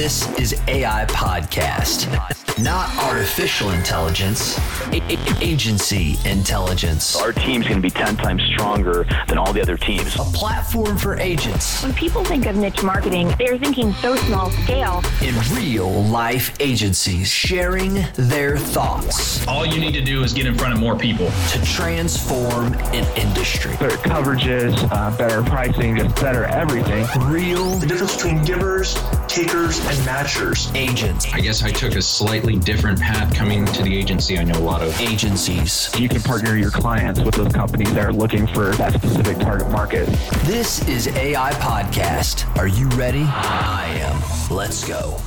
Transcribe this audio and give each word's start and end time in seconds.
This 0.00 0.28
is 0.38 0.54
AI 0.68 1.06
Podcast. 1.06 2.47
Not 2.60 2.88
artificial 2.98 3.70
intelligence, 3.70 4.58
a- 4.92 5.00
a- 5.12 5.18
agency 5.40 6.18
intelligence. 6.24 7.14
Our 7.16 7.32
team's 7.32 7.66
going 7.68 7.76
to 7.76 7.82
be 7.82 7.90
10 7.90 8.16
times 8.16 8.42
stronger 8.52 9.06
than 9.28 9.38
all 9.38 9.52
the 9.52 9.62
other 9.62 9.76
teams. 9.76 10.16
A 10.16 10.24
platform 10.34 10.98
for 10.98 11.16
agents 11.18 11.82
When 11.84 11.94
people 11.94 12.24
think 12.24 12.46
of 12.46 12.56
niche 12.56 12.82
marketing, 12.82 13.32
they're 13.38 13.58
thinking 13.58 13.92
so 14.02 14.16
small 14.16 14.50
scale. 14.64 15.02
in 15.22 15.34
real 15.54 15.88
life 16.06 16.52
agencies 16.58 17.28
sharing 17.30 18.04
their 18.14 18.56
thoughts 18.58 19.46
All 19.46 19.64
you 19.64 19.78
need 19.80 19.92
to 19.94 20.02
do 20.02 20.24
is 20.24 20.32
get 20.32 20.46
in 20.46 20.56
front 20.56 20.74
of 20.74 20.80
more 20.80 20.96
people. 20.96 21.30
to 21.52 21.64
transform 21.64 22.74
an 22.92 23.06
industry. 23.16 23.76
better 23.78 23.96
coverages, 23.98 24.74
uh, 24.90 25.16
better 25.16 25.42
pricing, 25.44 25.96
just 25.96 26.14
better 26.20 26.44
everything. 26.46 27.06
Real 27.30 27.76
the 27.78 27.86
difference 27.86 28.16
between 28.16 28.42
givers, 28.44 28.94
takers, 29.28 29.78
and 29.86 29.96
matchers. 30.06 30.74
agents, 30.74 31.26
I 31.32 31.40
guess 31.40 31.62
I 31.62 31.70
took 31.70 31.94
a 31.94 32.02
slightly 32.02 32.47
different 32.56 33.00
path 33.00 33.34
coming 33.34 33.64
to 33.66 33.82
the 33.82 33.96
agency 33.96 34.38
I 34.38 34.44
know 34.44 34.58
a 34.58 34.60
lot 34.60 34.82
of. 34.82 34.98
agencies. 35.00 35.90
You 35.98 36.08
can 36.08 36.22
partner 36.22 36.56
your 36.56 36.70
clients 36.70 37.20
with 37.20 37.34
those 37.34 37.52
companies 37.52 37.92
that 37.94 38.04
are 38.04 38.12
looking 38.12 38.46
for 38.46 38.70
that 38.76 38.94
specific 38.94 39.38
target 39.38 39.70
market. 39.70 40.06
This 40.44 40.86
is 40.88 41.08
AI 41.08 41.52
Podcast. 41.54 42.56
Are 42.56 42.68
you 42.68 42.88
ready? 42.90 43.22
I 43.22 43.86
am. 44.00 44.56
Let's 44.56 44.86
go. 44.86 45.18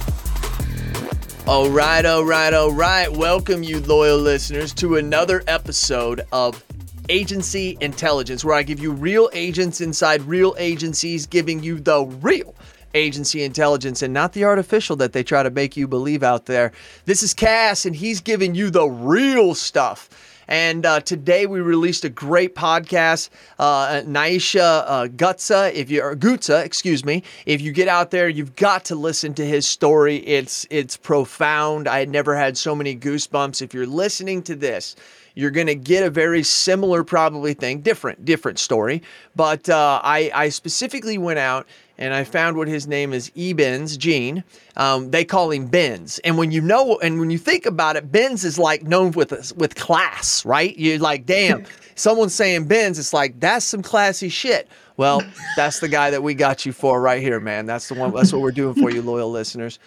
All 1.47 1.69
right, 1.69 2.05
all 2.05 2.23
right, 2.23 2.53
all 2.53 2.71
right. 2.71 3.11
Welcome, 3.11 3.63
you 3.63 3.79
loyal 3.81 4.17
listeners, 4.17 4.73
to 4.75 4.97
another 4.97 5.43
episode 5.47 6.21
of 6.31 6.63
Agency 7.09 7.77
Intelligence, 7.81 8.45
where 8.45 8.55
I 8.55 8.63
give 8.63 8.79
you 8.79 8.91
real 8.91 9.29
agents 9.33 9.81
inside 9.81 10.21
real 10.21 10.55
agencies, 10.57 11.25
giving 11.25 11.61
you 11.61 11.79
the 11.79 12.05
real 12.21 12.55
agency 12.93 13.43
intelligence 13.43 14.01
and 14.01 14.13
not 14.13 14.33
the 14.33 14.43
artificial 14.43 14.95
that 14.97 15.13
they 15.13 15.23
try 15.23 15.43
to 15.43 15.49
make 15.49 15.77
you 15.77 15.87
believe 15.87 16.23
out 16.23 16.45
there. 16.45 16.71
This 17.05 17.23
is 17.23 17.33
Cass, 17.33 17.85
and 17.85 17.95
he's 17.95 18.21
giving 18.21 18.55
you 18.55 18.69
the 18.69 18.87
real 18.87 19.55
stuff. 19.55 20.09
And 20.47 20.85
uh, 20.85 20.99
today 20.99 21.45
we 21.45 21.61
released 21.61 22.03
a 22.03 22.09
great 22.09 22.55
podcast. 22.55 23.29
Uh, 23.57 24.01
Naisha 24.05 24.83
uh, 24.85 25.07
Gutsa, 25.07 25.73
if 25.73 25.89
you 25.89 26.01
or 26.01 26.13
Gutsa, 26.13 26.65
excuse 26.65 27.05
me, 27.05 27.23
if 27.45 27.61
you 27.61 27.71
get 27.71 27.87
out 27.87 28.11
there, 28.11 28.27
you've 28.27 28.57
got 28.57 28.83
to 28.85 28.95
listen 28.95 29.33
to 29.35 29.45
his 29.45 29.65
story. 29.65 30.17
It's 30.17 30.67
it's 30.69 30.97
profound. 30.97 31.87
I 31.87 31.99
had 31.99 32.09
never 32.09 32.35
had 32.35 32.57
so 32.57 32.75
many 32.75 32.97
goosebumps. 32.97 33.61
If 33.61 33.73
you're 33.73 33.87
listening 33.87 34.43
to 34.43 34.55
this, 34.55 34.97
you're 35.35 35.51
going 35.51 35.67
to 35.67 35.75
get 35.75 36.03
a 36.03 36.09
very 36.09 36.43
similar 36.43 37.03
probably 37.03 37.53
thing 37.53 37.81
different 37.81 38.25
different 38.25 38.59
story 38.59 39.01
but 39.35 39.69
uh, 39.69 40.01
I, 40.03 40.31
I 40.33 40.49
specifically 40.49 41.17
went 41.17 41.39
out 41.39 41.67
and 42.01 42.13
i 42.13 42.23
found 42.25 42.57
what 42.57 42.67
his 42.67 42.87
name 42.87 43.13
is 43.13 43.29
ebens 43.31 43.97
Jean 43.97 44.43
um, 44.75 45.11
they 45.11 45.23
call 45.23 45.51
him 45.51 45.67
benz 45.67 46.19
and 46.19 46.37
when 46.37 46.51
you 46.51 46.59
know 46.59 46.97
and 46.99 47.19
when 47.19 47.29
you 47.29 47.37
think 47.37 47.65
about 47.65 47.95
it 47.95 48.11
benz 48.11 48.43
is 48.43 48.59
like 48.59 48.83
known 48.83 49.11
with 49.11 49.55
with 49.55 49.75
class 49.75 50.43
right 50.43 50.77
you're 50.77 50.99
like 50.99 51.25
damn 51.25 51.65
someone's 51.95 52.33
saying 52.33 52.67
benz 52.67 52.99
it's 52.99 53.13
like 53.13 53.39
that's 53.39 53.65
some 53.65 53.81
classy 53.81 54.27
shit 54.27 54.67
well 54.97 55.21
that's 55.55 55.79
the 55.79 55.87
guy 55.87 56.09
that 56.09 56.23
we 56.23 56.33
got 56.33 56.65
you 56.65 56.73
for 56.73 56.99
right 56.99 57.21
here 57.21 57.39
man 57.39 57.65
that's 57.65 57.87
the 57.87 57.93
one 57.93 58.13
that's 58.13 58.33
what 58.33 58.41
we're 58.41 58.51
doing 58.51 58.73
for 58.75 58.89
you 58.89 59.01
loyal 59.01 59.31
listeners 59.31 59.79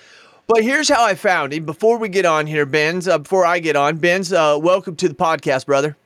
but 0.46 0.62
here's 0.62 0.90
how 0.90 1.02
I 1.02 1.14
found 1.14 1.54
him. 1.54 1.64
Before 1.64 1.96
we 1.96 2.10
get 2.10 2.26
on 2.26 2.46
here, 2.46 2.66
Benz, 2.66 3.08
uh, 3.08 3.16
before 3.16 3.46
I 3.46 3.60
get 3.60 3.76
on, 3.76 3.96
Benz, 3.96 4.30
uh, 4.30 4.58
welcome 4.60 4.94
to 4.96 5.08
the 5.08 5.14
podcast, 5.14 5.64
brother. 5.64 5.96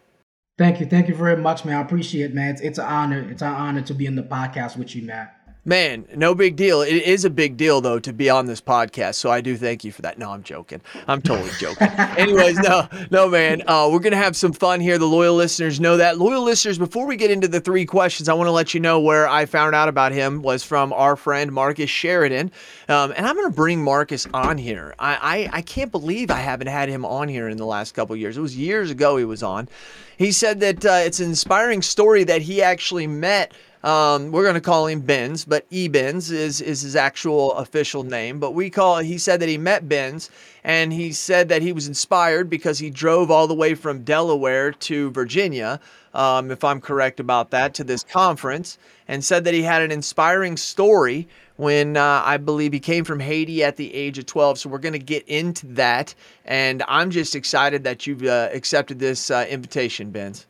Thank 0.59 0.79
you, 0.81 0.87
thank 0.87 1.09
you 1.09 1.15
very 1.15 1.37
much, 1.37 1.65
man. 1.65 1.77
I 1.77 1.81
appreciate 1.81 2.31
it, 2.31 2.35
man. 2.35 2.55
It's, 2.55 2.61
it's 2.61 2.79
an 2.79 2.85
honor. 2.85 3.29
It's 3.31 3.43
an 3.43 3.53
honor 3.53 3.83
to 3.83 3.95
be 3.95 4.07
in 4.07 4.15
the 4.15 4.23
podcast 4.23 4.77
with 4.77 4.95
you, 4.95 5.03
man. 5.03 5.29
Man, 5.69 6.09
no 6.17 6.35
big 6.35 6.57
deal. 6.57 6.81
It 6.81 6.95
is 6.95 7.27
a 7.27 7.31
big 7.31 7.59
deal, 7.59 7.83
though, 7.83 7.99
to 7.99 8.11
be 8.15 8.31
on 8.31 8.47
this 8.47 8.59
podcast. 8.59 9.17
So 9.17 9.31
I 9.31 9.43
do 9.43 9.55
thank 9.55 9.85
you 9.85 9.93
for 9.93 10.01
that. 10.01 10.19
No, 10.19 10.31
I'm 10.31 10.43
joking. 10.43 10.81
I'm 11.07 11.21
totally 11.21 11.51
joking. 11.59 11.89
Anyways, 12.17 12.59
no, 12.61 12.89
no, 13.11 13.29
man. 13.29 13.65
Uh, 13.67 13.91
we're 13.93 13.99
going 13.99 14.13
to 14.13 14.17
have 14.17 14.35
some 14.35 14.55
fun 14.55 14.81
here. 14.81 14.97
The 14.97 15.05
loyal 15.05 15.35
listeners 15.35 15.79
know 15.79 15.99
that. 15.99 16.17
Loyal 16.17 16.43
listeners, 16.43 16.79
before 16.79 17.05
we 17.05 17.17
get 17.17 17.31
into 17.31 17.49
the 17.49 17.61
three 17.61 17.85
questions, 17.85 18.31
I 18.31 18.33
want 18.33 18.47
to 18.47 18.53
let 18.53 18.73
you 18.73 18.81
know 18.81 18.99
where 18.99 19.29
I 19.29 19.45
found 19.45 19.75
out 19.75 19.91
about 19.91 20.13
him 20.13 20.41
was 20.41 20.65
from 20.65 20.91
our 20.95 21.17
friend 21.17 21.53
Marcus 21.53 21.91
Sheridan. 21.91 22.51
Um, 22.89 23.13
and 23.15 23.27
I'm 23.27 23.37
going 23.37 23.51
to 23.51 23.55
bring 23.55 23.85
Marcus 23.85 24.27
on 24.33 24.57
here. 24.57 24.95
I, 24.99 25.51
I, 25.53 25.59
I 25.59 25.61
can't 25.61 25.93
believe 25.93 26.31
I 26.31 26.39
haven't 26.39 26.69
had 26.69 26.89
him 26.89 27.05
on 27.05 27.29
here 27.29 27.47
in 27.47 27.59
the 27.59 27.67
last 27.67 27.93
couple 27.93 28.17
years. 28.17 28.39
It 28.39 28.41
was 28.41 28.57
years 28.57 28.91
ago 28.91 29.19
he 29.19 29.27
was 29.27 29.43
on. 29.43 29.69
He 30.17 30.33
said 30.33 30.61
that 30.61 30.85
uh, 30.87 31.03
it's 31.05 31.21
an 31.21 31.27
inspiring 31.27 31.83
story 31.83 32.25
that 32.25 32.41
he 32.41 32.63
actually 32.63 33.07
met 33.07 33.53
um, 33.85 34.33
we're 34.33 34.43
going 34.43 34.55
to 34.55 34.61
call 34.61 34.87
him 34.87 35.01
Benz, 35.01 35.45
but 35.45 35.65
E 35.71 35.89
Benz 35.89 36.31
is, 36.31 36.61
is 36.61 36.81
his 36.81 36.97
actual 36.97 37.53
official 37.55 38.03
name. 38.03 38.41
But 38.41 38.53
we 38.53 38.71
call, 38.71 38.99
he 38.99 39.19
said 39.19 39.41
that 39.41 39.49
he 39.49 39.59
met 39.59 39.89
Benz 39.89 40.31
and 40.65 40.93
he 40.93 41.13
said 41.13 41.49
that 41.49 41.63
he 41.63 41.73
was 41.73 41.87
inspired 41.87 42.51
because 42.51 42.79
he 42.79 42.91
drove 42.91 43.31
all 43.31 43.47
the 43.47 43.55
way 43.55 43.75
from 43.75 44.03
Delaware 44.03 44.73
to 44.73 45.11
Virginia, 45.13 45.81
um, 46.13 46.51
if 46.51 46.65
I'm 46.65 46.81
correct 46.81 47.21
about 47.21 47.51
that, 47.51 47.75
to 47.75 47.85
this 47.85 48.03
conference 48.03 48.79
and 49.07 49.25
said 49.25 49.45
that 49.45 49.55
he 49.55 49.63
had 49.63 49.83
an 49.83 49.93
inspiring 49.93 50.57
story 50.57 51.29
when 51.57 51.97
uh, 51.97 52.23
I 52.25 52.37
believe 52.37 52.73
he 52.73 52.81
came 52.81 53.05
from 53.05 53.21
Haiti 53.21 53.63
at 53.63 53.77
the 53.77 53.95
age 53.95 54.19
of 54.19 54.27
12. 54.27 54.59
So 54.59 54.69
we're 54.69 54.79
going 54.79 54.93
to 54.93 54.99
get 54.99 55.27
into 55.29 55.67
that. 55.69 56.15
And 56.45 56.83
I'm 56.89 57.11
just 57.11 57.37
excited 57.37 57.85
that 57.85 58.07
you've 58.07 58.25
uh, 58.25 58.49
accepted 58.53 58.99
this 58.99 59.31
uh, 59.31 59.47
invitation, 59.49 60.11
Benz. 60.11 60.48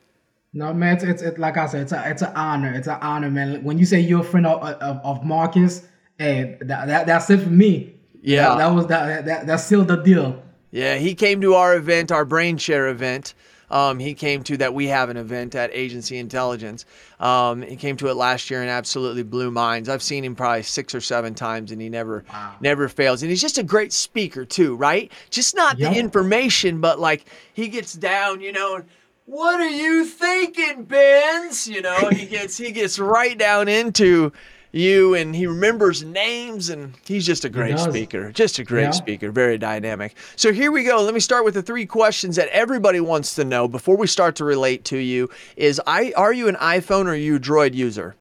No, 0.52 0.72
man. 0.72 0.94
It's, 0.96 1.04
it's, 1.04 1.22
it's 1.22 1.38
like 1.38 1.56
I 1.56 1.66
said. 1.66 1.82
It's 1.82 1.92
a, 1.92 2.02
it's 2.08 2.22
an 2.22 2.32
honor. 2.34 2.72
It's 2.72 2.88
an 2.88 2.98
honor, 3.00 3.30
man. 3.30 3.62
When 3.62 3.78
you 3.78 3.86
say 3.86 4.00
you're 4.00 4.20
a 4.20 4.24
friend 4.24 4.46
of, 4.46 4.62
of, 4.62 5.00
of 5.04 5.24
Marcus, 5.24 5.86
hey, 6.18 6.56
that, 6.62 6.86
that 6.86 7.06
that's 7.06 7.28
it 7.30 7.40
for 7.40 7.50
me. 7.50 7.94
Yeah. 8.22 8.48
that, 8.48 8.58
that 8.58 8.66
was 8.74 8.86
that, 8.88 9.26
that 9.26 9.46
that 9.46 9.56
sealed 9.56 9.88
the 9.88 9.96
deal. 9.96 10.42
Yeah, 10.70 10.96
he 10.96 11.14
came 11.14 11.40
to 11.42 11.54
our 11.54 11.76
event, 11.76 12.12
our 12.12 12.24
brain 12.24 12.56
share 12.58 12.88
event. 12.88 13.34
Um, 13.70 13.98
he 13.98 14.14
came 14.14 14.42
to 14.44 14.56
that 14.58 14.72
we 14.72 14.86
have 14.86 15.10
an 15.10 15.18
event 15.18 15.54
at 15.54 15.70
Agency 15.74 16.16
Intelligence. 16.16 16.86
Um, 17.20 17.60
he 17.60 17.76
came 17.76 17.98
to 17.98 18.08
it 18.08 18.14
last 18.14 18.48
year 18.48 18.62
and 18.62 18.70
absolutely 18.70 19.22
blew 19.22 19.50
minds. 19.50 19.90
I've 19.90 20.02
seen 20.02 20.24
him 20.24 20.34
probably 20.34 20.62
six 20.62 20.94
or 20.94 21.02
seven 21.02 21.34
times, 21.34 21.70
and 21.70 21.80
he 21.80 21.90
never 21.90 22.24
never 22.62 22.88
fails. 22.88 23.22
And 23.22 23.28
he's 23.28 23.42
just 23.42 23.58
a 23.58 23.62
great 23.62 23.92
speaker 23.92 24.46
too, 24.46 24.74
right? 24.76 25.12
Just 25.28 25.54
not 25.54 25.78
Yep. 25.78 25.92
the 25.92 25.98
information, 25.98 26.80
but 26.80 26.98
like 26.98 27.26
he 27.52 27.68
gets 27.68 27.92
down, 27.92 28.40
you 28.40 28.52
know. 28.52 28.82
What 29.30 29.60
are 29.60 29.68
you 29.68 30.06
thinking, 30.06 30.84
Benz? 30.84 31.68
You 31.68 31.82
know, 31.82 32.08
he 32.08 32.24
gets 32.36 32.56
he 32.56 32.72
gets 32.72 32.98
right 32.98 33.36
down 33.36 33.68
into 33.68 34.32
you, 34.72 35.14
and 35.14 35.36
he 35.36 35.46
remembers 35.46 36.02
names, 36.02 36.70
and 36.70 36.94
he's 37.04 37.26
just 37.26 37.44
a 37.44 37.50
great 37.50 37.78
speaker. 37.78 38.32
Just 38.32 38.58
a 38.58 38.64
great 38.64 38.84
Yeah. 38.84 38.90
speaker, 38.92 39.30
very 39.30 39.58
dynamic. 39.58 40.16
So 40.36 40.50
here 40.50 40.72
we 40.72 40.82
go. 40.82 41.02
Let 41.02 41.12
me 41.12 41.20
start 41.20 41.44
with 41.44 41.52
the 41.52 41.60
three 41.62 41.84
questions 41.84 42.36
that 42.36 42.48
everybody 42.48 43.00
wants 43.00 43.34
to 43.34 43.44
know 43.44 43.68
before 43.68 43.98
we 43.98 44.06
start 44.06 44.34
to 44.36 44.46
relate 44.46 44.86
to 44.86 44.96
you. 44.96 45.28
Is 45.58 45.78
I 45.86 46.14
are 46.16 46.32
you 46.32 46.48
an 46.48 46.56
iPhone 46.56 47.04
or 47.04 47.10
are 47.10 47.14
you 47.14 47.36
a 47.36 47.40
Droid 47.40 47.74
user? 47.74 48.16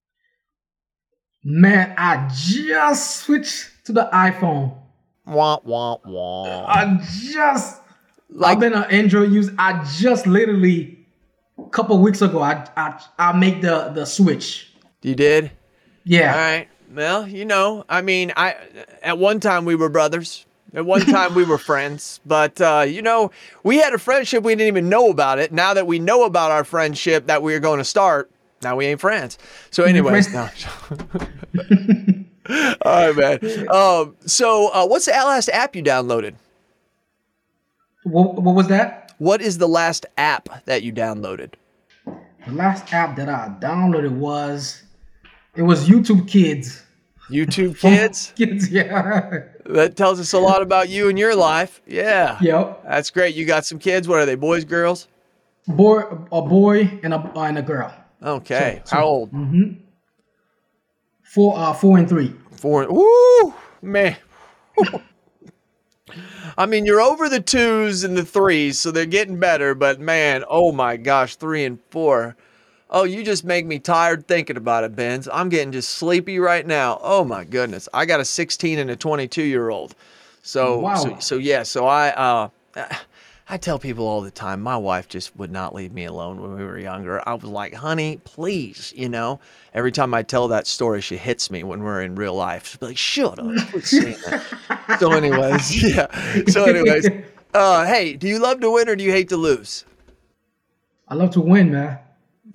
Man, 1.42 1.96
I 1.98 2.30
just 2.36 3.22
switched 3.22 3.86
to 3.86 3.94
the 3.94 4.10
iPhone. 4.12 4.78
Wah 5.26 5.60
wah 5.64 6.00
wah. 6.04 6.66
I 6.68 7.00
just 7.32 7.82
Like 8.30 8.56
I've 8.56 8.60
been 8.60 8.74
an 8.74 8.84
Android 8.92 9.32
user. 9.32 9.54
I 9.58 9.86
just 9.98 10.28
literally 10.28 10.97
a 11.68 11.70
couple 11.70 11.98
weeks 12.00 12.22
ago. 12.22 12.42
I 12.42 12.68
I 12.76 13.02
I 13.20 13.38
make 13.38 13.62
the 13.62 13.92
the 13.94 14.06
switch. 14.06 14.72
you 15.02 15.16
did. 15.16 15.52
Yeah. 16.04 16.32
All 16.32 16.40
right. 16.40 16.68
Well, 16.94 17.28
you 17.28 17.44
know, 17.46 17.86
I 17.90 18.02
mean, 18.02 18.32
I 18.36 18.56
at 19.04 19.18
one 19.18 19.40
time 19.40 19.66
we 19.66 19.76
were 19.76 19.90
brothers. 19.90 20.46
At 20.74 20.86
one 20.86 21.02
time 21.06 21.34
we 21.34 21.44
were 21.44 21.58
friends, 21.58 22.20
but 22.26 22.60
uh, 22.62 22.86
you 22.88 23.02
know, 23.02 23.32
we 23.64 23.78
had 23.78 23.94
a 23.94 23.98
friendship 23.98 24.44
we 24.44 24.54
didn't 24.54 24.68
even 24.68 24.90
know 24.90 25.10
about 25.10 25.40
it. 25.40 25.52
Now 25.52 25.74
that 25.74 25.88
we 25.88 26.00
know 26.00 26.24
about 26.24 26.52
our 26.52 26.64
friendship 26.64 27.28
that 27.28 27.42
we 27.44 27.54
are 27.54 27.60
going 27.60 27.80
to 27.80 27.86
start, 27.86 28.32
now 28.64 28.76
we 28.76 28.86
ain't 28.86 29.00
friends. 29.00 29.38
So, 29.72 29.84
anyways, 29.84 30.34
no. 30.34 30.50
All 32.82 33.12
right, 33.12 33.42
man. 33.42 33.70
Um, 33.70 34.16
so, 34.26 34.70
uh, 34.74 34.88
what's 34.88 35.06
the 35.06 35.12
last 35.12 35.50
app 35.50 35.76
you 35.76 35.84
downloaded? 35.84 36.36
What 38.04 38.42
what 38.42 38.56
was 38.56 38.68
that? 38.68 39.14
What 39.18 39.42
is 39.42 39.58
the 39.58 39.68
last 39.68 40.06
app 40.18 40.66
that 40.66 40.84
you 40.84 40.94
downloaded? 40.94 41.54
The 42.48 42.54
last 42.54 42.94
app 42.94 43.16
that 43.18 43.30
I 43.30 43.54
downloaded 43.60 44.12
was 44.12 44.84
it 45.56 45.62
was 45.64 45.88
YouTube 45.90 46.28
Kids. 46.28 46.84
YouTube 47.30 47.78
Kids. 47.82 48.34
Kids, 48.38 48.70
yeah. 48.70 49.42
that 49.66 49.96
tells 49.98 50.20
us 50.20 50.34
a 50.34 50.40
lot 50.40 50.62
about 50.62 50.88
you 50.90 51.10
and 51.10 51.20
your 51.20 51.36
life. 51.36 51.82
Yeah. 51.86 52.38
Yep. 52.42 52.84
That's 52.84 53.10
great. 53.10 53.36
You 53.36 53.46
got 53.46 53.66
some 53.66 53.80
kids. 53.80 54.08
What 54.08 54.20
are 54.20 54.26
they? 54.26 54.36
Boys, 54.36 54.64
girls? 54.64 55.08
Boy, 55.68 56.00
a 56.32 56.42
boy 56.42 57.00
and 57.04 57.14
a 57.14 57.32
and 57.36 57.58
a 57.58 57.62
girl. 57.62 57.94
Okay. 58.24 58.82
So- 58.86 58.96
How 58.96 59.04
old? 59.04 59.32
Mm-hmm. 59.34 59.82
Four, 61.24 61.58
uh, 61.58 61.74
four 61.74 61.98
and 61.98 62.08
three. 62.08 62.34
Four. 62.52 62.88
Woo, 62.90 63.54
man. 63.82 64.16
I 66.58 66.66
mean, 66.66 66.86
you're 66.86 67.02
over 67.02 67.30
the 67.30 67.40
twos 67.40 68.04
and 68.04 68.18
the 68.18 68.26
threes, 68.26 68.80
so 68.80 68.90
they're 68.92 69.06
getting 69.06 69.40
better. 69.40 69.76
But 69.76 70.00
man, 70.00 70.44
oh 70.50 70.72
my 70.72 70.98
gosh, 70.98 71.36
three 71.36 71.64
and 71.66 71.80
four. 71.92 72.36
Oh, 72.90 73.04
you 73.04 73.24
just 73.24 73.44
make 73.44 73.66
me 73.66 73.80
tired 73.80 74.28
thinking 74.28 74.56
about 74.58 74.84
it, 74.86 74.96
Benz. 74.96 75.28
I'm 75.32 75.50
getting 75.50 75.72
just 75.74 75.92
sleepy 75.92 76.40
right 76.40 76.66
now. 76.66 77.00
Oh 77.04 77.24
my 77.26 77.44
goodness. 77.44 77.90
I 77.94 78.06
got 78.06 78.22
a 78.22 78.26
16 78.26 78.80
and 78.80 78.90
a 78.90 78.96
22 78.96 79.44
year 79.44 79.70
old. 79.70 79.94
So, 80.42 80.80
Wow. 80.80 80.96
so, 80.96 81.20
so 81.20 81.38
yeah, 81.38 81.64
so 81.64 81.86
I, 81.86 82.10
uh, 82.12 82.50
I 83.50 83.58
tell 83.58 83.80
people 83.80 84.06
all 84.06 84.20
the 84.20 84.32
time, 84.32 84.62
my 84.62 84.76
wife 84.76 85.08
just 85.08 85.34
would 85.38 85.52
not 85.52 85.74
leave 85.74 85.94
me 85.94 86.04
alone 86.04 86.42
when 86.42 86.56
we 86.56 86.66
were 86.66 86.78
younger. 86.78 87.22
I 87.28 87.34
was 87.34 87.46
like, 87.46 87.74
honey, 87.74 88.20
please, 88.26 88.94
you 88.96 89.08
know. 89.08 89.40
Every 89.74 89.92
time 89.94 90.14
I 90.14 90.24
tell 90.24 90.50
that 90.50 90.68
story, 90.68 91.00
she 91.00 91.16
hits 91.16 91.50
me 91.50 91.64
when 91.64 91.82
we're 91.82 92.02
in 92.02 92.16
real 92.16 92.34
life. 92.34 92.68
She'll 92.68 92.80
be 92.80 92.86
like, 92.88 92.98
shut 92.98 93.40
up. 93.40 93.70
Quit 93.70 93.86
saying 93.86 94.18
that. 94.26 94.98
so, 95.00 95.14
anyways, 95.14 95.84
yeah. 95.96 96.08
So, 96.50 96.66
anyways, 96.66 97.08
uh, 97.54 97.86
hey, 97.86 98.16
do 98.16 98.28
you 98.28 98.40
love 98.40 98.60
to 98.60 98.70
win 98.70 98.90
or 98.90 98.98
do 98.98 99.04
you 99.06 99.12
hate 99.12 99.30
to 99.30 99.38
lose? 99.38 99.86
I 101.08 101.16
love 101.16 101.32
to 101.32 101.42
win, 101.42 101.72
man. 101.72 102.00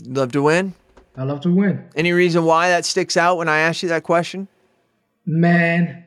Love 0.05 0.33
to 0.33 0.43
win? 0.43 0.75
I 1.17 1.23
love 1.23 1.41
to 1.43 1.55
win. 1.55 1.89
Any 1.97 2.13
reason 2.13 2.45
why 2.45 2.69
that 2.69 2.85
sticks 2.85 3.17
out 3.17 3.39
when 3.39 3.49
I 3.49 3.61
ask 3.61 3.83
you 3.83 3.89
that 3.89 4.03
question? 4.03 4.47
Man. 5.25 6.02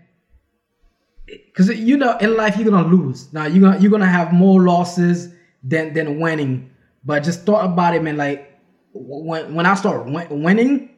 Cause 1.56 1.69
you 1.69 1.98
know, 1.98 2.18
in 2.18 2.36
life 2.36 2.56
you're 2.57 2.69
gonna 2.69 2.88
lose. 2.88 3.31
Now 3.33 3.45
you're 3.45 3.62
gonna 3.62 3.80
you're 3.80 3.92
gonna 3.92 4.06
have 4.06 4.31
more 4.33 4.62
losses 4.62 5.33
than 5.63 5.94
than 5.94 6.19
winning. 6.19 6.69
But 7.04 7.24
just 7.24 7.45
thought 7.45 7.66
about 7.66 7.95
it, 7.95 8.04
man. 8.04 8.18
Like 8.18 8.60
when 8.94 9.56
when 9.56 9.66
I 9.66 9.74
start 9.75 10.06
win- 10.06 10.44
winning, 10.44 10.89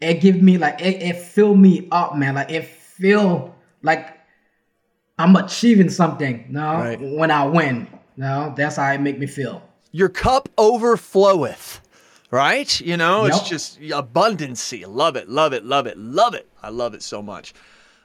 it 0.00 0.14
give 0.20 0.42
me 0.42 0.58
like 0.58 0.80
it, 0.80 1.00
it 1.02 1.16
fill 1.16 1.54
me 1.54 1.86
up, 1.92 2.16
man. 2.16 2.34
Like 2.34 2.50
it 2.50 2.64
feel 2.66 3.54
like 3.82 4.16
I'm 5.18 5.36
achieving 5.36 5.88
something. 5.90 6.46
No, 6.48 6.72
Right. 6.74 6.98
when 7.00 7.30
I 7.30 7.44
win. 7.44 7.86
No, 8.16 8.52
that's 8.56 8.76
how 8.76 8.90
it 8.92 9.00
make 9.00 9.18
me 9.18 9.26
feel. 9.26 9.62
Your 9.92 10.08
cup 10.08 10.48
overfloweth, 10.56 11.80
right? 12.30 12.80
You 12.80 12.96
know, 12.96 13.24
it's 13.26 13.38
Yep. 13.38 13.46
just 13.46 13.80
abundancy. 13.80 14.84
Love 14.86 15.16
it, 15.16 15.28
love 15.28 15.52
it, 15.52 15.64
love 15.64 15.86
it, 15.86 15.96
love 15.98 16.34
it. 16.34 16.48
I 16.62 16.70
love 16.70 16.94
it 16.94 17.02
so 17.02 17.22
much. 17.22 17.52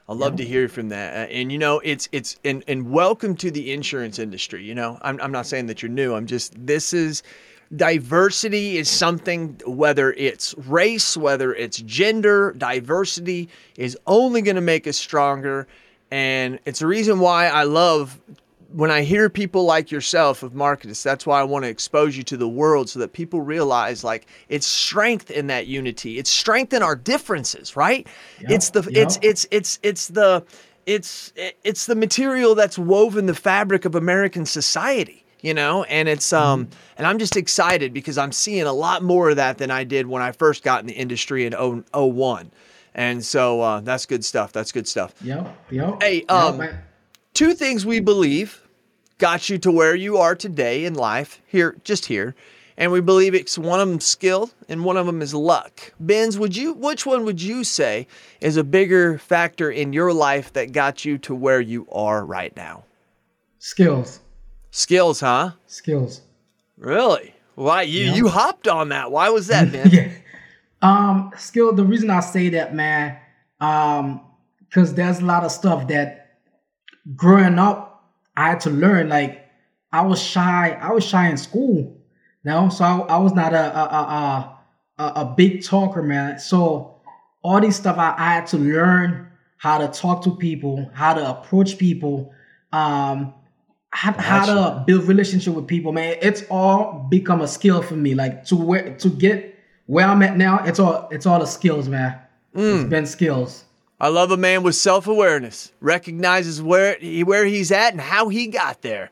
I 0.08 0.14
love 0.14 0.36
to 0.36 0.44
hear 0.44 0.68
from 0.68 0.90
that. 0.90 1.30
And 1.30 1.50
you 1.50 1.58
know, 1.58 1.80
it's 1.80 2.08
it's 2.12 2.36
and 2.44 2.62
and 2.68 2.90
welcome 2.90 3.34
to 3.36 3.50
the 3.50 3.72
insurance 3.72 4.18
industry. 4.18 4.62
You 4.62 4.74
know, 4.74 4.98
I'm 5.02 5.20
I'm 5.20 5.32
not 5.32 5.46
saying 5.46 5.66
that 5.66 5.82
you're 5.82 5.90
new. 5.90 6.14
I'm 6.14 6.26
just 6.26 6.54
this 6.66 6.92
is 6.92 7.22
diversity 7.74 8.78
is 8.78 8.88
something 8.88 9.60
whether 9.66 10.12
it's 10.12 10.54
race, 10.58 11.16
whether 11.16 11.52
it's 11.52 11.78
gender, 11.78 12.54
diversity 12.56 13.48
is 13.76 13.98
only 14.06 14.42
going 14.42 14.54
to 14.54 14.60
make 14.62 14.86
us 14.86 14.96
stronger 14.96 15.66
and 16.10 16.60
it's 16.64 16.82
a 16.82 16.86
reason 16.86 17.18
why 17.18 17.48
I 17.48 17.64
love 17.64 18.20
when 18.72 18.90
I 18.90 19.02
hear 19.02 19.28
people 19.30 19.64
like 19.64 19.90
yourself 19.90 20.42
of 20.42 20.54
Marcus, 20.54 21.02
that's 21.02 21.26
why 21.26 21.40
I 21.40 21.44
want 21.44 21.64
to 21.64 21.68
expose 21.68 22.16
you 22.16 22.22
to 22.24 22.36
the 22.36 22.48
world 22.48 22.88
so 22.88 22.98
that 22.98 23.12
people 23.12 23.40
realize 23.40 24.02
like 24.02 24.26
it's 24.48 24.66
strength 24.66 25.30
in 25.30 25.46
that 25.48 25.66
unity. 25.66 26.18
It's 26.18 26.30
strength 26.30 26.72
in 26.72 26.82
our 26.82 26.96
differences, 26.96 27.76
right? 27.76 28.06
it's 28.54 28.70
the 28.70 28.82
yeah. 28.90 29.02
it's 29.02 29.18
it's 29.22 29.46
it's 29.50 29.78
it's 29.82 30.08
the 30.08 30.44
it's 30.84 31.32
it's 31.64 31.86
the 31.86 31.94
material 31.94 32.54
that's 32.54 32.78
woven 32.78 33.26
the 33.26 33.34
fabric 33.34 33.84
of 33.84 33.94
American 33.94 34.46
society, 34.46 35.24
you 35.40 35.54
know? 35.54 35.84
And 35.84 36.08
it's 36.08 36.32
um 36.32 36.68
and 36.96 37.06
I'm 37.06 37.18
just 37.18 37.36
excited 37.36 37.92
because 37.92 38.18
I'm 38.18 38.32
seeing 38.32 38.64
a 38.64 38.72
lot 38.72 39.02
more 39.02 39.30
of 39.30 39.36
that 39.36 39.58
than 39.58 39.70
I 39.70 39.84
did 39.84 40.06
when 40.06 40.22
I 40.22 40.32
first 40.32 40.62
got 40.62 40.80
in 40.80 40.86
the 40.86 40.94
industry 40.94 41.46
in 41.46 41.52
0- 41.52 41.84
01. 41.92 42.50
And 42.94 43.22
so 43.24 43.60
uh, 43.60 43.80
that's 43.80 44.06
good 44.06 44.24
stuff. 44.24 44.52
That's 44.52 44.72
good 44.72 44.88
stuff. 44.88 45.14
Yep. 45.22 45.54
Yep. 45.70 46.02
Hey, 46.02 46.24
um. 46.26 46.66
Two 47.36 47.52
things 47.52 47.84
we 47.84 48.00
believe 48.00 48.62
got 49.18 49.50
you 49.50 49.58
to 49.58 49.70
where 49.70 49.94
you 49.94 50.16
are 50.16 50.34
today 50.34 50.86
in 50.86 50.94
life 50.94 51.40
here 51.46 51.76
just 51.84 52.06
here 52.06 52.34
and 52.78 52.90
we 52.90 53.00
believe 53.00 53.34
it's 53.34 53.58
one 53.58 53.78
of 53.78 53.88
them 53.88 54.00
skill 54.00 54.50
and 54.70 54.84
one 54.86 54.96
of 54.96 55.04
them 55.04 55.20
is 55.20 55.34
luck 55.34 55.92
benz 56.00 56.38
would 56.38 56.56
you 56.56 56.72
which 56.72 57.04
one 57.04 57.26
would 57.26 57.40
you 57.42 57.62
say 57.62 58.06
is 58.40 58.56
a 58.56 58.64
bigger 58.64 59.18
factor 59.18 59.70
in 59.70 59.92
your 59.92 60.14
life 60.14 60.50
that 60.54 60.72
got 60.72 61.04
you 61.04 61.18
to 61.18 61.34
where 61.34 61.60
you 61.60 61.86
are 61.92 62.24
right 62.24 62.56
now 62.56 62.84
skills. 63.58 64.20
skills 64.70 65.20
huh 65.20 65.50
Skills. 65.66 66.22
really 66.78 67.34
why 67.54 67.82
you 67.82 68.04
Yeah. 68.06 68.14
you 68.14 68.28
hopped 68.28 68.66
on 68.66 68.88
that 68.88 69.10
why 69.10 69.28
was 69.28 69.46
that 69.48 69.70
benz 69.72 69.92
yeah. 69.92 70.08
Um, 70.82 71.32
skill. 71.38 71.72
The 71.74 71.82
reason 71.82 72.10
I 72.10 72.20
say 72.20 72.50
that, 72.50 72.74
man, 72.74 73.16
um, 73.60 74.20
because 74.60 74.92
there's 74.92 75.20
a 75.20 75.24
lot 75.24 75.42
of 75.42 75.50
stuff 75.50 75.88
that 75.88 76.25
growing 77.14 77.58
up 77.58 77.86
I 78.36 78.50
had 78.50 78.60
to 78.60 78.70
learn. 78.70 79.08
Like 79.08 79.48
I 79.92 80.02
was 80.02 80.22
shy. 80.22 80.70
I 80.80 80.92
was 80.92 81.04
shy 81.04 81.28
in 81.28 81.36
school. 81.36 81.96
No, 82.44 82.68
so 82.68 82.84
I, 82.84 82.98
I 82.98 83.18
was 83.18 83.32
not 83.32 83.54
a 83.54 83.76
a, 83.76 83.84
a 83.84 84.58
a 84.98 85.04
a 85.22 85.34
big 85.36 85.64
talker, 85.64 86.02
man. 86.02 86.38
So 86.38 87.00
all 87.42 87.60
these 87.60 87.76
stuff 87.76 87.98
I, 87.98 88.14
I 88.16 88.34
had 88.34 88.46
to 88.48 88.58
learn 88.58 89.30
how 89.58 89.78
to 89.78 89.88
talk 89.88 90.22
to 90.24 90.36
people, 90.36 90.90
how 90.92 91.14
to 91.14 91.30
approach 91.30 91.78
people, 91.78 92.32
um, 92.72 93.32
how, 93.90 94.12
how 94.12 94.46
to 94.46 94.84
build 94.86 95.04
relationship 95.04 95.54
with 95.54 95.66
people, 95.66 95.92
man. 95.92 96.16
It's 96.20 96.42
all 96.50 97.06
become 97.08 97.40
a 97.40 97.48
skill 97.48 97.82
for 97.82 97.96
me. 97.96 98.14
Like 98.14 98.44
to 98.46 98.56
where 98.56 98.96
to 98.96 99.08
get 99.08 99.58
where 99.86 100.06
I'm 100.06 100.22
at 100.22 100.36
now, 100.36 100.62
it's 100.64 100.78
all 100.78 101.08
it's 101.10 101.26
all 101.26 101.40
the 101.40 101.46
skills, 101.46 101.88
man. 101.88 102.20
Mm. 102.54 102.80
It's 102.80 102.90
been 102.90 103.06
skills. 103.06 103.64
I 104.00 104.08
love 104.08 104.30
a 104.30 104.36
man 104.36 104.62
with 104.62 104.74
self-awareness, 104.74 105.72
recognizes 105.80 106.60
where 106.60 106.96
he, 107.00 107.24
where 107.24 107.44
he's 107.46 107.72
at 107.72 107.92
and 107.92 108.00
how 108.00 108.28
he 108.28 108.46
got 108.48 108.82
there. 108.82 109.10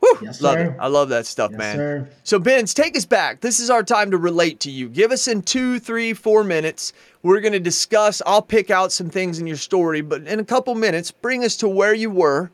Whew, 0.00 0.18
Yes, 0.22 0.40
love 0.42 0.58
sir. 0.58 0.64
it. 0.70 0.76
I 0.78 0.86
love 0.86 1.08
that 1.08 1.26
stuff, 1.26 1.50
Yes, 1.52 1.58
man. 1.58 1.76
sir. 1.76 2.08
So, 2.22 2.38
Benz, 2.38 2.72
take 2.74 2.96
us 2.96 3.04
back. 3.04 3.40
This 3.40 3.58
is 3.58 3.68
our 3.70 3.82
time 3.82 4.10
to 4.12 4.16
relate 4.18 4.60
to 4.60 4.70
you. 4.70 4.88
Give 4.88 5.10
us 5.12 5.26
in 5.26 5.42
two, 5.42 5.80
three, 5.80 6.12
four 6.12 6.44
minutes. 6.44 6.92
We're 7.22 7.40
going 7.40 7.54
to 7.54 7.58
discuss. 7.60 8.22
I'll 8.26 8.42
pick 8.42 8.70
out 8.70 8.92
some 8.92 9.10
things 9.10 9.40
in 9.40 9.46
your 9.46 9.56
story, 9.56 10.02
but 10.02 10.26
in 10.28 10.38
a 10.38 10.44
couple 10.44 10.74
minutes, 10.76 11.10
bring 11.10 11.42
us 11.42 11.56
to 11.56 11.68
where 11.68 11.94
you 11.94 12.10
were 12.10 12.50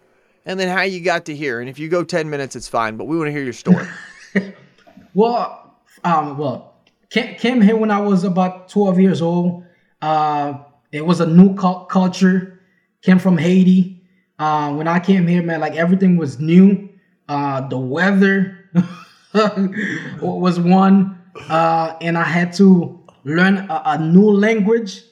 and 0.46 0.58
then 0.58 0.68
how 0.74 0.82
you 0.82 1.00
got 1.00 1.26
to 1.26 1.34
here. 1.36 1.60
And 1.60 1.68
if 1.68 1.78
you 1.78 1.88
go 1.88 2.02
10 2.04 2.30
minutes, 2.30 2.56
it's 2.56 2.68
fine, 2.68 2.96
but 2.96 3.06
we 3.06 3.16
want 3.18 3.28
to 3.28 3.32
hear 3.32 3.44
your 3.44 3.52
story. 3.52 3.86
Well, 5.14 5.76
um, 6.02 6.38
well, 6.38 6.74
came, 7.10 7.36
came 7.36 7.60
here 7.60 7.76
when 7.76 7.90
I 7.90 8.00
was 8.00 8.24
about 8.24 8.68
12 8.68 8.98
years 8.98 9.22
old. 9.22 9.64
Uh, 10.02 10.54
it 10.94 11.04
was 11.04 11.20
a 11.20 11.26
new 11.26 11.54
cul- 11.54 11.86
culture. 11.86 12.60
Came 13.02 13.18
from 13.18 13.36
Haiti. 13.36 14.02
Uh, 14.38 14.72
when 14.74 14.88
I 14.88 14.98
came 14.98 15.26
here, 15.26 15.42
man, 15.42 15.60
like 15.60 15.74
everything 15.74 16.16
was 16.16 16.40
new. 16.40 16.88
Uh, 17.28 17.66
the 17.68 17.78
weather 17.78 18.58
was 20.22 20.58
one, 20.60 21.18
uh, 21.48 21.96
and 22.00 22.16
I 22.16 22.24
had 22.24 22.52
to 22.54 23.00
learn 23.24 23.58
a, 23.70 23.82
a 23.86 23.98
new 23.98 24.30
language, 24.30 25.02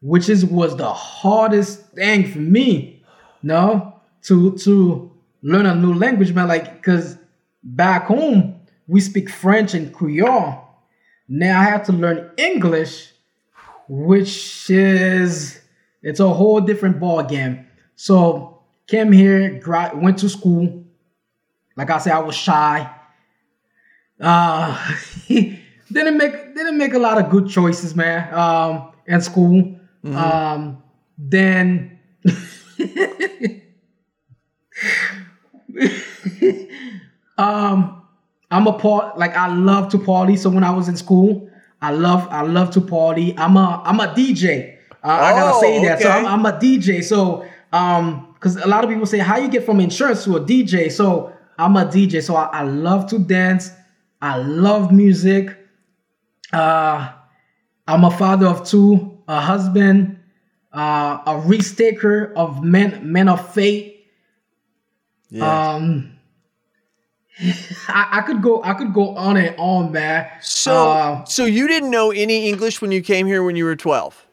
which 0.00 0.28
is 0.28 0.44
was 0.44 0.76
the 0.76 0.92
hardest 0.92 1.92
thing 1.92 2.30
for 2.30 2.38
me. 2.38 3.02
No, 3.42 4.00
to 4.22 4.56
to 4.58 5.10
learn 5.42 5.66
a 5.66 5.74
new 5.74 5.94
language, 5.94 6.32
man. 6.32 6.48
Like, 6.48 6.82
cause 6.82 7.18
back 7.62 8.06
home 8.06 8.60
we 8.86 9.00
speak 9.00 9.30
French 9.30 9.74
and 9.74 9.92
Creole. 9.92 10.58
Now 11.28 11.60
I 11.60 11.64
have 11.64 11.84
to 11.86 11.92
learn 11.92 12.30
English, 12.36 13.11
which 13.88 14.70
is 14.70 15.60
it's 16.02 16.20
a 16.20 16.28
whole 16.28 16.60
different 16.60 16.98
ball 17.00 17.22
game. 17.22 17.66
So 17.96 18.62
came 18.86 19.12
here, 19.12 19.58
gra- 19.58 19.92
went 19.94 20.18
to 20.18 20.28
school. 20.28 20.84
Like 21.76 21.90
I 21.90 21.98
said, 21.98 22.12
I 22.12 22.18
was 22.18 22.34
shy. 22.34 22.90
Uh, 24.20 24.94
didn't 25.28 26.16
make 26.16 26.54
didn't 26.54 26.78
make 26.78 26.94
a 26.94 26.98
lot 26.98 27.18
of 27.18 27.30
good 27.30 27.48
choices, 27.48 27.94
man. 27.94 28.32
Um, 28.34 28.92
in 29.06 29.20
school. 29.20 29.78
Um, 30.04 30.82
then 31.16 32.00
um, 37.38 38.02
I'm 38.50 38.66
a 38.66 38.72
part 38.72 39.16
like 39.18 39.36
I 39.36 39.46
love 39.48 39.90
to 39.90 39.98
party. 39.98 40.36
So 40.36 40.50
when 40.50 40.64
I 40.64 40.70
was 40.70 40.88
in 40.88 40.96
school, 40.96 41.48
I 41.82 41.90
love 41.90 42.28
I 42.30 42.42
love 42.42 42.70
to 42.72 42.80
party. 42.80 43.34
I'm 43.36 43.56
a 43.56 43.82
I'm 43.84 44.00
a 44.00 44.06
DJ. 44.14 44.76
Uh, 45.04 45.08
I 45.08 45.32
gotta 45.32 45.56
Oh, 45.56 45.60
say 45.60 45.84
that. 45.84 46.00
So. 46.00 46.08
I'm, 46.08 46.26
I'm 46.26 46.46
a 46.46 46.52
DJ. 46.58 47.02
So 47.02 47.44
um, 47.72 48.28
because 48.34 48.56
a 48.56 48.66
lot 48.68 48.84
of 48.84 48.90
people 48.90 49.04
say 49.06 49.18
how 49.18 49.36
you 49.36 49.48
get 49.48 49.64
from 49.66 49.80
insurance 49.80 50.24
to 50.24 50.36
a 50.36 50.40
DJ. 50.40 50.90
So 50.90 51.32
I'm 51.58 51.76
a 51.76 51.84
DJ. 51.84 52.22
So 52.22 52.36
I, 52.36 52.44
I 52.46 52.62
love 52.62 53.08
to 53.10 53.18
dance. 53.18 53.70
I 54.20 54.38
love 54.38 54.92
music. 54.92 55.58
Uh, 56.52 57.12
I'm 57.88 58.04
a 58.04 58.10
father 58.10 58.46
of 58.46 58.64
two, 58.66 59.18
a 59.26 59.40
husband, 59.40 60.20
uh, 60.72 61.18
a 61.26 61.38
risk 61.44 61.76
taker 61.76 62.32
of 62.36 62.62
men 62.62 63.12
men 63.12 63.28
of 63.28 63.52
faith. 63.52 63.92
Yeah. 65.30 65.72
Um, 65.74 66.12
I, 67.88 68.18
I 68.18 68.20
could 68.22 68.42
go 68.42 68.62
I 68.62 68.74
could 68.74 68.92
go 68.92 69.16
on 69.16 69.36
and 69.36 69.54
on, 69.58 69.92
man. 69.92 70.30
so, 70.40 70.90
uh, 70.90 71.24
so 71.24 71.44
you 71.44 71.66
didn't 71.66 71.90
know 71.90 72.10
any 72.10 72.48
English 72.48 72.80
when 72.80 72.92
you 72.92 73.02
came 73.02 73.26
here 73.26 73.42
when 73.42 73.56
you 73.56 73.64
were 73.64 73.76
12? 73.76 74.26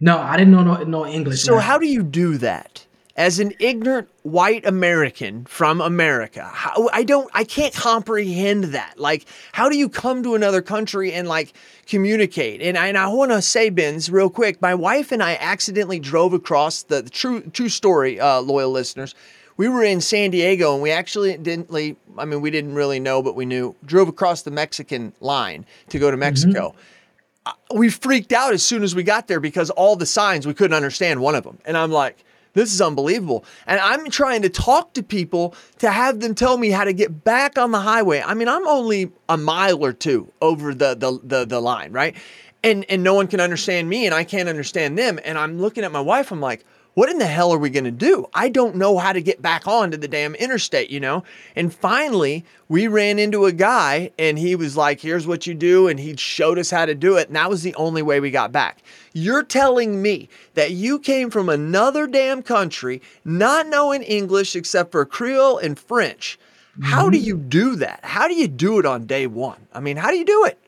no, 0.00 0.18
I 0.18 0.36
didn't 0.36 0.52
know 0.52 0.64
no, 0.64 0.82
no 0.82 1.06
English. 1.06 1.42
So 1.42 1.54
man. 1.54 1.62
how 1.62 1.78
do 1.78 1.86
you 1.86 2.02
do 2.02 2.36
that? 2.38 2.86
as 3.16 3.38
an 3.38 3.52
ignorant 3.58 4.08
white 4.22 4.66
American 4.66 5.44
from 5.44 5.80
America, 5.80 6.44
how, 6.44 6.88
I 6.92 7.04
don't, 7.04 7.30
I 7.34 7.44
can't 7.44 7.74
comprehend 7.74 8.64
that. 8.64 8.98
Like, 8.98 9.26
how 9.52 9.68
do 9.68 9.76
you 9.76 9.88
come 9.88 10.22
to 10.22 10.34
another 10.34 10.62
country 10.62 11.12
and 11.12 11.28
like 11.28 11.52
communicate? 11.86 12.62
And 12.62 12.78
I, 12.78 12.86
and 12.86 12.96
I 12.96 13.08
want 13.08 13.30
to 13.32 13.42
say, 13.42 13.68
Benz, 13.68 14.10
real 14.10 14.30
quick, 14.30 14.62
my 14.62 14.74
wife 14.74 15.12
and 15.12 15.22
I 15.22 15.36
accidentally 15.36 15.98
drove 15.98 16.32
across 16.32 16.84
the, 16.84 17.02
the 17.02 17.10
true, 17.10 17.42
true 17.42 17.68
story, 17.68 18.18
uh, 18.18 18.40
loyal 18.40 18.70
listeners. 18.70 19.14
We 19.56 19.68
were 19.68 19.82
in 19.84 20.00
San 20.00 20.30
Diego 20.30 20.74
and 20.74 20.82
we 20.82 20.90
actually 20.90 21.36
didn't, 21.36 21.70
I 22.18 22.24
mean, 22.24 22.40
we 22.40 22.50
didn't 22.50 22.74
really 22.74 23.00
know, 23.00 23.22
but 23.22 23.34
we 23.34 23.44
knew, 23.44 23.74
drove 23.84 24.08
across 24.08 24.42
the 24.42 24.50
Mexican 24.50 25.12
line 25.20 25.66
to 25.88 25.98
go 25.98 26.10
to 26.10 26.16
Mexico. 26.16 26.70
Mm-hmm 26.70 26.78
we 27.74 27.88
freaked 27.88 28.32
out 28.32 28.52
as 28.52 28.64
soon 28.64 28.82
as 28.82 28.94
we 28.94 29.02
got 29.02 29.26
there 29.26 29.40
because 29.40 29.70
all 29.70 29.96
the 29.96 30.06
signs 30.06 30.46
we 30.46 30.54
couldn't 30.54 30.76
understand 30.76 31.20
one 31.20 31.34
of 31.34 31.44
them. 31.44 31.58
And 31.64 31.76
I'm 31.76 31.90
like, 31.90 32.24
this 32.54 32.72
is 32.72 32.80
unbelievable. 32.80 33.44
And 33.66 33.80
I'm 33.80 34.10
trying 34.10 34.42
to 34.42 34.48
talk 34.48 34.92
to 34.94 35.02
people 35.02 35.54
to 35.78 35.90
have 35.90 36.20
them 36.20 36.34
tell 36.34 36.58
me 36.58 36.70
how 36.70 36.84
to 36.84 36.92
get 36.92 37.24
back 37.24 37.56
on 37.58 37.70
the 37.70 37.80
highway. 37.80 38.22
I 38.24 38.34
mean, 38.34 38.48
I'm 38.48 38.66
only 38.66 39.10
a 39.28 39.36
mile 39.36 39.82
or 39.82 39.92
two 39.92 40.30
over 40.40 40.74
the 40.74 40.94
the 40.94 41.18
the, 41.22 41.44
the 41.46 41.60
line, 41.60 41.92
right? 41.92 42.14
And 42.62 42.84
and 42.90 43.02
no 43.02 43.14
one 43.14 43.26
can 43.26 43.40
understand 43.40 43.88
me 43.88 44.04
and 44.06 44.14
I 44.14 44.24
can't 44.24 44.48
understand 44.48 44.98
them. 44.98 45.18
And 45.24 45.38
I'm 45.38 45.58
looking 45.60 45.82
at 45.82 45.92
my 45.92 46.00
wife, 46.00 46.30
I'm 46.30 46.40
like, 46.40 46.64
what 46.94 47.08
in 47.08 47.18
the 47.18 47.26
hell 47.26 47.52
are 47.52 47.58
we 47.58 47.70
going 47.70 47.84
to 47.84 47.90
do? 47.90 48.26
I 48.34 48.48
don't 48.50 48.76
know 48.76 48.98
how 48.98 49.12
to 49.12 49.22
get 49.22 49.40
back 49.40 49.66
onto 49.66 49.96
the 49.96 50.08
damn 50.08 50.34
interstate, 50.34 50.90
you 50.90 51.00
know? 51.00 51.24
And 51.56 51.72
finally, 51.72 52.44
we 52.68 52.86
ran 52.86 53.18
into 53.18 53.46
a 53.46 53.52
guy 53.52 54.10
and 54.18 54.38
he 54.38 54.54
was 54.56 54.76
like, 54.76 55.00
here's 55.00 55.26
what 55.26 55.46
you 55.46 55.54
do. 55.54 55.88
And 55.88 55.98
he 55.98 56.16
showed 56.16 56.58
us 56.58 56.70
how 56.70 56.84
to 56.84 56.94
do 56.94 57.16
it. 57.16 57.28
And 57.28 57.36
that 57.36 57.48
was 57.48 57.62
the 57.62 57.74
only 57.76 58.02
way 58.02 58.20
we 58.20 58.30
got 58.30 58.52
back. 58.52 58.82
You're 59.14 59.42
telling 59.42 60.02
me 60.02 60.28
that 60.54 60.72
you 60.72 60.98
came 60.98 61.30
from 61.30 61.48
another 61.48 62.06
damn 62.06 62.42
country, 62.42 63.00
not 63.24 63.66
knowing 63.68 64.02
English 64.02 64.54
except 64.54 64.92
for 64.92 65.04
Creole 65.06 65.58
and 65.58 65.78
French. 65.78 66.38
How 66.82 67.10
do 67.10 67.18
mm-hmm. 67.18 67.26
you 67.26 67.36
do 67.36 67.76
that? 67.76 68.00
How 68.02 68.28
do 68.28 68.34
you 68.34 68.48
do 68.48 68.78
it 68.78 68.86
on 68.86 69.06
day 69.06 69.26
one? 69.26 69.66
I 69.72 69.80
mean, 69.80 69.96
how 69.96 70.10
do 70.10 70.16
you 70.16 70.24
do 70.24 70.44
it? 70.46 70.58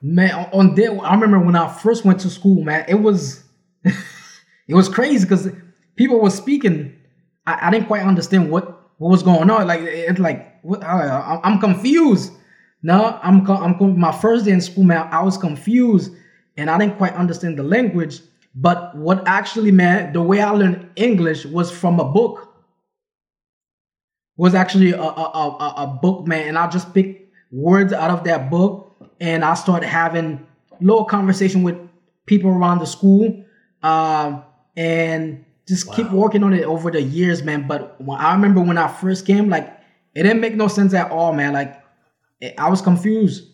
Man, 0.00 0.48
on 0.52 0.76
day, 0.76 0.86
I 0.86 1.14
remember 1.14 1.40
when 1.40 1.56
I 1.56 1.72
first 1.72 2.04
went 2.04 2.20
to 2.20 2.30
school, 2.30 2.62
man, 2.62 2.84
it 2.88 2.94
was, 2.94 3.42
it 3.84 4.74
was 4.74 4.88
crazy 4.88 5.24
because 5.24 5.50
people 5.98 6.20
were 6.20 6.30
speaking. 6.30 6.96
I, 7.46 7.66
I 7.66 7.70
didn't 7.70 7.88
quite 7.88 8.02
understand 8.02 8.50
what 8.50 8.78
what 8.96 9.10
was 9.10 9.22
going 9.22 9.50
on. 9.50 9.66
Like 9.66 9.80
it's 9.80 10.18
like 10.18 10.62
what 10.62 10.82
I, 10.82 11.40
am 11.44 11.60
confused. 11.60 12.32
No, 12.82 13.18
I'm 13.22 13.48
I'm 13.50 13.98
my 13.98 14.12
first 14.12 14.46
day 14.46 14.52
in 14.52 14.60
school, 14.62 14.84
man. 14.84 15.08
I 15.10 15.22
was 15.22 15.36
confused 15.36 16.12
and 16.56 16.70
I 16.70 16.78
didn't 16.78 16.96
quite 16.96 17.12
understand 17.14 17.58
the 17.58 17.64
language. 17.64 18.20
But 18.54 18.96
what 18.96 19.26
actually, 19.28 19.72
man, 19.72 20.12
the 20.12 20.22
way 20.22 20.40
I 20.40 20.50
learned 20.50 20.88
English 20.96 21.44
was 21.44 21.70
from 21.70 22.00
a 22.00 22.04
book. 22.04 22.46
Was 24.36 24.54
actually 24.54 24.92
a, 24.92 25.02
a, 25.02 25.02
a, 25.02 25.74
a 25.78 25.98
book, 26.00 26.28
man, 26.28 26.46
and 26.46 26.56
I 26.56 26.68
just 26.68 26.94
picked 26.94 27.34
words 27.50 27.92
out 27.92 28.12
of 28.12 28.22
that 28.22 28.50
book, 28.50 28.96
and 29.20 29.44
I 29.44 29.54
started 29.54 29.88
having 29.88 30.46
little 30.80 31.04
conversation 31.04 31.64
with 31.64 31.76
people 32.26 32.48
around 32.50 32.78
the 32.78 32.86
school, 32.86 33.44
uh, 33.82 34.40
and 34.76 35.44
just 35.68 35.86
wow. 35.86 35.94
keep 35.94 36.10
working 36.10 36.42
on 36.42 36.52
it 36.54 36.64
over 36.64 36.90
the 36.90 37.02
years, 37.02 37.42
man. 37.42 37.68
But 37.68 38.00
when, 38.00 38.18
I 38.18 38.32
remember 38.32 38.60
when 38.60 38.78
I 38.78 38.88
first 38.88 39.26
came, 39.26 39.48
like 39.48 39.66
it 40.14 40.22
didn't 40.22 40.40
make 40.40 40.54
no 40.54 40.66
sense 40.68 40.94
at 40.94 41.10
all, 41.10 41.32
man. 41.32 41.52
Like 41.52 41.80
it, 42.40 42.54
I 42.58 42.68
was 42.70 42.80
confused. 42.80 43.44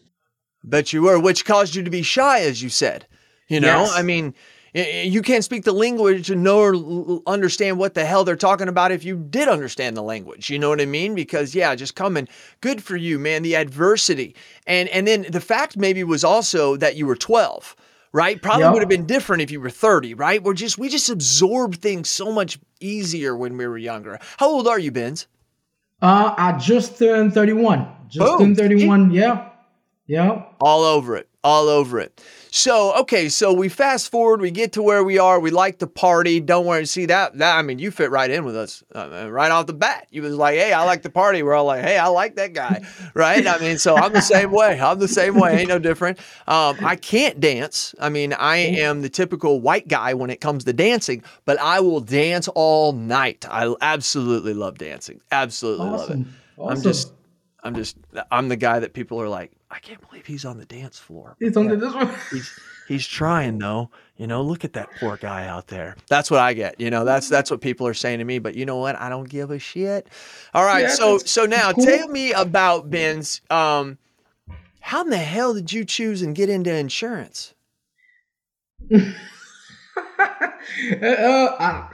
Bet 0.62 0.92
you 0.92 1.02
were, 1.02 1.20
which 1.20 1.44
caused 1.44 1.74
you 1.74 1.82
to 1.82 1.90
be 1.90 2.02
shy, 2.02 2.40
as 2.40 2.62
you 2.62 2.70
said. 2.70 3.06
You 3.48 3.60
know, 3.60 3.82
yes. 3.82 3.92
I 3.94 4.02
mean, 4.02 4.34
you 4.74 5.22
can't 5.22 5.44
speak 5.44 5.64
the 5.64 5.72
language 5.72 6.30
and 6.30 6.42
know 6.42 6.60
or 6.60 7.22
understand 7.26 7.78
what 7.78 7.94
the 7.94 8.04
hell 8.04 8.24
they're 8.24 8.36
talking 8.36 8.68
about 8.68 8.90
if 8.90 9.04
you 9.04 9.16
did 9.16 9.46
understand 9.46 9.96
the 9.96 10.02
language. 10.02 10.48
You 10.50 10.58
know 10.58 10.70
what 10.70 10.80
I 10.80 10.86
mean? 10.86 11.14
Because 11.14 11.54
yeah, 11.54 11.74
just 11.74 11.94
coming, 11.94 12.28
good 12.60 12.82
for 12.82 12.96
you, 12.96 13.18
man. 13.18 13.42
The 13.42 13.56
adversity, 13.56 14.34
and 14.66 14.88
and 14.88 15.06
then 15.06 15.26
the 15.28 15.40
fact 15.40 15.76
maybe 15.76 16.02
was 16.02 16.24
also 16.24 16.76
that 16.76 16.96
you 16.96 17.06
were 17.06 17.16
twelve 17.16 17.76
right? 18.14 18.40
Probably 18.40 18.62
yep. 18.62 18.72
would 18.72 18.80
have 18.80 18.88
been 18.88 19.06
different 19.06 19.42
if 19.42 19.50
you 19.50 19.60
were 19.60 19.68
30, 19.68 20.14
right? 20.14 20.42
We're 20.42 20.54
just 20.54 20.78
we 20.78 20.88
just 20.88 21.10
absorb 21.10 21.74
things 21.74 22.08
so 22.08 22.32
much 22.32 22.58
easier 22.80 23.36
when 23.36 23.58
we 23.58 23.66
were 23.66 23.76
younger. 23.76 24.18
How 24.38 24.48
old 24.48 24.66
are 24.68 24.78
you, 24.78 24.92
Benz? 24.92 25.26
Uh, 26.00 26.32
I 26.38 26.52
just 26.52 26.98
turned 26.98 27.34
31. 27.34 27.86
Just 28.08 28.18
Boom. 28.24 28.38
turned 28.38 28.56
31. 28.56 29.10
Yeah. 29.10 29.50
Yeah. 30.06 30.44
All 30.60 30.84
over 30.84 31.16
it. 31.16 31.28
All 31.44 31.68
over 31.68 32.00
it. 32.00 32.20
So, 32.56 32.94
okay, 33.00 33.28
so 33.28 33.52
we 33.52 33.68
fast 33.68 34.12
forward, 34.12 34.40
we 34.40 34.52
get 34.52 34.74
to 34.74 34.82
where 34.82 35.02
we 35.02 35.18
are. 35.18 35.40
We 35.40 35.50
like 35.50 35.80
to 35.80 35.88
party. 35.88 36.38
Don't 36.38 36.66
worry. 36.66 36.86
See 36.86 37.04
that? 37.06 37.36
That 37.38 37.56
I 37.58 37.62
mean, 37.62 37.80
you 37.80 37.90
fit 37.90 38.12
right 38.12 38.30
in 38.30 38.44
with 38.44 38.56
us 38.56 38.84
uh, 38.94 39.28
right 39.28 39.50
off 39.50 39.66
the 39.66 39.72
bat. 39.72 40.06
You 40.10 40.22
was 40.22 40.36
like, 40.36 40.54
"Hey, 40.54 40.72
I 40.72 40.84
like 40.84 41.02
to 41.02 41.10
party." 41.10 41.42
We're 41.42 41.54
all 41.54 41.64
like, 41.64 41.82
"Hey, 41.82 41.98
I 41.98 42.06
like 42.06 42.36
that 42.36 42.52
guy," 42.52 42.86
right? 43.14 43.44
I 43.44 43.58
mean, 43.58 43.78
so 43.78 43.96
I'm 43.96 44.12
the 44.12 44.22
same 44.22 44.52
way. 44.52 44.80
I'm 44.80 45.00
the 45.00 45.08
same 45.08 45.34
way. 45.34 45.58
Ain't 45.58 45.68
no 45.68 45.80
different. 45.80 46.20
Um, 46.46 46.76
I 46.80 46.94
can't 46.94 47.40
dance. 47.40 47.92
I 47.98 48.08
mean, 48.08 48.32
I 48.32 48.58
am 48.58 49.02
the 49.02 49.08
typical 49.08 49.60
white 49.60 49.88
guy 49.88 50.14
when 50.14 50.30
it 50.30 50.40
comes 50.40 50.62
to 50.62 50.72
dancing, 50.72 51.24
but 51.46 51.58
I 51.58 51.80
will 51.80 52.00
dance 52.00 52.46
all 52.54 52.92
night. 52.92 53.46
I 53.50 53.74
absolutely 53.80 54.54
love 54.54 54.78
dancing. 54.78 55.20
Absolutely 55.32 55.88
awesome. 55.88 55.98
love 55.98 56.10
it. 56.10 56.26
Awesome. 56.56 56.76
I'm 56.76 56.82
just, 56.84 57.12
I'm 57.64 57.74
just, 57.74 57.96
I'm 58.30 58.48
the 58.48 58.56
guy 58.56 58.78
that 58.78 58.92
people 58.92 59.20
are 59.20 59.28
like, 59.28 59.50
I 59.74 59.80
can't 59.80 60.00
believe 60.08 60.24
he's 60.24 60.44
on 60.44 60.58
the 60.58 60.64
dance 60.64 61.00
floor. 61.00 61.34
He's 61.40 61.56
on 61.56 61.66
the 61.66 61.74
this 61.74 61.92
one. 61.92 62.14
he's 62.30 62.60
he's 62.86 63.06
trying 63.06 63.58
though. 63.58 63.90
You 64.16 64.28
know, 64.28 64.40
look 64.40 64.64
at 64.64 64.74
that 64.74 64.88
poor 65.00 65.16
guy 65.16 65.48
out 65.48 65.66
there. 65.66 65.96
That's 66.08 66.30
what 66.30 66.38
I 66.38 66.52
get. 66.52 66.80
You 66.80 66.90
know, 66.90 67.04
that's 67.04 67.28
that's 67.28 67.50
what 67.50 67.60
people 67.60 67.84
are 67.88 67.94
saying 67.94 68.20
to 68.20 68.24
me. 68.24 68.38
But 68.38 68.54
you 68.54 68.66
know 68.66 68.76
what? 68.76 68.94
I 68.94 69.08
don't 69.08 69.28
give 69.28 69.50
a 69.50 69.58
shit. 69.58 70.06
All 70.54 70.64
right. 70.64 70.82
Yeah, 70.82 70.90
so 70.90 71.18
so 71.18 71.44
now 71.44 71.72
cool. 71.72 71.84
tell 71.84 72.06
me 72.06 72.32
about 72.32 72.88
Benz. 72.88 73.40
Um, 73.50 73.98
how 74.78 75.02
in 75.02 75.10
the 75.10 75.16
hell 75.16 75.54
did 75.54 75.72
you 75.72 75.84
choose 75.84 76.22
and 76.22 76.36
get 76.36 76.48
into 76.48 76.72
insurance? 76.72 77.54
uh, 78.94 79.00
I, 81.02 81.88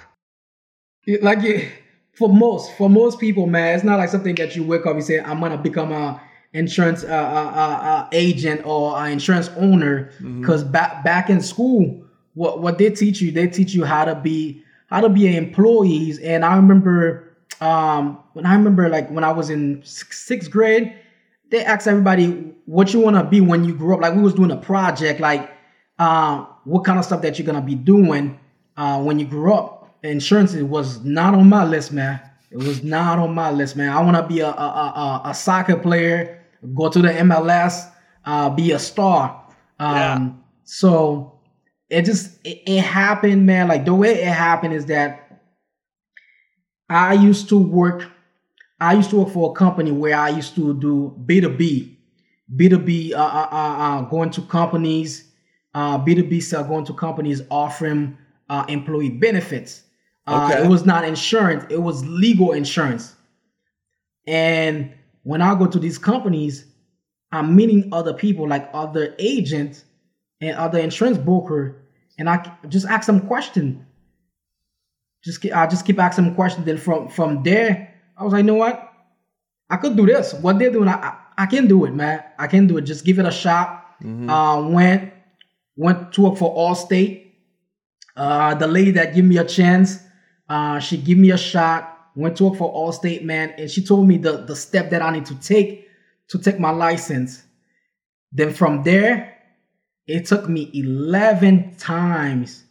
like 1.23 1.73
for 2.13 2.29
most 2.29 2.77
for 2.77 2.91
most 2.91 3.19
people, 3.19 3.47
man, 3.47 3.75
it's 3.75 3.85
not 3.85 3.99
like 3.99 4.11
something 4.11 4.35
that 4.35 4.55
you 4.55 4.65
wake 4.65 4.85
up 4.85 4.93
and 4.93 5.05
say, 5.05 5.19
"I'm 5.19 5.41
gonna 5.41 5.57
become 5.57 5.93
a." 5.93 6.21
insurance 6.53 7.05
uh, 7.05 7.09
uh, 7.09 7.53
uh, 7.55 7.85
uh, 7.85 8.09
agent 8.13 8.63
or 8.65 8.97
an 8.99 9.13
insurance 9.13 9.49
owner. 9.57 10.13
Because 10.41 10.63
mm-hmm. 10.63 10.73
back 10.73 11.05
back 11.05 11.31
in 11.31 11.41
school 11.41 12.05
what 12.35 12.61
what 12.61 12.79
they 12.79 12.91
teach 12.91 13.21
you 13.21 13.33
they 13.33 13.49
teach 13.49 13.73
you 13.75 13.85
how 13.85 14.05
to 14.05 14.15
be 14.15 14.63
how 14.87 15.01
to 15.01 15.09
be 15.09 15.37
employees. 15.37 16.19
And 16.21 16.45
i 16.45 16.57
remember 16.57 17.29
um 17.61 18.23
when 18.33 18.47
i 18.47 18.55
remember 18.55 18.89
like 18.89 19.11
when 19.11 19.25
i 19.25 19.33
was 19.33 19.51
in 19.51 19.83
sixth 19.85 20.51
grade 20.51 20.95
they 21.51 21.65
asked 21.65 21.87
everybody 21.87 22.55
what 22.67 22.95
you 22.95 23.01
want 23.01 23.17
to 23.17 23.25
be 23.25 23.41
when 23.41 23.65
you 23.65 23.75
grow 23.75 23.97
up? 23.97 24.03
Like 24.03 24.15
we 24.15 24.23
was 24.23 24.35
doing 24.35 24.53
a 24.53 24.57
project 24.57 25.21
like 25.21 25.51
uh, 25.99 26.47
what 26.65 26.85
kind 26.85 26.99
of 26.99 27.05
stuff 27.05 27.23
that 27.23 27.39
you're 27.39 27.47
gonna 27.47 27.61
be 27.61 27.75
doing 27.75 28.39
uh, 28.77 29.03
when 29.03 29.19
you 29.19 29.27
grow 29.27 29.55
up. 29.55 29.99
Insurance 30.03 30.55
was 30.55 31.05
not 31.05 31.35
on 31.35 31.49
my 31.49 31.65
list 31.65 31.93
man. 31.93 32.21
It 32.51 32.59
was 32.59 32.83
not 32.83 33.19
on 33.19 33.35
my 33.35 33.51
list 33.51 33.77
man. 33.77 33.91
I 33.91 34.01
want 34.01 34.17
to 34.17 34.23
be 34.23 34.41
a, 34.41 34.49
a, 34.49 34.51
a, 34.51 35.23
a 35.27 35.35
soccer 35.35 35.77
player 35.77 36.40
go 36.75 36.89
to 36.89 37.01
the 37.01 37.09
MLS, 37.09 37.91
uh, 38.25 38.51
be 38.51 38.73
a 38.73 38.79
star. 38.79 39.47
Um, 39.79 39.97
yeah. 39.97 40.31
So 40.65 41.41
it 41.89 42.05
just 42.05 42.39
it, 42.45 42.63
it 42.67 42.81
happened, 42.81 43.47
man. 43.47 43.69
Like 43.69 43.85
the 43.85 43.95
way 43.95 44.23
it 44.23 44.33
happened 44.33 44.75
is 44.75 44.87
that 44.87 45.43
I 46.89 47.15
used 47.15 47.49
to 47.51 47.59
work. 47.59 48.11
I 48.81 48.95
used 48.95 49.11
to 49.11 49.17
work 49.17 49.31
for 49.31 49.51
a 49.51 49.55
company 49.55 49.91
where 49.91 50.17
I 50.17 50.31
used 50.31 50.55
to 50.55 50.75
do 50.75 51.15
B 51.27 51.41
two 51.41 51.51
B, 51.51 51.99
B 52.55 52.69
two 52.69 52.79
B, 52.79 53.15
uh, 53.15 53.23
uh, 53.23 53.49
uh, 53.51 54.03
going 54.03 54.31
to 54.31 54.43
companies, 54.43 55.31
uh, 55.75 55.99
B 55.99 56.15
two 56.15 56.25
B 56.25 56.41
sell 56.41 56.65
going 56.65 56.85
to 56.87 56.95
companies 56.95 57.43
offering 57.51 58.17
uh, 58.49 58.65
employee 58.69 59.11
benefits. 59.11 59.83
Uh, 60.27 60.51
okay. 60.53 60.65
It 60.65 60.69
was 60.69 60.85
not 60.87 61.05
insurance; 61.05 61.65
it 61.71 61.83
was 61.83 62.05
legal 62.07 62.53
insurance. 62.53 63.15
And 64.27 64.93
when 65.23 65.43
I 65.43 65.55
go 65.59 65.67
to 65.67 65.79
these 65.79 65.99
companies, 65.99 66.65
I'm 67.33 67.55
meeting 67.55 67.89
other 67.93 68.15
people 68.15 68.49
like 68.49 68.69
other 68.73 69.15
agents 69.19 69.85
and 70.41 70.57
other 70.57 70.79
insurance 70.79 71.19
broker, 71.19 71.83
and 72.19 72.29
I 72.29 72.53
just 72.69 72.87
ask 72.87 73.07
them 73.07 73.27
question. 73.27 73.87
Just 75.23 75.45
I 75.47 75.67
just 75.67 75.85
keep 75.85 75.99
asking 75.99 76.25
them 76.25 76.35
questions. 76.35 76.67
Then 76.67 76.79
from 76.79 77.09
from 77.09 77.43
there, 77.43 77.95
I 78.17 78.25
was 78.25 78.33
like, 78.33 78.41
you 78.41 78.47
know 78.47 78.55
what? 78.55 78.91
I 79.69 79.77
could 79.77 79.97
do 79.97 80.07
this. 80.07 80.35
What 80.35 80.59
they're 80.59 80.73
doing, 80.73 80.89
I, 80.89 80.95
I, 80.95 81.17
I 81.39 81.47
can 81.47 81.69
do 81.69 81.85
it, 81.85 81.95
man. 81.95 82.25
I 82.39 82.47
can 82.47 82.67
do 82.67 82.79
it. 82.79 82.83
Just 82.83 83.05
give 83.05 83.19
it 83.19 83.27
a 83.27 83.31
shot. 83.31 84.01
Mm-hmm. 84.03 84.29
Uh, 84.29 84.69
went 84.69 85.13
went 85.77 86.13
to 86.15 86.23
work 86.23 86.39
for 86.39 86.55
Allstate. 86.55 87.33
Uh, 88.17 88.55
the 88.55 88.67
lady 88.67 88.91
that 88.93 89.15
gave 89.15 89.25
me 89.25 89.39
a 89.39 89.45
chance, 89.45 89.99
uh, 90.49 90.79
she 90.79 90.97
gave 90.97 91.17
me 91.17 91.31
a 91.31 91.39
shot 91.39 91.90
went 92.15 92.37
to 92.39 92.45
work 92.45 92.57
for 92.59 92.73
Allstate, 92.73 93.23
man, 93.23 93.51
and 93.57 93.71
she 93.71 93.85
told 93.85 94.09
me 94.09 94.17
the, 94.17 94.39
the 94.39 94.57
step 94.57 94.91
that 94.91 95.03
I 95.03 95.11
need 95.11 95.27
to 95.27 95.41
take 95.41 95.89
to 96.29 96.39
take 96.39 96.59
my 96.59 96.71
license. 96.71 97.43
Then 98.33 98.53
from 98.53 98.83
there, 98.83 99.37
it 100.07 100.27
took 100.27 100.49
me 100.49 100.71
11 100.75 101.77
times 101.77 102.65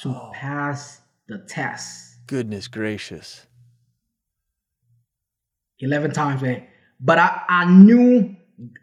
to 0.00 0.10
oh. 0.10 0.30
pass 0.34 1.00
the 1.28 1.38
test. 1.38 2.26
Goodness 2.26 2.68
gracious. 2.68 3.46
11 5.80 6.12
times, 6.12 6.42
man. 6.42 6.66
But 7.00 7.18
I, 7.18 7.42
I 7.48 7.64
knew 7.66 8.34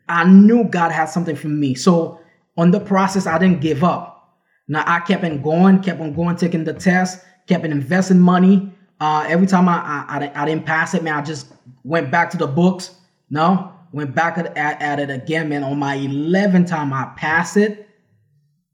I 0.07 0.23
knew 0.25 0.65
God 0.65 0.91
had 0.91 1.05
something 1.05 1.35
for 1.35 1.47
me. 1.47 1.73
So 1.73 2.19
on 2.57 2.69
the 2.69 2.79
process, 2.79 3.25
I 3.25 3.39
didn't 3.39 3.61
give 3.61 3.83
up. 3.83 4.37
Now 4.67 4.83
I 4.85 4.99
kept 4.99 5.23
on 5.23 5.41
going, 5.41 5.81
kept 5.81 5.99
on 5.99 6.13
going, 6.13 6.35
taking 6.35 6.63
the 6.63 6.73
test, 6.73 7.23
kept 7.47 7.65
on 7.65 7.71
investing 7.71 8.19
money. 8.19 8.71
Uh, 9.03 9.25
every 9.27 9.45
time 9.45 9.67
I, 9.67 10.05
I, 10.07 10.17
I, 10.17 10.43
I 10.43 10.45
didn't 10.45 10.65
pass 10.65 10.93
it, 10.93 11.03
man, 11.03 11.15
I 11.15 11.21
just 11.21 11.47
went 11.83 12.09
back 12.09 12.29
to 12.29 12.37
the 12.37 12.47
books. 12.47 12.95
No, 13.29 13.73
went 13.91 14.15
back 14.15 14.37
at, 14.37 14.55
at, 14.55 14.97
it 14.97 15.09
again, 15.09 15.49
man. 15.49 15.61
On 15.65 15.77
my 15.77 15.97
11th 15.97 16.69
time, 16.69 16.93
I 16.93 17.11
passed 17.17 17.57
it. 17.57 17.89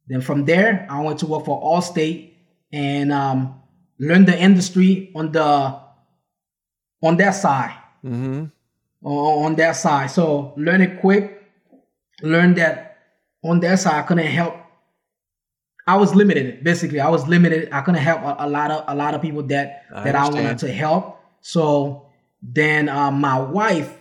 Then 0.08 0.22
from 0.22 0.46
there, 0.46 0.86
I 0.88 1.02
went 1.02 1.18
to 1.22 1.26
work 1.26 1.46
for 1.46 1.60
Allstate 1.60 2.34
and 2.72 3.12
um, 3.12 3.60
learned 3.98 4.28
the 4.28 4.40
industry 4.40 5.12
on 5.16 5.32
the 5.32 5.80
on 7.02 7.18
that 7.18 7.32
side. 7.32 7.76
Mm-hmm. 8.06 8.46
On, 9.02 9.46
on 9.46 9.56
that 9.56 9.72
side, 9.78 10.12
so 10.12 10.54
learn 10.58 10.82
it 10.82 11.02
quick. 11.02 11.42
Learn 12.22 12.54
that 12.54 13.00
on 13.44 13.62
that 13.62 13.80
side, 13.80 14.04
I 14.04 14.04
couldn't 14.04 14.28
help. 14.28 14.54
I 15.90 15.96
was 15.96 16.14
limited. 16.14 16.64
Basically, 16.64 17.00
I 17.00 17.10
was 17.10 17.28
limited. 17.28 17.70
I 17.72 17.82
couldn't 17.82 18.02
help 18.02 18.22
a, 18.22 18.36
a 18.46 18.48
lot 18.48 18.70
of 18.70 18.84
a 18.88 18.94
lot 18.94 19.16
of 19.16 19.24
people 19.24 19.42
that 19.44 19.86
I 19.94 20.04
that 20.04 20.16
I 20.16 20.30
wanted 20.30 20.60
to 20.60 20.72
help. 20.72 21.18
So 21.42 22.06
then 22.44 22.88
uh, 22.88 23.10
my 23.10 23.40
wife, 23.40 23.98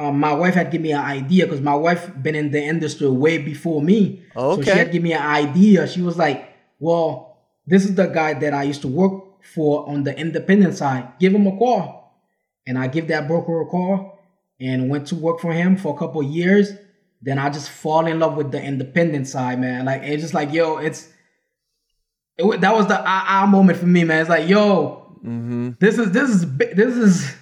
uh, 0.00 0.10
my 0.10 0.32
wife 0.32 0.54
had 0.54 0.70
given 0.70 0.84
me 0.84 0.92
an 0.92 1.04
idea 1.04 1.44
because 1.44 1.60
my 1.60 1.74
wife 1.74 2.10
been 2.22 2.34
in 2.34 2.50
the 2.50 2.62
industry 2.62 3.08
way 3.10 3.36
before 3.36 3.82
me. 3.82 4.22
Okay. 4.34 4.62
So 4.62 4.72
she 4.72 4.78
had 4.78 4.90
given 4.90 5.02
me 5.02 5.12
an 5.12 5.20
idea. 5.20 5.86
She 5.86 6.00
was 6.00 6.16
like, 6.16 6.48
"Well, 6.78 7.36
this 7.66 7.84
is 7.84 7.94
the 7.94 8.06
guy 8.06 8.32
that 8.32 8.54
I 8.54 8.62
used 8.62 8.80
to 8.80 8.88
work 8.88 9.44
for 9.44 9.86
on 9.86 10.04
the 10.04 10.18
independent 10.18 10.76
side. 10.76 11.04
Give 11.20 11.34
him 11.34 11.46
a 11.46 11.54
call." 11.58 12.16
And 12.66 12.78
I 12.78 12.86
give 12.86 13.08
that 13.08 13.28
broker 13.28 13.60
a 13.60 13.66
call 13.66 14.18
and 14.58 14.88
went 14.88 15.08
to 15.08 15.16
work 15.16 15.40
for 15.40 15.52
him 15.52 15.76
for 15.76 15.94
a 15.94 15.98
couple 15.98 16.22
of 16.22 16.28
years. 16.28 16.72
Then 17.22 17.38
I 17.38 17.50
just 17.50 17.70
fall 17.70 18.06
in 18.06 18.18
love 18.18 18.36
with 18.36 18.50
the 18.50 18.60
independent 18.62 19.28
side, 19.28 19.60
man. 19.60 19.84
Like 19.84 20.02
it's 20.02 20.22
just 20.22 20.34
like, 20.34 20.52
yo, 20.52 20.78
it's 20.78 21.08
it, 22.36 22.60
that 22.60 22.74
was 22.74 22.86
the 22.88 22.98
ah 22.98 23.24
ah 23.28 23.46
moment 23.46 23.78
for 23.78 23.86
me, 23.86 24.04
man. 24.04 24.20
It's 24.20 24.30
like, 24.30 24.48
yo, 24.48 24.98
Mm-hmm. 25.24 25.70
this 25.78 25.98
is 25.98 26.10
this 26.10 26.28
is 26.30 26.56
this 26.56 26.96
is 26.96 27.34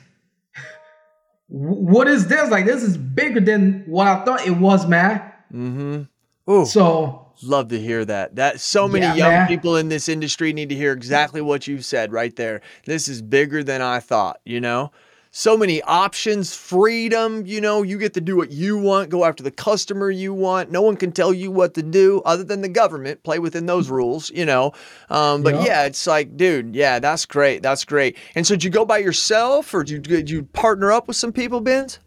what 1.48 2.06
is 2.08 2.26
this? 2.28 2.50
Like 2.50 2.66
this 2.66 2.82
is 2.82 2.96
bigger 2.96 3.40
than 3.40 3.84
what 3.86 4.06
I 4.06 4.24
thought 4.24 4.46
it 4.46 4.52
was, 4.56 4.86
man. 4.86 5.20
Mm-hmm. 5.52 6.52
Ooh. 6.52 6.66
So 6.66 7.26
Love 7.42 7.68
to 7.68 7.80
hear 7.80 8.04
that. 8.04 8.36
That 8.36 8.60
so 8.60 8.86
many 8.86 9.06
Yeah, 9.06 9.14
young 9.14 9.30
man. 9.30 9.48
people 9.48 9.76
in 9.76 9.88
this 9.88 10.10
industry 10.10 10.52
need 10.52 10.68
to 10.68 10.74
hear 10.74 10.92
exactly 10.92 11.40
what 11.40 11.66
you 11.66 11.80
said 11.80 12.12
right 12.12 12.36
there. 12.36 12.60
This 12.84 13.08
is 13.08 13.22
bigger 13.22 13.64
than 13.64 13.80
I 13.80 13.98
thought, 14.00 14.40
you 14.44 14.60
know? 14.60 14.92
So 15.32 15.56
many 15.56 15.80
options, 15.82 16.56
freedom, 16.56 17.46
you 17.46 17.60
know, 17.60 17.82
you 17.82 17.98
get 17.98 18.14
to 18.14 18.20
do 18.20 18.36
what 18.36 18.50
you 18.50 18.76
want, 18.76 19.10
go 19.10 19.24
after 19.24 19.44
the 19.44 19.52
customer 19.52 20.10
you 20.10 20.34
want. 20.34 20.72
No 20.72 20.82
one 20.82 20.96
can 20.96 21.12
tell 21.12 21.32
you 21.32 21.52
what 21.52 21.74
to 21.74 21.84
do 21.84 22.20
other 22.24 22.42
than 22.42 22.62
the 22.62 22.68
government. 22.68 23.22
Play 23.22 23.38
within 23.38 23.66
those 23.66 23.90
rules, 23.90 24.30
you 24.30 24.44
know. 24.44 24.72
Um, 25.08 25.44
but 25.44 25.54
Yeah. 25.54 25.64
yeah, 25.64 25.84
it's 25.84 26.04
like, 26.04 26.36
dude, 26.36 26.74
yeah, 26.74 26.98
that's 26.98 27.26
great. 27.26 27.62
That's 27.62 27.84
great. 27.84 28.16
And 28.34 28.44
so 28.44 28.54
did 28.54 28.64
you 28.64 28.70
go 28.70 28.84
by 28.84 28.98
yourself 28.98 29.72
or 29.72 29.84
did 29.84 29.92
you, 30.08 30.16
did 30.16 30.28
you 30.30 30.42
partner 30.42 30.90
up 30.90 31.06
with 31.06 31.16
some 31.16 31.32
people, 31.32 31.60
Benz? 31.60 32.00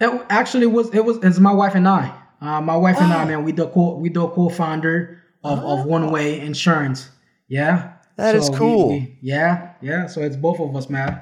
It 0.00 0.22
actually 0.30 0.66
was 0.66 0.88
it 0.94 1.04
was 1.04 1.18
it's 1.22 1.40
my 1.40 1.52
wife 1.52 1.74
and 1.74 1.88
I. 1.88 2.14
Uh, 2.40 2.60
my 2.60 2.76
wife 2.76 2.96
and 3.00 3.12
I, 3.12 3.24
Oh. 3.24 3.26
man, 3.26 3.44
we 3.44 3.50
the 3.52 3.66
co 3.68 3.96
we 3.96 4.08
the 4.08 4.28
co-founder 4.28 5.18
of, 5.44 5.58
of 5.60 5.84
One 5.84 6.10
Way 6.12 6.40
Insurance. 6.40 7.08
Yeah. 7.48 7.92
That 8.16 8.36
is 8.36 8.50
we- 8.50 8.56
cool. 8.56 8.88
we- 8.90 9.18
yeah, 9.20 9.70
yeah. 9.80 10.06
So 10.06 10.20
it's 10.22 10.36
both 10.36 10.60
of 10.60 10.74
us, 10.76 10.88
man. 10.88 11.20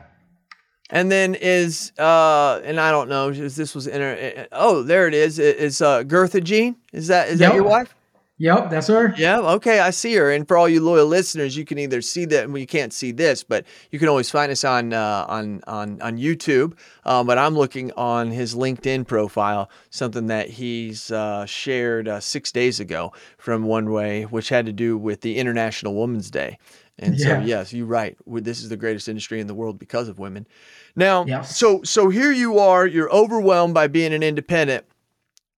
And 0.91 1.11
then 1.11 1.35
is 1.35 1.93
uh 1.99 2.61
and 2.65 2.81
I 2.81 2.91
don't 2.91 3.09
know 3.09 3.29
is 3.29 3.57
this 3.57 3.75
was 3.75 3.87
inter- 3.87 4.47
oh 4.53 4.83
there 4.83 5.07
it 5.07 5.15
is 5.15 5.39
is 5.39 5.81
uh 5.81 6.03
Gertha 6.03 6.41
Jean? 6.41 6.77
Is 6.93 7.09
that 7.09 7.29
is 7.29 7.39
that 7.39 7.55
your 7.55 7.65
wife? 7.65 7.95
Yep, 8.43 8.71
that's 8.71 8.87
her. 8.87 9.15
yeah 9.19 9.39
okay 9.39 9.81
I 9.81 9.91
see 9.91 10.15
her. 10.15 10.31
And 10.31 10.49
for 10.49 10.57
all 10.57 10.67
you 10.67 10.81
loyal 10.83 11.07
listeners 11.07 11.57
you 11.57 11.67
can 11.67 11.79
either 11.79 12.01
see 12.01 12.25
that 12.27 12.49
well 12.49 12.57
you 12.59 12.67
can't 12.67 12.93
see 12.93 13.13
this 13.13 13.45
but 13.45 13.67
you 13.91 13.99
can 13.99 14.09
always 14.09 14.31
find 14.31 14.51
us 14.51 14.65
on 14.65 14.93
uh, 14.95 15.27
on 15.29 15.63
on 15.67 16.01
on 16.01 16.17
YouTube. 16.17 16.77
Um, 17.05 17.27
but 17.27 17.37
I'm 17.37 17.55
looking 17.55 17.93
on 17.93 18.31
his 18.31 18.55
LinkedIn 18.55 19.07
profile 19.07 19.71
something 19.91 20.27
that 20.29 20.49
he's 20.49 21.11
uh, 21.11 21.45
shared 21.45 22.09
uh, 22.09 22.19
six 22.21 22.51
days 22.51 22.81
ago 22.81 23.13
from 23.37 23.65
One 23.65 23.91
Way 23.93 24.23
which 24.23 24.49
had 24.49 24.65
to 24.67 24.73
do 24.73 24.97
with 24.97 25.21
the 25.21 25.37
International 25.37 25.95
Women's 25.95 26.31
Day 26.31 26.59
and 27.01 27.19
so 27.19 27.41
yes 27.41 27.73
you're 27.73 27.87
right 27.87 28.17
this 28.27 28.63
is 28.63 28.69
the 28.69 28.77
greatest 28.77 29.09
industry 29.09 29.41
in 29.41 29.47
the 29.47 29.55
world 29.55 29.79
because 29.79 30.09
of 30.09 30.19
women 30.19 30.47
now 30.95 31.25
so 31.43 31.83
so 31.83 32.09
here 32.09 32.33
you 32.33 32.59
are 32.59 32.87
you're 32.87 33.11
overwhelmed 33.11 33.75
by 33.75 33.87
being 33.87 34.13
an 34.13 34.23
independent 34.23 34.85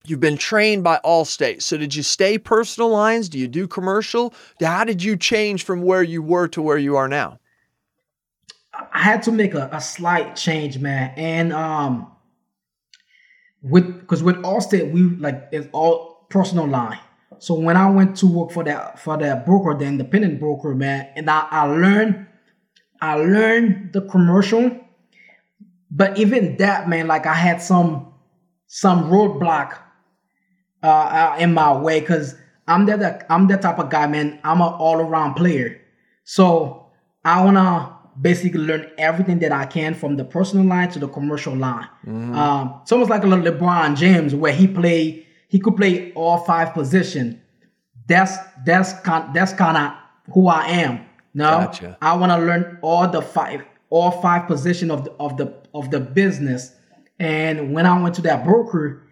You've 0.05 0.19
been 0.19 0.37
trained 0.37 0.83
by 0.83 0.99
Allstate. 1.05 1.61
So 1.61 1.77
did 1.77 1.95
you 1.95 2.03
stay 2.03 2.37
personal 2.37 2.89
lines? 2.89 3.29
Do 3.29 3.39
you 3.39 3.47
do 3.47 3.67
commercial? 3.67 4.33
How 4.59 4.83
did 4.83 5.01
you 5.01 5.15
change 5.15 5.63
from 5.63 5.81
where 5.81 6.03
you 6.03 6.21
were 6.21 6.49
to 6.49 6.61
where 6.61 6.77
you 6.77 6.97
are 6.97 7.07
now? 7.07 7.39
I 8.73 8.99
had 8.99 9.23
to 9.23 9.31
make 9.31 9.53
a, 9.53 9.69
a 9.71 9.79
slight 9.79 10.35
change, 10.35 10.77
man. 10.77 11.13
And 11.15 11.53
um 11.53 12.11
with 13.61 14.01
because 14.01 14.21
with 14.21 14.35
Allstate, 14.37 14.91
we 14.91 15.03
like 15.03 15.47
it's 15.53 15.69
all 15.71 16.25
personal 16.29 16.67
line. 16.67 16.99
So 17.43 17.55
when 17.55 17.75
I 17.75 17.89
went 17.89 18.15
to 18.19 18.25
work 18.25 18.51
for 18.51 18.63
that 18.63 18.99
for 18.99 19.17
that 19.17 19.45
broker, 19.45 19.77
the 19.77 19.83
independent 19.83 20.39
broker, 20.39 20.73
man, 20.73 21.09
and 21.17 21.29
I, 21.29 21.45
I 21.51 21.63
learned 21.65 22.25
I 23.01 23.15
learned 23.15 23.91
the 23.91 23.99
commercial, 24.03 24.71
but 25.91 26.17
even 26.17 26.55
that, 26.55 26.87
man, 26.87 27.07
like 27.07 27.25
I 27.25 27.33
had 27.33 27.61
some 27.61 28.13
some 28.67 29.11
roadblock 29.11 29.77
uh, 30.81 30.87
uh 30.87 31.35
in 31.37 31.53
my 31.53 31.77
way 31.77 31.99
because 31.99 32.33
I'm 32.65 32.85
that 32.85 33.25
I'm 33.29 33.49
that 33.49 33.61
type 33.61 33.77
of 33.77 33.89
guy, 33.89 34.07
man. 34.07 34.39
I'm 34.45 34.61
an 34.61 34.67
all 34.79 35.01
around 35.01 35.33
player, 35.33 35.81
so 36.23 36.87
I 37.25 37.43
wanna 37.43 37.93
basically 38.21 38.61
learn 38.61 38.89
everything 38.97 39.39
that 39.39 39.51
I 39.51 39.65
can 39.65 39.95
from 39.95 40.15
the 40.15 40.23
personal 40.23 40.65
line 40.65 40.91
to 40.91 40.99
the 40.99 41.09
commercial 41.09 41.57
line. 41.57 41.89
Um, 42.07 42.79
it's 42.83 42.91
almost 42.93 43.09
like 43.09 43.25
a 43.25 43.27
little 43.27 43.43
LeBron 43.43 43.97
James 43.97 44.33
where 44.33 44.53
he 44.53 44.65
play 44.65 45.22
he 45.53 45.59
could 45.59 45.77
play 45.77 46.11
all 46.13 46.39
five 46.39 46.73
position. 46.73 47.39
That's 48.07 48.35
that's 48.65 48.99
kind 49.01 49.35
that's 49.35 49.53
kind 49.53 49.77
of 49.77 50.33
who 50.33 50.47
I 50.47 50.65
am. 50.65 51.05
No, 51.35 51.45
Gotcha. 51.45 51.95
I 52.01 52.17
want 52.17 52.31
to 52.31 52.39
learn 52.39 52.79
all 52.81 53.07
the 53.07 53.21
five 53.21 53.63
all 53.91 54.09
five 54.09 54.47
position 54.47 54.89
of 54.89 55.05
the 55.05 55.11
of 55.19 55.37
the 55.37 55.53
of 55.75 55.91
the 55.91 55.99
business. 55.99 56.73
And 57.19 57.71
when 57.71 57.85
I 57.85 58.01
went 58.01 58.15
to 58.15 58.23
that 58.23 58.43
broker, 58.43 59.07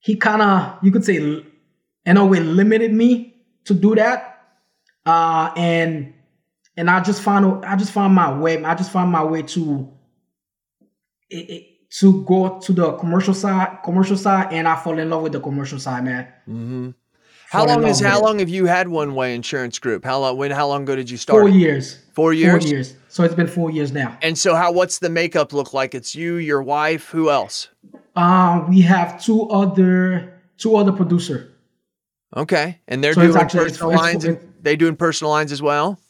he 0.00 0.16
kind 0.16 0.42
of 0.42 0.84
you 0.84 0.92
could 0.92 1.02
say 1.02 1.16
in 1.16 2.16
a 2.18 2.26
way 2.26 2.40
limited 2.40 2.92
me 2.92 3.34
to 3.64 3.72
do 3.72 3.94
that. 3.94 4.42
Uh, 5.06 5.50
and 5.56 6.12
and 6.76 6.90
I 6.90 7.00
just 7.00 7.22
found 7.22 7.64
I 7.64 7.74
just 7.76 7.92
found 7.92 8.14
my 8.14 8.38
way. 8.38 8.62
I 8.62 8.74
just 8.74 8.92
found 8.92 9.10
my 9.10 9.24
way 9.24 9.40
to 9.40 9.90
it, 11.30 11.50
it, 11.50 11.66
to 12.00 12.24
go 12.24 12.58
to 12.60 12.72
the 12.72 12.92
commercial 12.94 13.34
side, 13.34 13.78
commercial 13.84 14.16
side, 14.16 14.48
and 14.52 14.66
I 14.66 14.76
fall 14.76 14.98
in 14.98 15.10
love 15.10 15.22
with 15.22 15.32
the 15.32 15.40
commercial 15.40 15.78
side, 15.78 16.04
man. 16.04 16.24
Mm-hmm. 16.48 16.90
How 17.50 17.66
long 17.66 17.84
is 17.86 18.00
how 18.00 18.20
long 18.20 18.40
have 18.40 18.48
you 18.48 18.66
had 18.66 18.88
One 18.88 19.14
Way 19.14 19.32
Insurance 19.34 19.78
Group? 19.78 20.04
How 20.04 20.18
long 20.18 20.36
when 20.36 20.50
how 20.50 20.66
long 20.66 20.82
ago 20.82 20.96
did 20.96 21.08
you 21.08 21.16
start? 21.16 21.40
Four 21.40 21.48
years. 21.48 22.00
Four 22.12 22.32
years. 22.32 22.64
Four 22.64 22.68
years. 22.68 22.94
So 23.08 23.22
it's 23.22 23.34
been 23.36 23.46
four 23.46 23.70
years 23.70 23.92
now. 23.92 24.18
And 24.22 24.36
so 24.36 24.56
how 24.56 24.72
what's 24.72 24.98
the 24.98 25.08
makeup 25.08 25.52
look 25.52 25.72
like? 25.72 25.94
It's 25.94 26.16
you, 26.16 26.34
your 26.36 26.62
wife, 26.62 27.10
who 27.10 27.30
else? 27.30 27.68
Um, 28.16 28.68
we 28.68 28.80
have 28.80 29.22
two 29.22 29.48
other 29.50 30.40
two 30.58 30.74
other 30.74 30.90
producer. 30.90 31.52
Okay. 32.36 32.80
And 32.88 33.04
they're 33.04 33.14
So 33.14 33.22
doing 33.22 33.36
actually- 33.36 33.64
personal 33.70 33.92
lines. 33.92 34.26
they 34.60 34.74
doing 34.74 34.96
personal 34.96 35.30
lines 35.30 35.52
as 35.52 35.62
well? 35.62 36.00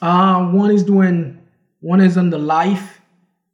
Uh, 0.00 0.46
one 0.46 0.70
is 0.70 0.84
doing 0.84 1.38
one 1.80 2.00
is 2.00 2.16
on 2.16 2.30
the 2.30 2.38
life, 2.38 3.01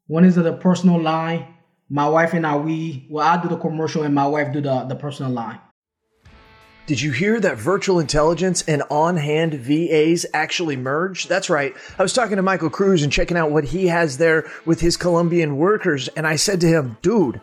one 0.09 0.25
is 0.25 0.35
the 0.35 0.53
personal 0.55 1.01
line. 1.01 1.55
My 1.89 2.09
wife 2.09 2.35
and 2.35 2.47
I, 2.47 2.57
we 2.57 3.07
well, 3.09 3.27
I 3.27 3.41
do 3.41 3.49
the 3.49 3.57
commercial 3.57 4.03
and 4.03 4.15
my 4.15 4.27
wife 4.27 4.53
do 4.53 4.61
the 4.61 4.85
the 4.85 4.97
personal 4.97 5.31
line. 5.31 5.61
Did 6.87 7.03
you 7.03 7.13
hear 7.13 7.39
that 7.39 7.59
virtual 7.59 8.01
intelligence 8.01 8.65
and 8.67 8.83
on 8.91 9.19
hand 9.19 9.53
VAs 9.53 10.25
actually 10.33 10.77
merge? 10.77 11.29
That's 11.29 11.51
right. 11.51 11.75
I 11.99 12.03
was 12.03 12.15
talking 12.15 12.37
to 12.37 12.43
Michael 12.43 12.71
Cruz 12.71 13.03
and 13.03 13.13
checking 13.13 13.37
out 13.37 13.51
what 13.51 13.65
he 13.65 13.89
has 13.89 14.17
there 14.17 14.51
with 14.65 14.81
his 14.81 14.97
Colombian 14.97 15.59
workers. 15.59 16.09
And 16.09 16.27
I 16.27 16.37
said 16.37 16.63
to 16.63 16.67
him, 16.67 16.97
dude, 17.03 17.43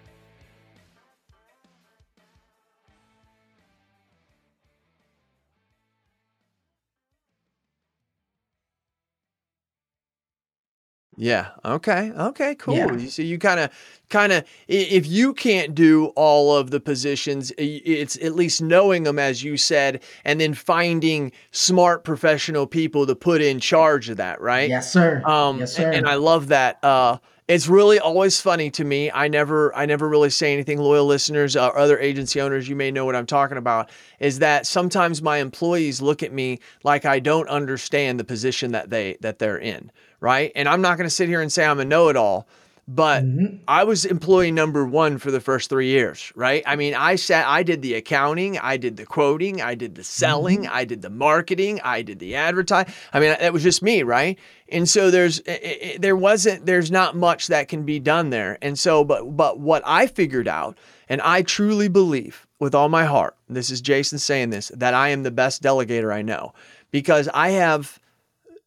Yeah. 11.17 11.49
Okay. 11.65 12.11
Okay. 12.11 12.55
Cool. 12.55 12.75
Yeah. 12.75 12.93
You 12.93 13.09
see, 13.09 13.25
you 13.25 13.37
kind 13.37 13.59
of, 13.59 13.69
kind 14.09 14.31
of, 14.31 14.45
if 14.67 15.05
you 15.05 15.33
can't 15.33 15.75
do 15.75 16.07
all 16.15 16.55
of 16.55 16.71
the 16.71 16.79
positions, 16.79 17.51
it's 17.57 18.15
at 18.17 18.33
least 18.33 18.61
knowing 18.61 19.03
them, 19.03 19.19
as 19.19 19.43
you 19.43 19.57
said, 19.57 20.01
and 20.23 20.39
then 20.39 20.53
finding 20.53 21.31
smart 21.51 22.03
professional 22.03 22.65
people 22.65 23.05
to 23.05 23.15
put 23.15 23.41
in 23.41 23.59
charge 23.59 24.09
of 24.09 24.17
that. 24.17 24.39
Right. 24.39 24.69
Yes, 24.69 24.91
sir. 24.91 25.21
Um, 25.25 25.59
yes, 25.59 25.73
sir. 25.73 25.91
And 25.91 26.07
I 26.07 26.15
love 26.15 26.47
that. 26.47 26.79
Uh, 26.83 27.17
it's 27.51 27.67
really 27.67 27.99
always 27.99 28.39
funny 28.39 28.71
to 28.71 28.85
me. 28.85 29.11
I 29.11 29.27
never, 29.27 29.75
I 29.75 29.85
never 29.85 30.07
really 30.07 30.29
say 30.29 30.53
anything. 30.53 30.79
Loyal 30.79 31.05
listeners 31.05 31.57
uh, 31.57 31.67
or 31.67 31.77
other 31.77 31.99
agency 31.99 32.39
owners, 32.39 32.69
you 32.69 32.77
may 32.77 32.91
know 32.91 33.03
what 33.03 33.13
I'm 33.13 33.25
talking 33.25 33.57
about. 33.57 33.89
Is 34.21 34.39
that 34.39 34.65
sometimes 34.65 35.21
my 35.21 35.39
employees 35.39 36.01
look 36.01 36.23
at 36.23 36.31
me 36.31 36.61
like 36.85 37.03
I 37.03 37.19
don't 37.19 37.49
understand 37.49 38.21
the 38.21 38.23
position 38.23 38.71
that 38.71 38.89
they 38.89 39.17
that 39.19 39.39
they're 39.39 39.57
in, 39.57 39.91
right? 40.21 40.53
And 40.55 40.69
I'm 40.69 40.79
not 40.79 40.95
going 40.95 41.09
to 41.09 41.13
sit 41.13 41.27
here 41.27 41.41
and 41.41 41.51
say 41.51 41.65
I'm 41.65 41.81
a 41.81 41.83
know-it-all, 41.83 42.47
but 42.93 43.23
mm-hmm. 43.23 43.55
I 43.69 43.85
was 43.85 44.03
employee 44.03 44.51
number 44.51 44.85
one 44.85 45.17
for 45.17 45.31
the 45.31 45.39
first 45.39 45.69
three 45.69 45.87
years, 45.87 46.33
right? 46.35 46.61
I 46.67 46.75
mean, 46.75 46.93
I 46.93 47.15
sat, 47.15 47.47
I 47.47 47.63
did 47.63 47.81
the 47.81 47.93
accounting, 47.93 48.59
I 48.59 48.75
did 48.75 48.97
the 48.97 49.05
quoting, 49.05 49.61
I 49.61 49.75
did 49.75 49.95
the 49.95 50.03
selling, 50.03 50.63
mm-hmm. 50.63 50.75
I 50.75 50.83
did 50.83 51.01
the 51.01 51.09
marketing, 51.09 51.79
I 51.85 52.01
did 52.01 52.19
the 52.19 52.35
advertising. 52.35 52.93
I 53.13 53.21
mean, 53.21 53.29
that 53.39 53.53
was 53.53 53.63
just 53.63 53.81
me, 53.81 54.03
right? 54.03 54.37
And 54.67 54.89
so 54.89 55.09
there's, 55.09 55.39
i- 55.47 55.51
i- 55.93 55.97
there 56.01 56.17
wasn't, 56.17 56.65
there's 56.65 56.91
not 56.91 57.15
much 57.15 57.47
that 57.47 57.69
can 57.69 57.83
be 57.85 57.97
done 57.97 58.29
there. 58.29 58.57
And 58.61 58.77
so, 58.77 59.05
but, 59.05 59.37
but 59.37 59.57
what 59.57 59.83
I 59.85 60.07
figured 60.07 60.49
out, 60.49 60.77
and 61.07 61.21
I 61.21 61.43
truly 61.43 61.87
believe 61.87 62.45
with 62.59 62.75
all 62.75 62.89
my 62.89 63.05
heart, 63.05 63.37
this 63.47 63.69
is 63.69 63.79
Jason 63.79 64.19
saying 64.19 64.49
this, 64.49 64.69
that 64.75 64.93
I 64.93 65.09
am 65.09 65.23
the 65.23 65.31
best 65.31 65.63
delegator 65.63 66.13
I 66.13 66.23
know 66.23 66.53
because 66.91 67.29
I 67.33 67.51
have 67.51 67.99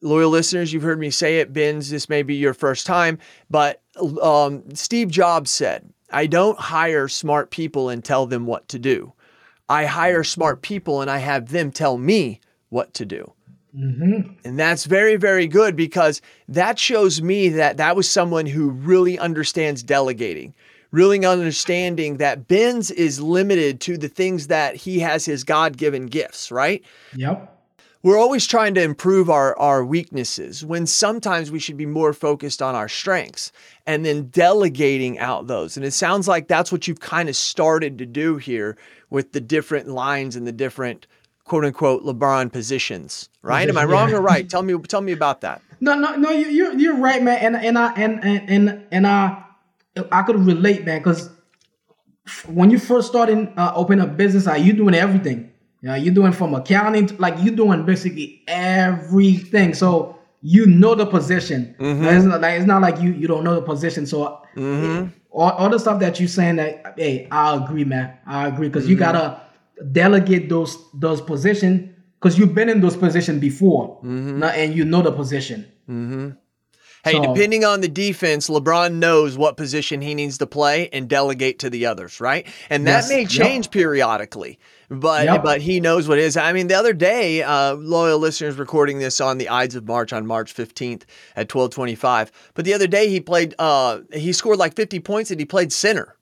loyal 0.01 0.31
listeners, 0.31 0.73
you've 0.73 0.83
heard 0.83 0.99
me 0.99 1.11
say 1.11 1.41
it. 1.41 1.53
Benz, 1.53 1.91
this 1.91 2.09
may 2.09 2.23
be 2.23 2.37
your 2.37 2.55
first 2.55 2.87
time, 2.87 3.19
but 3.51 3.83
um, 3.97 4.75
Steve 4.75 5.09
Jobs 5.09 5.51
said, 5.51 5.89
I 6.11 6.27
don't 6.27 6.59
hire 6.59 7.09
smart 7.09 7.51
people 7.51 7.89
and 7.89 8.05
tell 8.05 8.27
them 8.27 8.47
what 8.47 8.69
to 8.69 8.79
do. 8.79 9.13
I 9.69 9.87
hire 9.87 10.25
smart 10.25 10.63
people 10.63 11.01
and 11.01 11.11
I 11.11 11.19
have 11.19 11.49
them 11.49 11.73
tell 11.73 11.99
me 11.99 12.41
what 12.69 12.95
to 12.95 13.05
do. 13.05 13.33
And 14.45 14.59
that's 14.59 14.85
very, 14.85 15.17
very 15.17 15.49
good 15.49 15.75
because 15.75 16.23
that 16.49 16.79
shows 16.79 17.21
me 17.21 17.49
that 17.51 17.77
that 17.79 17.97
was 17.97 18.09
someone 18.09 18.47
who 18.47 18.71
really 18.71 19.19
understands 19.19 19.83
delegating, 19.83 20.55
really 20.93 21.25
understanding 21.27 22.19
that 22.19 22.47
Benz 22.47 22.93
is 22.93 23.21
limited 23.21 23.81
to 23.83 23.97
the 23.97 24.09
things 24.09 24.47
that 24.47 24.77
he 24.77 25.01
has 25.01 25.25
his 25.25 25.43
God 25.43 25.77
given 25.77 26.07
gifts, 26.07 26.53
right? 26.53 26.85
yep. 27.17 27.54
We're 28.05 28.19
always 28.19 28.47
trying 28.47 28.75
to 28.75 28.83
improve 28.83 29.31
our, 29.31 29.59
our 29.59 29.83
weaknesses 29.85 30.63
when 30.65 30.87
sometimes 30.87 31.51
we 31.51 31.59
should 31.59 31.79
be 31.79 31.87
more 31.87 32.13
focused 32.13 32.61
on 32.61 32.75
our 32.75 32.87
strengths 32.89 33.51
and 33.87 34.05
then 34.05 34.29
delegating 34.29 35.19
out 35.19 35.47
those. 35.47 35.77
And 35.79 35.87
it 35.87 35.93
sounds 35.93 36.29
like 36.29 36.47
that's 36.47 36.71
what 36.71 36.87
you've 36.87 37.01
kind 37.01 37.31
of 37.31 37.35
started 37.35 37.97
to 37.99 38.07
do 38.07 38.37
here 38.37 38.77
with 39.09 39.33
the 39.33 39.41
different 39.41 39.89
lines 39.89 40.37
and 40.37 40.47
the 40.47 40.53
different 40.53 41.07
quote 41.45 41.65
unquote 41.65 42.05
LeBron 42.05 42.53
positions, 42.53 43.31
right? 43.41 43.69
Am 43.69 43.79
I 43.79 43.85
wrong 43.93 44.11
Yeah. 44.11 44.17
or 44.17 44.21
right? 44.21 44.49
Tell 44.49 44.63
me 44.63 44.77
tell 44.81 45.01
me 45.01 45.13
about 45.13 45.41
that. 45.41 45.63
No, 45.81 45.95
no, 45.95 46.15
no. 46.17 46.31
You, 46.31 46.47
you're 46.49 46.75
you're 46.75 46.97
right, 46.97 47.23
man. 47.23 47.39
And 47.39 47.57
and 47.57 47.79
I 47.79 47.93
and 47.95 48.23
and 48.23 48.51
and, 48.51 48.87
and 48.91 49.07
I 49.07 49.45
I 50.13 50.23
could 50.23 50.41
relate, 50.45 50.85
man, 50.85 50.99
because 51.01 51.31
when 52.47 52.71
you 52.71 52.79
first 52.79 53.09
starting 53.09 53.53
uh, 53.57 53.73
open 53.75 54.01
a 54.01 54.07
business, 54.07 54.47
uh, 54.47 54.55
you 54.55 54.75
doing 54.75 54.95
everything. 54.95 55.53
Yeah, 55.85 55.97
you're 55.97 56.15
doing 56.15 56.33
from 56.33 56.55
accounting, 56.55 57.09
to, 57.09 57.15
like 57.17 57.35
you're 57.43 57.55
doing 57.55 57.85
basically 57.85 58.43
everything. 58.49 59.75
So 59.75 60.19
you 60.41 60.65
know 60.65 60.95
the 60.95 61.05
position. 61.05 61.77
Mm-hmm. 61.79 62.05
Like, 62.05 62.15
It's, 62.17 62.25
not, 62.25 62.41
like, 62.41 62.57
it's 62.59 62.67
not 62.67 62.81
like 62.81 63.01
you 63.03 63.13
you 63.13 63.29
don't 63.29 63.45
know 63.45 63.55
the 63.55 63.61
position. 63.61 64.07
So 64.07 64.41
mm-hmm. 64.57 65.09
all, 65.31 65.51
all 65.51 65.69
the 65.69 65.79
stuff 65.79 66.01
that 66.01 66.19
you're 66.19 66.29
saying, 66.29 66.57
that 66.57 66.95
hey, 66.97 67.29
I 67.31 67.55
agree, 67.57 67.85
man. 67.85 68.17
I 68.27 68.49
agree 68.49 68.69
because 68.69 68.89
you 68.89 68.97
gotta 68.97 69.43
delegate 69.93 70.49
those 70.49 70.79
those 70.95 71.21
positions 71.21 71.91
because 72.19 72.39
you've 72.39 72.55
been 72.55 72.71
in 72.71 72.81
those 72.81 72.97
positions 72.97 73.43
before, 73.43 73.99
mm-hmm. 73.99 74.39
Now- 74.39 74.49
and 74.49 74.75
you 74.75 74.87
know 74.87 75.03
the 75.03 75.13
position. 75.13 75.67
Hey, 77.05 77.13
So- 77.13 77.35
depending 77.35 77.65
on 77.65 77.83
the 77.83 77.89
defense, 77.89 78.49
LeBron 78.49 78.95
knows 78.95 79.37
what 79.37 79.57
position 79.57 80.01
he 80.01 80.15
needs 80.15 80.39
to 80.39 80.47
play 80.47 80.89
and 80.93 81.07
delegate 81.09 81.59
to 81.61 81.69
the 81.71 81.85
others, 81.87 82.21
right? 82.21 82.47
And 82.71 82.87
that 82.87 83.03
Yes, 83.05 83.09
may 83.11 83.21
yep. 83.21 83.29
change 83.31 83.71
periodically, 83.71 84.59
but 84.89 85.27
Yep. 85.27 85.43
but 85.45 85.61
he 85.61 85.81
knows 85.81 86.09
what 86.09 86.19
it 86.19 86.25
is. 86.25 86.37
I 86.37 86.53
mean, 86.55 86.69
the 86.69 86.75
other 86.79 86.95
day, 86.95 87.43
uh, 87.43 87.75
loyal 87.75 88.19
listeners 88.19 88.57
recording 88.57 89.01
this 89.01 89.21
on 89.21 89.37
the 89.39 89.49
Ides 89.51 89.75
of 89.75 89.87
March 89.87 90.13
on 90.13 90.27
March 90.27 90.53
fifteenth 90.53 91.05
at 91.37 91.49
twelve 91.51 91.71
twenty 91.71 91.95
five. 91.95 92.33
But 92.55 92.65
the 92.65 92.73
other 92.75 92.87
day 92.87 93.09
he 93.09 93.21
played, 93.21 93.55
uh, 93.59 93.99
he 94.13 94.33
scored 94.33 94.59
like 94.59 94.75
fifty 94.75 94.99
points 94.99 95.31
and 95.31 95.39
he 95.39 95.45
played 95.47 95.73
center 95.73 96.17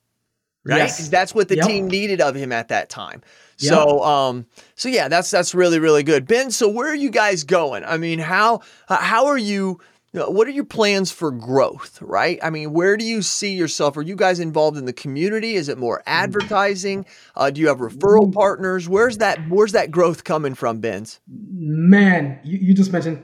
right? 0.65 0.77
Yes. 0.77 1.09
That's 1.09 1.35
what 1.35 1.49
the 1.49 1.57
Yep. 1.57 1.67
team 1.67 1.87
needed 1.89 2.21
of 2.21 2.35
him 2.35 2.53
at 2.53 2.69
that 2.69 2.89
time. 2.89 3.21
Yep. 3.59 3.73
So, 3.73 4.01
um, 4.01 4.45
so 4.75 4.87
yeah, 4.87 5.09
that's 5.09 5.29
that's 5.29 5.53
really 5.53 5.77
really 5.77 6.03
good. 6.03 6.25
Ben, 6.25 6.51
so 6.51 6.69
where 6.69 6.89
are 6.89 6.95
you 6.95 7.09
guys 7.09 7.43
going? 7.43 7.83
I 7.83 7.97
mean, 7.97 8.19
how 8.19 8.61
uh, 8.87 8.95
how 8.95 9.25
are 9.25 9.37
you? 9.37 9.79
What 10.13 10.47
are 10.47 10.51
your 10.51 10.65
plans 10.65 11.11
for 11.11 11.31
growth? 11.31 11.99
Right? 12.01 12.39
I 12.43 12.51
mean, 12.51 12.71
where 12.71 12.97
do 12.97 13.03
you 13.03 13.21
see 13.21 13.55
yourself? 13.55 13.97
Are 13.97 14.03
you 14.03 14.15
guys 14.15 14.39
involved 14.39 14.77
in 14.77 14.85
the 14.85 14.93
community? 14.93 15.55
Is 15.55 15.69
it 15.69 15.77
more 15.77 16.03
advertising? 16.05 17.05
Uh, 17.35 17.49
do 17.49 17.59
you 17.59 17.67
have 17.67 17.79
referral 17.79 18.31
partners? 18.31 18.87
Where's 18.87 19.17
that? 19.17 19.39
Where's 19.49 19.71
that 19.71 19.89
growth 19.89 20.23
coming 20.23 20.53
from, 20.53 20.79
Benz? 20.79 21.19
Man, 21.27 22.39
you, 22.43 22.59
you 22.59 22.73
just 22.75 22.91
mentioned 22.91 23.23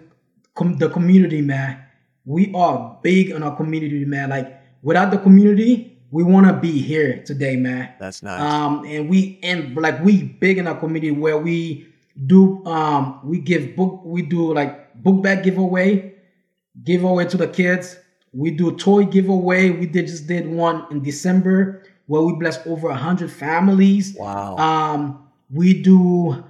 com- 0.56 0.78
the 0.78 0.90
community, 0.90 1.42
man. 1.42 1.80
We 2.26 2.52
are 2.54 3.00
big 3.04 3.32
on 3.34 3.44
our 3.44 3.56
community, 3.56 4.04
man. 4.06 4.30
Like 4.30 4.60
without 4.82 5.12
the 5.12 5.18
community, 5.18 6.00
we 6.12 6.24
want 6.24 6.48
to 6.48 6.54
be 6.54 6.82
here 6.82 7.24
today, 7.24 7.56
man. 7.56 7.94
That's 8.00 8.24
nice. 8.24 8.42
Um, 8.42 8.84
and 8.86 9.10
we 9.10 9.40
and 9.44 9.76
like 9.76 10.04
we 10.04 10.24
big 10.24 10.58
in 10.58 10.68
our 10.68 10.76
community 10.76 11.12
where 11.12 11.38
we 11.38 11.88
do 12.26 12.66
um 12.66 13.20
we 13.24 13.40
give 13.40 13.76
book 13.76 14.02
we 14.04 14.22
do 14.22 14.54
like 14.54 15.02
book 15.02 15.22
bag 15.24 15.44
giveaway, 15.44 16.16
giveaway 16.84 17.26
to 17.26 17.38
the 17.38 17.48
kids. 17.48 17.98
We 18.32 18.52
do 18.52 18.76
toy 18.76 19.06
giveaway. 19.06 19.72
We 19.72 19.86
did 19.86 20.08
just 20.08 20.28
did 20.28 20.48
one 20.48 20.86
in 20.92 21.02
December 21.02 21.84
where 22.06 22.22
we 22.22 22.34
blessed 22.34 22.66
over 22.66 22.90
a 22.90 22.96
hundred 22.96 23.32
families. 23.32 24.16
Wow. 24.18 24.58
Um, 24.58 25.28
we 25.52 25.82
do 25.82 26.44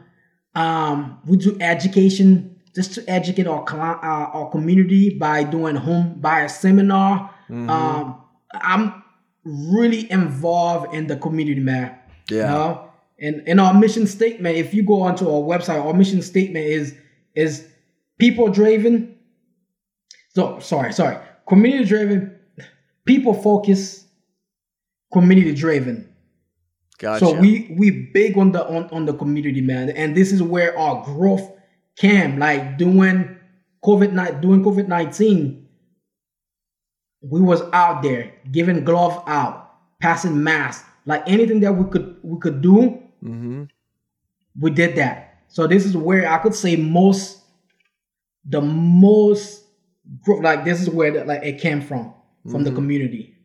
um 0.56 1.20
we 1.26 1.38
do 1.38 1.58
education 1.62 2.60
just 2.76 2.94
to 2.96 3.10
educate 3.10 3.48
our 3.48 3.64
cli- 3.64 3.80
uh, 3.80 4.30
our 4.34 4.50
community 4.52 5.18
by 5.18 5.44
doing 5.44 5.76
home 5.76 6.20
buyer 6.20 6.48
seminar. 6.48 7.34
Um, 7.50 8.22
I'm 8.54 9.04
really 9.44 10.10
involved 10.12 10.94
in 10.94 11.08
the 11.08 11.16
community, 11.16 11.60
man. 11.60 11.98
Yeah. 12.30 12.38
You 12.38 12.48
know? 12.48 12.90
And 13.22 13.48
in 13.48 13.60
our 13.60 13.74
mission 13.74 14.08
statement, 14.08 14.56
if 14.56 14.74
you 14.74 14.84
go 14.84 15.02
onto 15.02 15.26
our 15.26 15.42
website, 15.42 15.84
our 15.84 15.94
mission 15.94 16.22
statement 16.22 16.66
is 16.66 16.96
is 17.36 17.68
people 18.18 18.50
driven. 18.50 19.18
So 20.40 20.60
sorry, 20.60 20.94
sorry, 20.94 21.18
community 21.46 21.84
driven, 21.84 22.40
people 23.04 23.34
focused, 23.34 24.08
community 25.12 25.54
driven. 25.54 26.08
Gotcha. 26.98 27.26
So 27.26 27.40
we 27.40 27.76
we 27.78 27.92
big 28.14 28.38
on 28.38 28.54
the 28.54 28.66
on, 28.66 28.86
on 28.92 29.06
the 29.06 29.14
community, 29.14 29.60
man, 29.60 29.90
and 29.90 30.16
this 30.16 30.32
is 30.32 30.42
where 30.42 30.78
our 30.80 31.04
growth 31.04 31.52
came. 31.98 32.40
Like 32.40 32.78
doing 32.78 33.36
COVID 33.84 34.14
night 34.14 34.40
doing 34.40 34.64
COVID 34.64 34.88
nineteen, 34.88 35.68
we 37.22 37.42
was 37.42 37.62
out 37.74 38.02
there 38.02 38.32
giving 38.50 38.86
glove 38.86 39.22
out, 39.28 39.76
passing 40.00 40.42
masks, 40.42 40.88
like 41.06 41.24
anything 41.28 41.60
that 41.60 41.74
we 41.74 41.90
could 41.90 42.16
we 42.24 42.40
could 42.40 42.62
do, 42.62 43.04
Mm-hmm. 43.22 43.64
we 44.62 44.72
did 44.72 44.96
that. 44.96 45.44
So 45.50 45.68
this 45.68 45.86
is 45.86 45.98
where 45.98 46.32
I 46.32 46.38
could 46.38 46.56
say 46.56 46.78
most, 46.78 47.42
the 48.46 48.62
most, 48.62 49.66
like 50.28 50.66
this 50.66 50.82
is 50.82 50.90
where 50.90 51.12
the, 51.12 51.26
like 51.26 51.44
it 51.44 51.60
came 51.60 51.82
from, 51.82 52.14
from 52.50 52.64
the 52.64 52.72
Mhm. 52.72 52.76
community. 52.76 53.36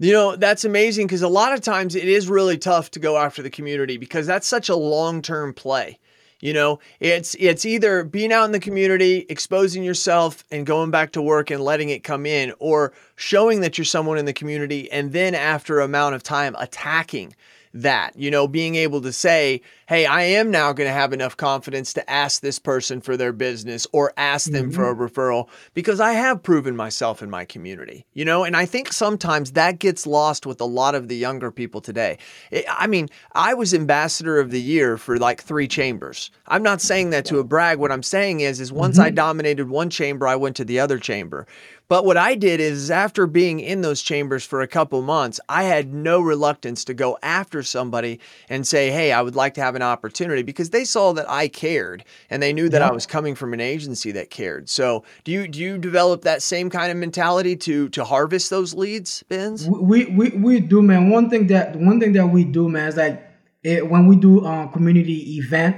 You 0.00 0.12
know, 0.12 0.36
that's 0.36 0.64
amazing 0.64 1.08
because 1.08 1.22
a 1.22 1.28
lot 1.28 1.52
of 1.52 1.60
times 1.60 1.96
it 1.96 2.06
is 2.08 2.28
really 2.28 2.56
tough 2.56 2.90
to 2.92 3.00
go 3.00 3.16
after 3.16 3.42
the 3.42 3.50
community 3.50 3.96
because 3.96 4.26
that's 4.26 4.46
such 4.46 4.68
a 4.68 4.76
long-term 4.76 5.54
play. 5.54 5.98
You 6.40 6.52
know, 6.52 6.78
it's 7.00 7.34
it's 7.40 7.64
either 7.64 8.04
being 8.04 8.32
out 8.32 8.44
in 8.44 8.52
the 8.52 8.60
community, 8.60 9.26
exposing 9.28 9.82
yourself 9.82 10.44
and 10.52 10.64
going 10.64 10.92
back 10.92 11.10
to 11.12 11.22
work 11.22 11.50
and 11.50 11.60
letting 11.60 11.88
it 11.88 12.04
come 12.04 12.26
in 12.26 12.52
or 12.60 12.92
showing 13.16 13.60
that 13.62 13.76
you're 13.76 13.84
someone 13.84 14.18
in 14.18 14.24
the 14.24 14.32
community 14.32 14.88
and 14.92 15.12
then 15.12 15.34
after 15.34 15.80
amount 15.80 16.14
of 16.14 16.22
time 16.22 16.54
attacking 16.60 17.34
that, 17.74 18.16
you 18.16 18.30
know, 18.30 18.48
being 18.48 18.74
able 18.74 19.00
to 19.02 19.12
say, 19.12 19.60
hey, 19.86 20.06
I 20.06 20.22
am 20.22 20.50
now 20.50 20.72
going 20.72 20.88
to 20.88 20.92
have 20.92 21.12
enough 21.12 21.36
confidence 21.36 21.92
to 21.94 22.10
ask 22.10 22.40
this 22.40 22.58
person 22.58 23.00
for 23.00 23.16
their 23.16 23.32
business 23.32 23.86
or 23.92 24.12
ask 24.16 24.50
them 24.50 24.70
for 24.70 24.88
a 24.88 24.94
mm-hmm. 24.94 25.04
referral 25.04 25.48
because 25.74 26.00
I 26.00 26.12
have 26.12 26.42
proven 26.42 26.76
myself 26.76 27.22
in 27.22 27.30
my 27.30 27.44
community, 27.44 28.06
you 28.12 28.24
know, 28.24 28.44
and 28.44 28.56
I 28.56 28.66
think 28.66 28.92
sometimes 28.92 29.52
that 29.52 29.78
gets 29.78 30.06
lost 30.06 30.46
with 30.46 30.60
a 30.60 30.66
lot 30.66 30.94
of 30.94 31.08
the 31.08 31.16
younger 31.16 31.50
people 31.50 31.80
today. 31.80 32.18
I- 32.52 32.64
I 32.68 32.86
mean, 32.86 33.08
I 33.32 33.54
was 33.54 33.74
ambassador 33.74 34.38
of 34.38 34.50
the 34.50 34.60
year 34.60 34.96
for 34.96 35.18
like 35.18 35.42
three 35.42 35.68
chambers. 35.68 36.30
I'm 36.46 36.62
not 36.62 36.80
saying 36.80 37.10
that 37.10 37.24
to 37.26 37.38
a 37.38 37.44
brag. 37.44 37.78
What 37.78 37.92
I'm 37.92 38.02
saying 38.02 38.40
is, 38.40 38.60
is 38.60 38.72
once 38.72 38.98
I 38.98 39.08
mm-hmm. 39.08 39.16
dominated 39.16 39.68
one 39.68 39.90
chamber, 39.90 40.26
I 40.26 40.36
went 40.36 40.56
to 40.56 40.64
the 40.64 40.80
other 40.80 40.98
chamber. 40.98 41.46
But 41.88 42.04
what 42.04 42.18
I 42.18 42.34
did 42.34 42.60
is 42.60 42.90
after 42.90 43.26
being 43.26 43.60
in 43.60 43.80
those 43.80 44.02
chambers 44.02 44.44
for 44.44 44.60
a 44.60 44.68
couple 44.68 45.00
months, 45.00 45.40
I 45.48 45.62
had 45.64 45.94
no 45.94 46.20
reluctance 46.20 46.84
to 46.84 46.94
go 46.94 47.18
after 47.22 47.62
somebody 47.62 48.20
and 48.50 48.66
say, 48.66 48.90
"Hey, 48.90 49.10
I 49.10 49.22
would 49.22 49.34
like 49.34 49.54
to 49.54 49.62
have 49.62 49.74
an 49.74 49.80
opportunity," 49.80 50.42
because 50.42 50.68
they 50.68 50.84
saw 50.84 51.14
that 51.14 51.28
I 51.30 51.48
cared 51.48 52.04
and 52.28 52.42
they 52.42 52.52
knew 52.52 52.68
that 52.68 52.82
I 52.82 52.92
was 52.92 53.06
coming 53.06 53.34
from 53.34 53.54
an 53.54 53.60
agency 53.60 54.12
that 54.12 54.28
cared. 54.28 54.68
So, 54.68 55.02
do 55.24 55.32
you 55.32 55.48
do 55.48 55.58
you 55.60 55.78
develop 55.78 56.22
that 56.22 56.42
same 56.42 56.68
kind 56.68 56.92
of 56.92 56.98
mentality 56.98 57.56
to 57.56 57.88
to 57.88 58.04
harvest 58.04 58.50
those 58.50 58.74
leads, 58.74 59.22
Benz? 59.28 59.66
we 59.66 60.04
we 60.06 60.28
we 60.30 60.60
do 60.60 60.82
man 60.82 61.08
one 61.08 61.30
thing 61.30 61.46
that 61.46 61.74
one 61.76 61.98
thing 62.00 62.12
that 62.12 62.26
we 62.26 62.44
do 62.44 62.68
man 62.68 62.88
is 62.88 62.96
like 62.96 63.22
it, 63.62 63.78
eh, 63.78 63.80
when 63.80 64.06
we 64.06 64.16
do 64.16 64.44
a 64.44 64.68
community 64.72 65.38
event 65.38 65.76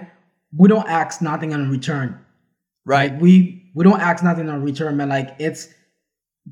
we 0.56 0.68
don't 0.68 0.88
ask 0.88 1.22
nothing 1.22 1.52
in 1.52 1.70
return 1.70 2.18
Right. 2.84 3.12
Like, 3.12 3.20
we 3.20 3.70
we 3.74 3.84
don't 3.84 4.00
ask 4.00 4.24
nothing 4.24 4.48
in 4.48 4.62
return 4.62 4.96
man 4.96 5.08
like 5.08 5.36
it's 5.38 5.68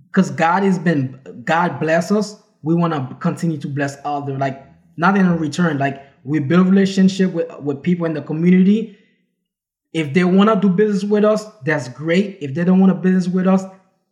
because 0.07 0.31
god 0.31 0.63
has 0.63 0.79
been 0.79 1.19
god 1.45 1.79
bless 1.81 2.11
us 2.11 2.43
we 2.63 2.75
want 2.75 2.93
to 2.93 3.15
continue 3.17 3.59
to 3.59 3.69
bless 3.69 3.97
other 4.05 4.37
like 4.37 4.65
nothing 4.97 5.23
in 5.23 5.39
return 5.39 5.79
like 5.79 6.03
we 6.25 6.39
build 6.41 6.69
relationship 6.69 7.33
with 7.33 7.49
with 7.61 7.83
people 7.83 8.07
in 8.07 8.15
the 8.15 8.23
community. 8.23 8.99
If 9.95 10.13
they 10.13 10.25
want 10.25 10.51
to 10.51 10.57
do 10.57 10.69
business 10.69 11.05
with 11.05 11.25
us 11.25 11.47
that's 11.65 11.89
great. 11.89 12.39
If 12.41 12.55
they 12.55 12.65
don't 12.65 12.81
want 12.81 12.91
to 12.91 12.95
business 12.95 13.29
with 13.29 13.47
us 13.47 13.63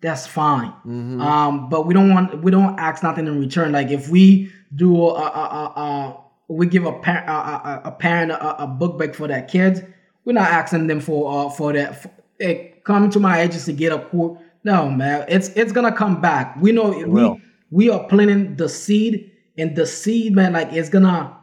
that's 0.00 0.26
fine. 0.26 0.72
Um 1.20 1.68
but 1.68 1.86
we 1.86 1.94
don't 1.94 2.10
want 2.10 2.42
we 2.42 2.50
don't 2.50 2.78
ask 2.78 3.02
nothing 3.02 3.26
in 3.26 3.38
return. 3.38 3.72
Like 3.72 3.90
if 3.90 4.08
we 4.08 4.50
do 4.74 4.96
a, 5.08 5.12
a, 5.12 5.72
a, 5.76 5.80
a 5.80 6.24
we 6.48 6.66
give 6.66 6.86
a 6.86 6.92
parent 6.92 7.28
a, 7.28 7.32
a, 7.32 7.82
a 7.86 7.90
parent 7.92 8.32
a, 8.32 8.62
a 8.62 8.66
book 8.66 8.98
bag 8.98 9.14
for 9.14 9.28
their 9.28 9.42
kids 9.42 9.80
we're 10.24 10.32
not 10.32 10.50
asking 10.50 10.86
them 10.86 11.00
for 11.00 11.46
uh 11.46 11.50
for 11.50 11.72
that. 11.72 12.02
For, 12.02 12.10
hey, 12.38 12.80
come 12.84 13.10
to 13.10 13.20
my 13.20 13.42
agency 13.42 13.72
get 13.72 13.92
a 13.92 13.98
quote 13.98 14.38
no 14.66 14.90
man. 14.90 15.24
It's 15.28 15.48
it's 15.50 15.72
gonna 15.72 15.92
come 15.96 16.20
back. 16.20 16.56
We 16.60 16.72
know 16.72 16.90
we 16.90 17.04
will. 17.04 17.40
we 17.70 17.88
are 17.88 18.04
planting 18.08 18.56
the 18.56 18.68
seed 18.68 19.32
and 19.56 19.74
the 19.76 19.86
seed 19.86 20.34
man 20.34 20.52
like 20.52 20.72
it's 20.72 20.88
gonna 20.90 21.36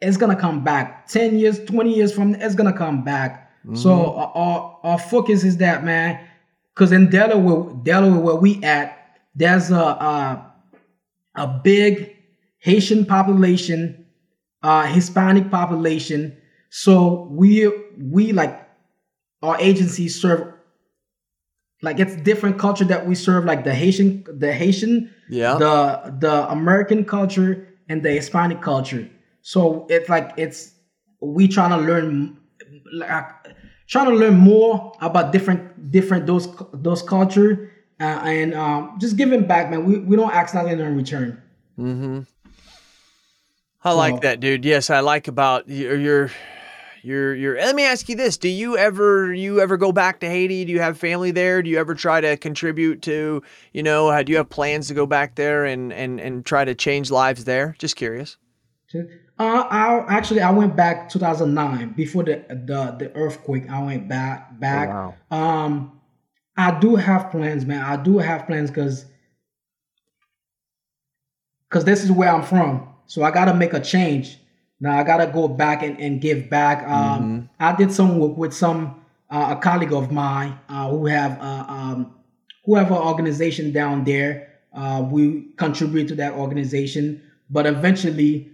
it's 0.00 0.16
gonna 0.16 0.36
come 0.36 0.62
back. 0.64 1.06
10 1.08 1.38
years 1.38 1.64
20 1.64 1.94
years 1.94 2.12
from 2.12 2.34
it's 2.34 2.54
gonna 2.56 2.76
come 2.76 3.04
back. 3.04 3.52
So 3.72 3.92
uh, 4.14 4.30
our, 4.34 4.80
our 4.82 4.98
focus 4.98 5.44
is 5.44 5.56
that 5.58 5.84
man 5.84 6.20
because 6.74 6.92
in 6.92 7.08
delaware 7.08 7.72
delaware 7.84 8.20
where 8.20 8.34
we 8.36 8.62
at 8.62 9.18
there's 9.34 9.70
a 9.70 9.76
a, 9.76 10.52
a 11.36 11.46
big 11.64 12.14
haitian 12.58 13.06
population 13.06 14.04
uh 14.62 14.82
hispanic 14.86 15.50
population. 15.50 16.36
So 16.70 17.28
we 17.30 17.70
we 17.98 18.32
like 18.32 18.68
our 19.42 19.56
agency 19.60 20.08
serve 20.08 20.53
like 21.84 22.00
it's 22.00 22.16
different 22.16 22.58
culture 22.58 22.84
that 22.84 23.06
we 23.06 23.14
serve 23.14 23.44
like 23.44 23.62
the 23.64 23.74
haitian 23.74 24.24
the 24.44 24.52
haitian 24.52 25.10
Yeah. 25.28 25.54
the 25.58 25.74
the 26.24 26.34
american 26.50 27.04
culture 27.04 27.52
and 27.88 28.02
the 28.02 28.10
hispanic 28.10 28.60
culture 28.62 29.08
so 29.42 29.86
it's 29.90 30.08
like 30.08 30.32
it's 30.36 30.72
we 31.20 31.46
trying 31.46 31.70
to 31.70 31.80
learn 31.90 32.36
like 32.92 33.26
trying 33.86 34.08
to 34.12 34.16
learn 34.16 34.36
more 34.36 34.92
about 35.00 35.32
different 35.32 35.60
different 35.92 36.26
those 36.26 36.48
those 36.72 37.02
culture 37.02 37.70
uh, 38.00 38.20
and 38.24 38.54
um 38.54 38.96
just 38.98 39.16
giving 39.16 39.46
back 39.46 39.70
man 39.70 39.84
we, 39.84 39.98
we 39.98 40.16
don't 40.16 40.32
ask 40.32 40.54
nothing 40.54 40.78
in 40.80 40.96
return 40.96 41.40
Mm-hmm. 41.78 42.20
I 43.82 43.92
like 43.92 44.22
that, 44.22 44.40
dude. 44.40 44.64
Yes, 44.64 44.88
I 44.88 45.00
like 45.00 45.28
about 45.28 45.68
your 45.68 45.96
your 45.98 46.30
your 47.04 47.34
your. 47.34 47.56
Let 47.56 47.74
me 47.74 47.84
ask 47.84 48.08
you 48.08 48.16
this: 48.16 48.36
Do 48.36 48.48
you 48.48 48.76
ever 48.76 49.32
you 49.32 49.60
ever 49.60 49.76
go 49.76 49.92
back 49.92 50.20
to 50.20 50.28
Haiti? 50.28 50.64
Do 50.64 50.72
you 50.72 50.80
have 50.80 50.98
family 50.98 51.30
there? 51.30 51.62
Do 51.62 51.70
you 51.70 51.78
ever 51.78 51.94
try 51.94 52.20
to 52.20 52.36
contribute 52.36 53.02
to 53.02 53.42
you 53.72 53.82
know? 53.82 54.22
Do 54.22 54.32
you 54.32 54.38
have 54.38 54.48
plans 54.48 54.88
to 54.88 54.94
go 54.94 55.06
back 55.06 55.34
there 55.34 55.64
and 55.64 55.92
and 55.92 56.20
and 56.20 56.44
try 56.44 56.64
to 56.64 56.74
change 56.74 57.10
lives 57.10 57.44
there? 57.44 57.76
Just 57.78 57.96
curious. 57.96 58.36
Uh, 59.38 59.66
I 59.68 60.04
actually 60.08 60.40
I 60.40 60.50
went 60.50 60.76
back 60.76 61.08
2009 61.08 61.94
before 61.94 62.22
the 62.22 62.44
the 62.48 62.96
the 62.98 63.12
earthquake. 63.16 63.68
I 63.68 63.82
went 63.82 64.08
back 64.08 64.58
back. 64.60 64.88
wow. 64.88 65.14
Um, 65.30 66.00
I 66.56 66.78
do 66.78 66.94
have 66.96 67.30
plans, 67.30 67.66
man. 67.66 67.82
I 67.82 67.96
do 67.96 68.18
have 68.18 68.46
plans 68.46 68.70
because 68.70 69.06
because 71.68 71.84
this 71.84 72.04
is 72.04 72.12
where 72.12 72.32
I'm 72.32 72.42
from. 72.42 72.88
So 73.06 73.24
I 73.24 73.32
gotta 73.32 73.54
make 73.54 73.72
a 73.72 73.80
change. 73.80 74.38
Now 74.84 74.98
I 74.98 75.02
gotta 75.02 75.26
go 75.32 75.48
back 75.48 75.82
and, 75.82 75.98
and 75.98 76.20
give 76.20 76.50
back. 76.50 76.86
Um, 76.86 77.48
I 77.58 77.74
did 77.74 77.90
some 77.90 78.18
work 78.18 78.36
with 78.36 78.52
some 78.52 79.00
uh, 79.30 79.54
a 79.56 79.60
colleague 79.60 79.94
of 79.94 80.12
mine 80.12 80.58
uh, 80.68 80.90
who 80.90 81.06
have 81.06 81.40
uh, 81.40 81.64
um, 81.76 82.14
who 82.64 82.74
have 82.76 82.90
an 82.90 82.98
organization 82.98 83.72
down 83.72 84.04
there. 84.04 84.32
Uh, 84.74 85.00
we 85.10 85.48
contribute 85.56 86.06
to 86.08 86.14
that 86.16 86.32
organization, 86.34 87.22
but 87.48 87.64
eventually 87.64 88.50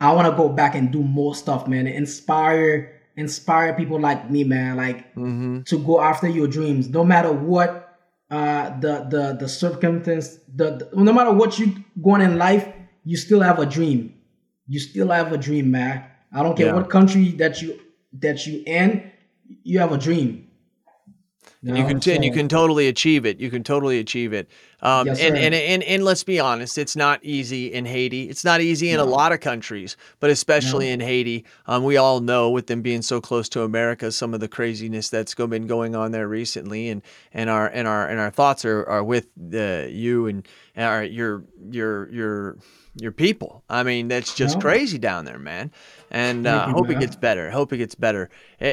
I 0.00 0.12
want 0.12 0.28
to 0.30 0.36
go 0.36 0.48
back 0.48 0.74
and 0.74 0.90
do 0.90 1.02
more 1.02 1.34
stuff, 1.34 1.66
man. 1.68 1.86
Inspire, 1.86 3.00
inspire 3.16 3.74
people 3.74 4.00
like 4.00 4.30
me, 4.30 4.44
man. 4.44 4.76
Like 4.76 5.14
Mm-hmm. 5.14 5.62
to 5.70 5.78
go 5.78 6.00
after 6.00 6.28
your 6.28 6.48
dreams, 6.48 6.88
no 6.88 7.04
matter 7.04 7.32
what 7.32 7.98
uh, 8.30 8.78
the 8.80 9.06
the 9.10 9.36
the 9.40 9.48
circumstance. 9.48 10.38
The, 10.54 10.88
the 10.92 11.02
no 11.02 11.12
matter 11.12 11.32
what 11.32 11.58
you 11.58 11.84
going 12.02 12.22
in 12.22 12.38
life, 12.38 12.66
you 13.04 13.16
still 13.16 13.40
have 13.40 13.58
a 13.58 13.66
dream. 13.66 14.14
You 14.68 14.78
still 14.80 15.08
have 15.08 15.32
a 15.32 15.38
dream, 15.38 15.70
man. 15.70 16.04
I 16.32 16.42
don't 16.42 16.56
care 16.56 16.66
Yeah. 16.66 16.74
what 16.74 16.90
country 16.90 17.30
that 17.32 17.62
you 17.62 17.78
that 18.20 18.46
you 18.46 18.62
in. 18.66 19.10
You 19.62 19.78
have 19.78 19.92
a 19.92 19.98
dream. 19.98 20.46
And 21.66 21.76
you 21.76 21.82
know? 21.82 21.88
can 21.88 22.00
t- 22.00 22.14
and 22.14 22.24
you 22.24 22.32
can 22.32 22.48
totally 22.48 22.86
achieve 22.86 23.26
it. 23.26 23.40
You 23.40 23.50
can 23.50 23.64
totally 23.64 23.98
achieve 23.98 24.32
it. 24.32 24.48
Um, 24.82 25.06
Yes, 25.06 25.20
and, 25.20 25.36
and 25.36 25.54
and 25.54 25.82
and 25.82 26.04
let's 26.04 26.22
be 26.22 26.38
honest, 26.38 26.78
it's 26.78 26.94
not 26.94 27.18
easy 27.24 27.72
in 27.72 27.86
Haiti. 27.86 28.28
It's 28.28 28.44
not 28.44 28.60
easy 28.60 28.90
in 28.90 29.00
a 29.00 29.04
lot 29.04 29.32
of 29.32 29.40
countries, 29.40 29.96
but 30.20 30.30
especially 30.30 30.90
in 30.90 31.00
Haiti. 31.00 31.44
Um, 31.66 31.82
we 31.82 31.96
all 31.96 32.20
know 32.20 32.50
with 32.50 32.66
them 32.66 32.82
being 32.82 33.02
so 33.02 33.20
close 33.20 33.48
to 33.50 33.62
America, 33.62 34.12
some 34.12 34.34
of 34.34 34.40
the 34.40 34.48
craziness 34.48 35.08
that's 35.08 35.34
been 35.34 35.66
going 35.66 35.96
on 35.96 36.12
there 36.12 36.28
recently, 36.28 36.88
and 36.88 37.02
and 37.32 37.48
our 37.50 37.66
and 37.68 37.88
our 37.88 38.06
and 38.06 38.20
our 38.20 38.30
thoughts 38.30 38.64
are, 38.64 38.84
are 38.84 39.02
with 39.02 39.28
the 39.36 39.88
you 39.90 40.26
and 40.26 40.46
our 40.76 41.02
your 41.04 41.44
your 41.70 42.10
your 42.10 42.56
your 42.98 43.12
people. 43.12 43.62
I 43.68 43.82
mean, 43.82 44.08
that's 44.08 44.34
just 44.34 44.54
No. 44.56 44.60
crazy 44.62 44.98
down 44.98 45.24
there, 45.26 45.38
man. 45.38 45.70
And 46.10 46.46
uh, 46.46 46.68
hope 46.68 46.88
it 46.88 46.98
gets 46.98 47.14
better. 47.16 47.48
I 47.48 47.50
hope 47.50 47.72
it 47.72 47.76
gets 47.78 47.94
better. 47.94 48.30
Eh, 48.60 48.66
eh, 48.68 48.70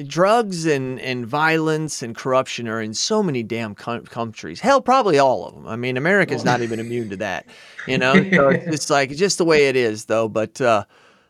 eh, 0.00 0.04
drugs 0.06 0.64
and, 0.66 0.98
and 1.00 1.24
violence 1.26 2.02
and 2.02 2.16
corruption 2.16 2.66
are 2.68 2.80
in 2.80 2.94
so 2.94 3.22
many 3.22 3.42
damn 3.44 3.74
coun- 3.76 4.06
countries. 4.06 4.58
Hell, 4.60 4.80
probably 4.80 5.18
all 5.18 5.46
of 5.46 5.54
them. 5.54 5.68
I 5.68 5.76
mean, 5.76 5.96
America's 5.96 6.44
not 6.44 6.62
even 6.62 6.80
immune 6.80 7.10
to 7.10 7.16
that. 7.18 7.46
You 7.86 7.98
know, 8.02 8.14
so 8.14 8.48
it's 8.48 8.90
like 8.90 9.10
just 9.10 9.38
the 9.38 9.44
way 9.44 9.68
it 9.68 9.76
is, 9.76 10.06
though. 10.06 10.28
But 10.28 10.60
uh, 10.60 10.84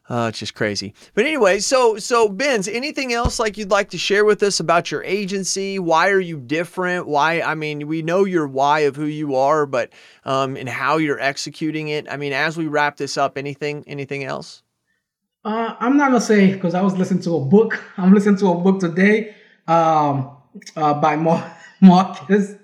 uh, 0.08 0.26
it's 0.28 0.38
just 0.38 0.54
crazy. 0.54 0.92
But 1.14 1.24
anyway, 1.24 1.60
so 1.60 1.96
so 1.96 2.28
Benz, 2.28 2.68
anything 2.68 3.14
else 3.14 3.38
like 3.38 3.56
you'd 3.56 3.70
like 3.70 3.90
to 3.90 3.98
share 3.98 4.24
with 4.24 4.42
us 4.42 4.60
about 4.60 4.90
your 4.90 5.02
agency? 5.02 5.78
Why 5.78 6.10
are 6.10 6.20
you 6.20 6.38
different? 6.38 7.06
Why? 7.06 7.40
I 7.40 7.54
mean, 7.54 7.86
we 7.86 8.02
know 8.02 8.24
your 8.24 8.46
why 8.46 8.80
of 8.80 8.96
who 8.96 9.06
you 9.06 9.34
are, 9.34 9.64
but 9.64 9.92
um, 10.24 10.56
and 10.56 10.68
how 10.68 10.98
you're 10.98 11.20
executing 11.20 11.88
it. 11.88 12.06
I 12.10 12.18
mean, 12.18 12.34
as 12.34 12.56
we 12.58 12.66
wrap 12.66 12.98
this 12.98 13.16
up, 13.16 13.38
anything 13.38 13.82
anything 13.86 14.24
else? 14.24 14.62
Uh, 15.42 15.74
I'm 15.80 15.96
not 15.96 16.08
gonna 16.08 16.20
say 16.20 16.52
because 16.52 16.74
I 16.74 16.82
was 16.82 16.98
listening 16.98 17.22
to 17.22 17.36
a 17.36 17.40
book. 17.44 17.82
I'm 17.96 18.12
listening 18.12 18.36
to 18.36 18.48
a 18.48 18.54
book 18.56 18.80
today 18.80 19.34
um, 19.66 20.36
uh, 20.76 20.94
by 20.94 21.16
Mar- 21.16 21.56
Marcus. 21.80 22.56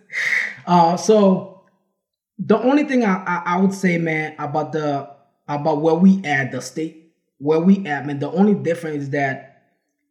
Uh, 0.66 0.98
so 0.98 1.62
the 2.38 2.58
only 2.58 2.84
thing 2.84 3.02
I, 3.02 3.14
I, 3.24 3.42
I 3.54 3.60
would 3.60 3.72
say, 3.72 3.96
man, 3.96 4.34
about 4.38 4.72
the 4.72 5.08
about 5.48 5.80
where 5.80 5.94
we 5.94 6.22
at 6.24 6.52
the 6.52 6.60
state 6.60 6.99
where 7.40 7.58
we 7.58 7.86
at, 7.86 8.06
man, 8.06 8.18
the 8.18 8.30
only 8.30 8.54
difference 8.54 9.04
is 9.04 9.10
that 9.10 9.62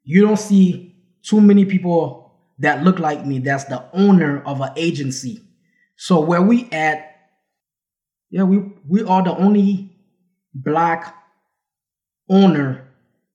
you 0.03 0.25
don't 0.25 0.39
see 0.39 0.95
too 1.21 1.39
many 1.39 1.63
people 1.63 2.33
that 2.57 2.83
look 2.83 2.99
like 2.99 3.25
me. 3.25 3.39
That's 3.39 3.65
the 3.65 3.85
owner 3.93 4.41
of 4.45 4.61
an 4.61 4.71
agency. 4.75 5.41
So 5.95 6.19
where 6.19 6.41
we 6.41 6.67
at, 6.71 7.05
yeah, 8.31 8.43
we 8.43 8.63
we 8.87 9.03
are 9.03 9.23
the 9.23 9.35
only 9.35 9.95
black 10.53 11.15
owner 12.29 12.87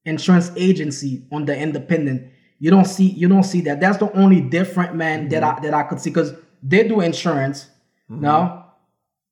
insurance 0.05 0.51
agency 0.57 1.27
on 1.33 1.45
the 1.45 1.57
independent. 1.57 2.31
You 2.59 2.71
don't 2.71 2.87
see 2.87 3.07
you 3.07 3.29
don't 3.29 3.45
see 3.45 3.61
that. 3.63 3.81
That's 3.81 3.99
the 3.99 4.13
only 4.17 4.41
different 4.41 4.97
man 4.97 5.21
mm-hmm. 5.21 5.29
that 5.31 5.45
I 5.45 5.61
that 5.61 5.75
I 5.75 5.85
could 5.85 6.01
see 6.01 6.11
because 6.11 6.35
they 6.63 6.89
do 6.89 7.01
insurance, 7.01 7.67
mm-hmm. 8.11 8.23
no, 8.23 8.65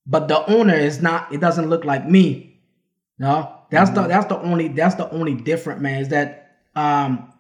but 0.07 0.29
the 0.29 0.49
owner 0.51 0.75
is 0.75 1.03
not. 1.03 1.33
It 1.33 1.41
doesn't 1.41 1.69
look 1.69 1.85
like 1.85 2.09
me, 2.09 2.61
no. 3.19 3.59
That's 3.73 3.91
mm-hmm. 3.91 4.03
the 4.03 4.09
that's 4.09 4.27
the 4.27 4.39
only 4.39 4.69
that's 4.69 4.95
the 4.95 5.11
only 5.11 5.35
different 5.35 5.81
man 5.81 6.03
is 6.03 6.09
that 6.11 6.59
um 6.77 7.33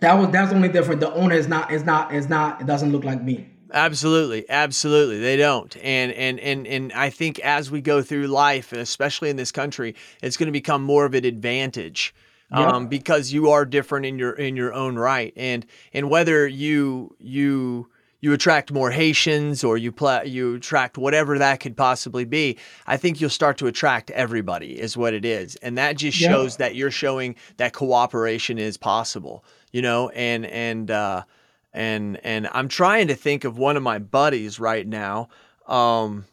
that 0.00 0.14
was 0.14 0.30
that's 0.30 0.52
only 0.52 0.68
different. 0.68 1.00
The 1.00 1.12
owner 1.12 1.34
is 1.34 1.48
not 1.48 1.72
is 1.72 1.84
not 1.84 2.14
is 2.14 2.28
not 2.28 2.60
it 2.60 2.66
doesn't 2.66 2.92
look 2.92 3.04
like 3.04 3.22
me. 3.22 3.50
Absolutely, 3.72 4.48
absolutely, 4.48 5.18
they 5.18 5.36
don't, 5.36 5.76
and 5.78 6.12
and 6.12 6.38
and 6.38 6.66
and 6.68 6.92
I 6.92 7.10
think 7.10 7.40
as 7.40 7.70
we 7.70 7.80
go 7.80 8.00
through 8.00 8.28
life, 8.28 8.72
especially 8.72 9.28
in 9.28 9.36
this 9.36 9.50
country, 9.50 9.96
it's 10.22 10.36
going 10.36 10.46
to 10.46 10.52
become 10.52 10.84
more 10.84 11.04
of 11.04 11.14
an 11.14 11.24
advantage 11.24 12.14
um, 12.52 12.86
because 12.86 13.32
you 13.32 13.50
are 13.50 13.64
different 13.64 14.06
in 14.06 14.20
your 14.20 14.32
in 14.32 14.54
your 14.54 14.72
own 14.72 14.96
right, 14.96 15.32
and 15.36 15.66
and 15.92 16.08
whether 16.08 16.46
you 16.46 17.16
you 17.18 17.88
you 18.20 18.32
attract 18.32 18.72
more 18.72 18.90
Haitians 18.90 19.62
or 19.62 19.76
you 19.76 19.92
pla- 19.92 20.22
you 20.22 20.56
attract 20.56 20.98
whatever 20.98 21.38
that 21.38 21.60
could 21.60 21.76
possibly 21.76 22.24
be, 22.24 22.58
I 22.86 22.96
think 22.96 23.20
you'll 23.20 23.30
start 23.30 23.58
to 23.58 23.66
attract 23.66 24.10
everybody 24.10 24.78
is 24.80 24.96
what 24.96 25.14
it 25.14 25.24
is. 25.24 25.56
And 25.56 25.78
that 25.78 25.96
just 25.96 26.20
yeah. 26.20 26.30
shows 26.30 26.56
that 26.56 26.74
you're 26.74 26.90
showing 26.90 27.36
that 27.58 27.72
cooperation 27.72 28.58
is 28.58 28.76
possible, 28.76 29.44
you 29.72 29.82
know, 29.82 30.08
and 30.10 30.46
and 30.46 30.90
uh 30.90 31.24
and 31.72 32.18
and 32.24 32.48
I'm 32.52 32.68
trying 32.68 33.08
to 33.08 33.14
think 33.14 33.44
of 33.44 33.58
one 33.58 33.76
of 33.76 33.82
my 33.82 33.98
buddies 33.98 34.58
right 34.58 34.86
now 34.86 35.28
um 35.66 36.24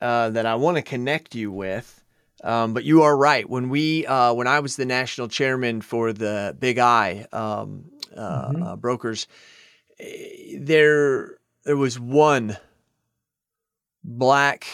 uh 0.00 0.30
that 0.30 0.46
I 0.46 0.54
want 0.54 0.76
to 0.76 0.82
connect 0.82 1.34
you 1.34 1.50
with. 1.50 1.98
Um, 2.44 2.74
but 2.74 2.82
you 2.82 3.02
are 3.02 3.16
right. 3.16 3.48
When 3.48 3.68
we, 3.68 4.04
uh, 4.04 4.34
when 4.34 4.48
I 4.48 4.58
was 4.58 4.74
the 4.74 4.84
national 4.84 5.28
chairman 5.28 5.80
for 5.80 6.12
the 6.12 6.56
Big 6.58 6.76
I 6.76 7.28
um, 7.32 7.84
uh, 8.16 8.48
mm-hmm. 8.48 8.62
uh, 8.64 8.76
brokers, 8.76 9.28
there 9.98 11.38
there 11.64 11.76
was 11.76 11.98
one 11.98 12.56
black 14.04 14.66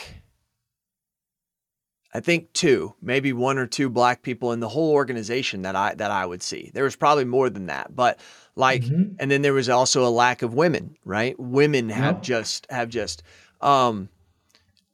I 2.14 2.20
think 2.20 2.52
two, 2.52 2.94
maybe 3.02 3.32
one 3.32 3.58
or 3.58 3.66
two 3.66 3.90
black 3.90 4.22
people 4.22 4.52
in 4.52 4.60
the 4.60 4.68
whole 4.68 4.92
organization 4.92 5.62
that 5.62 5.76
I 5.76 5.94
that 5.94 6.10
I 6.10 6.24
would 6.24 6.42
see. 6.42 6.70
There 6.72 6.84
was 6.84 6.96
probably 6.96 7.26
more 7.26 7.50
than 7.50 7.66
that, 7.66 7.94
but 7.94 8.18
like, 8.56 8.82
mm-hmm. 8.82 9.14
and 9.18 9.30
then 9.30 9.42
there 9.42 9.52
was 9.52 9.68
also 9.68 10.06
a 10.06 10.10
lack 10.10 10.42
of 10.42 10.54
women. 10.54 10.96
Right, 11.04 11.38
women 11.38 11.90
have 11.90 12.22
just 12.22 12.66
have 12.70 12.88
just. 12.88 13.22
Um, 13.60 14.08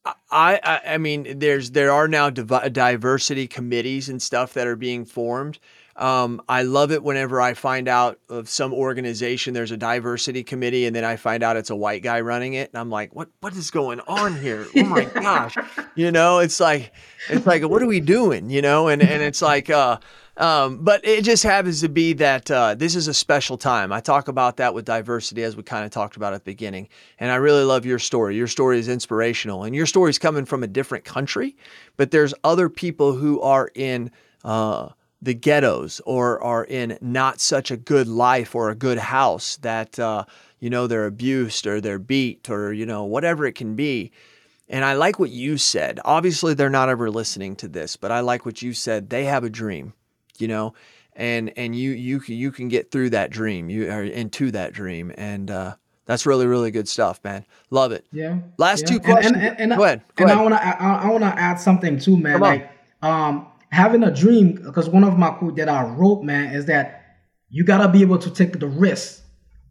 I, 0.05 0.61
I 0.63 0.81
I 0.95 0.99
mean, 0.99 1.39
there's 1.39 1.71
there 1.71 1.93
are 1.93 2.09
now 2.09 2.31
div- 2.31 2.73
diversity 2.73 3.47
committees 3.47 4.09
and 4.09 4.21
stuff 4.21 4.53
that 4.55 4.67
are 4.67 4.77
being 4.77 5.05
formed 5.05 5.61
um, 5.97 6.43
I 6.49 6.63
love 6.63 6.91
it 6.91 7.05
whenever 7.05 7.41
I 7.41 7.55
find 7.55 7.87
out 7.87 8.19
of 8.29 8.49
some 8.49 8.73
organization 8.75 9.55
there's 9.55 9.71
a 9.71 9.77
diversity 9.77 10.43
committee, 10.43 10.87
and 10.87 10.97
then 10.97 11.05
I 11.05 11.17
find 11.17 11.43
out 11.43 11.57
it's 11.57 11.71
a 11.71 11.77
white 11.77 12.03
guy 12.03 12.21
running 12.21 12.55
it, 12.55 12.71
and 12.73 12.81
I'm 12.81 12.91
like, 12.91 13.15
"What? 13.15 13.29
What 13.41 13.55
is 13.55 13.71
going 13.71 14.01
on 14.01 14.37
here? 14.37 14.67
Oh 14.77 14.85
my 14.85 15.05
gosh!" 15.05 15.57
You 15.95 16.11
know, 16.11 16.41
it's 16.41 16.59
like, 16.59 16.93
it's 17.29 17.47
like, 17.47 17.63
what 17.63 17.81
are 17.81 17.87
we 17.87 18.01
doing? 18.01 18.51
You 18.51 18.61
know, 18.61 18.89
and 18.89 19.03
and 19.03 19.23
it's 19.23 19.41
like, 19.41 19.71
uh, 19.71 19.99
um, 20.37 20.79
but 20.83 21.05
it 21.05 21.23
just 21.23 21.45
happens 21.45 21.81
to 21.83 21.89
be 21.89 22.13
that 22.15 22.51
uh, 22.51 22.75
this 22.75 22.97
is 22.97 23.07
a 23.07 23.15
special 23.15 23.57
time. 23.57 23.93
I 23.93 24.01
talk 24.01 24.27
about 24.27 24.57
that 24.57 24.75
with 24.75 24.85
diversity 24.85 25.45
as 25.45 25.57
we 25.57 25.63
kind 25.63 25.85
of 25.85 25.93
talked 25.93 26.17
about 26.17 26.35
at 26.35 26.45
the 26.45 26.51
beginning, 26.51 26.89
and 27.21 27.31
I 27.31 27.37
really 27.37 27.63
love 27.63 27.87
your 27.87 28.01
story. 28.01 28.37
Your 28.37 28.49
story 28.49 28.81
is 28.81 28.89
inspirational, 28.89 29.63
and 29.63 29.75
your 29.77 29.87
story 29.87 30.11
is 30.11 30.19
coming 30.19 30.45
from 30.45 30.65
a 30.65 30.67
different 30.67 31.05
country, 31.05 31.57
but 31.97 32.11
there's 32.11 32.35
other 32.43 32.69
people 32.69 33.13
who 33.13 33.41
are 33.41 33.71
in. 33.75 34.11
Uh, 34.43 34.89
the 35.25 35.35
ghettos 35.35 36.01
or 36.05 36.43
are 36.43 36.65
in 36.65 36.99
not 37.01 37.41
such 37.41 37.71
a 37.71 37.77
good 37.77 38.07
life 38.07 38.55
or 38.55 38.71
a 38.71 38.75
good 38.75 38.99
house 38.99 39.57
that 39.57 39.99
uh, 39.99 40.25
you 40.61 40.71
know 40.71 40.87
they're 40.87 41.07
abused 41.07 41.67
or 41.67 41.81
they're 41.81 41.99
beat 41.99 42.49
or 42.51 42.73
you 42.73 42.87
know 42.87 43.05
whatever 43.05 43.47
it 43.47 43.55
can 43.55 43.75
be. 43.75 44.13
And 44.69 44.85
i 44.85 44.95
like 44.95 45.19
what 45.19 45.31
you 45.31 45.59
said. 45.59 46.01
Obviously 46.05 46.55
they're 46.55 46.71
not 46.71 46.89
ever 46.89 47.11
listening 47.11 47.57
to 47.57 47.69
this 47.69 47.97
but 47.97 48.13
i 48.13 48.21
like 48.21 48.47
what 48.47 48.63
you 48.63 48.73
said. 48.73 49.11
They 49.11 49.25
have 49.25 49.45
a 49.45 49.51
dream 49.51 49.95
you 50.39 50.49
know 50.49 50.75
and 51.17 51.53
and 51.57 51.77
you 51.77 51.93
you 51.93 52.21
you 52.27 52.51
can 52.51 52.69
get 52.69 52.91
through 52.91 53.11
that 53.11 53.31
dream. 53.31 53.71
You 53.71 53.91
are 53.91 54.03
into 54.03 54.51
that 54.51 54.73
dream. 54.73 55.13
And 55.17 55.51
uh, 55.51 55.77
that's 56.07 56.27
really 56.27 56.47
really 56.47 56.71
good 56.71 56.89
stuff 56.89 57.21
man. 57.25 57.45
Love 57.71 57.93
it. 57.93 58.05
Yeah. 58.13 58.39
Last 58.59 58.83
yeah. 58.83 58.87
two 58.87 59.01
questions 59.01 59.37
and, 59.37 59.47
and, 59.47 59.61
and, 59.73 59.77
go 59.77 59.85
ahead. 59.85 60.03
Go 60.17 60.25
and 60.25 60.31
ahead. 60.33 60.39
i 60.39 60.43
want 60.43 60.55
to 60.55 60.83
I, 60.83 60.95
I 60.95 61.11
want 61.11 61.25
to 61.25 61.41
add 61.41 61.55
something 61.55 61.99
too 61.99 62.17
man. 62.19 62.41
Like 62.41 62.71
um 63.03 63.47
having 63.75 64.05
a 64.05 64.15
dream, 64.15 64.55
because 64.55 64.89
one 64.89 65.03
of 65.03 65.19
my 65.19 65.31
quote 65.31 65.57
that 65.57 65.69
I 65.69 65.83
wrote, 65.83 66.23
man, 66.23 66.55
is 66.55 66.67
that 66.67 67.03
you 67.51 67.65
gotta 67.65 67.89
be 67.89 68.03
able 68.03 68.19
to 68.19 68.31
take 68.31 68.61
the 68.61 68.69
risk. 68.69 69.23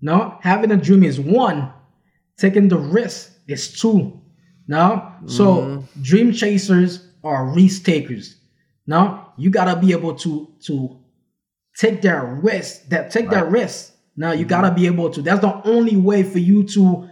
No, 0.02 0.38
having 0.42 0.72
a 0.72 0.78
dream 0.78 1.04
is 1.04 1.20
one, 1.20 1.72
taking 2.38 2.68
the 2.68 2.78
risk 2.78 3.32
is 3.48 3.80
two. 3.80 4.20
No, 4.68 5.10
so 5.26 5.46
mm-hmm. 5.46 6.02
dream 6.02 6.34
chasers 6.34 7.08
are 7.24 7.54
risk 7.54 7.86
takers. 7.86 8.36
No, 8.86 9.26
you 9.38 9.50
gotta 9.50 9.80
be 9.80 9.94
able 9.94 10.16
to 10.16 10.54
to 10.66 11.00
take 11.78 12.02
that 12.02 12.24
risk. 12.44 12.90
That 12.90 13.10
take 13.10 13.28
right. 13.28 13.36
that 13.36 13.52
risk. 13.52 13.94
Now 14.18 14.34
you 14.34 14.40
mm-hmm. 14.40 14.50
gotta 14.50 14.76
be 14.76 14.86
able 14.86 15.10
to. 15.12 15.22
That's 15.22 15.40
the 15.40 15.62
only 15.66 15.96
way 15.96 16.24
for 16.24 16.40
you 16.40 16.64
to 16.76 17.10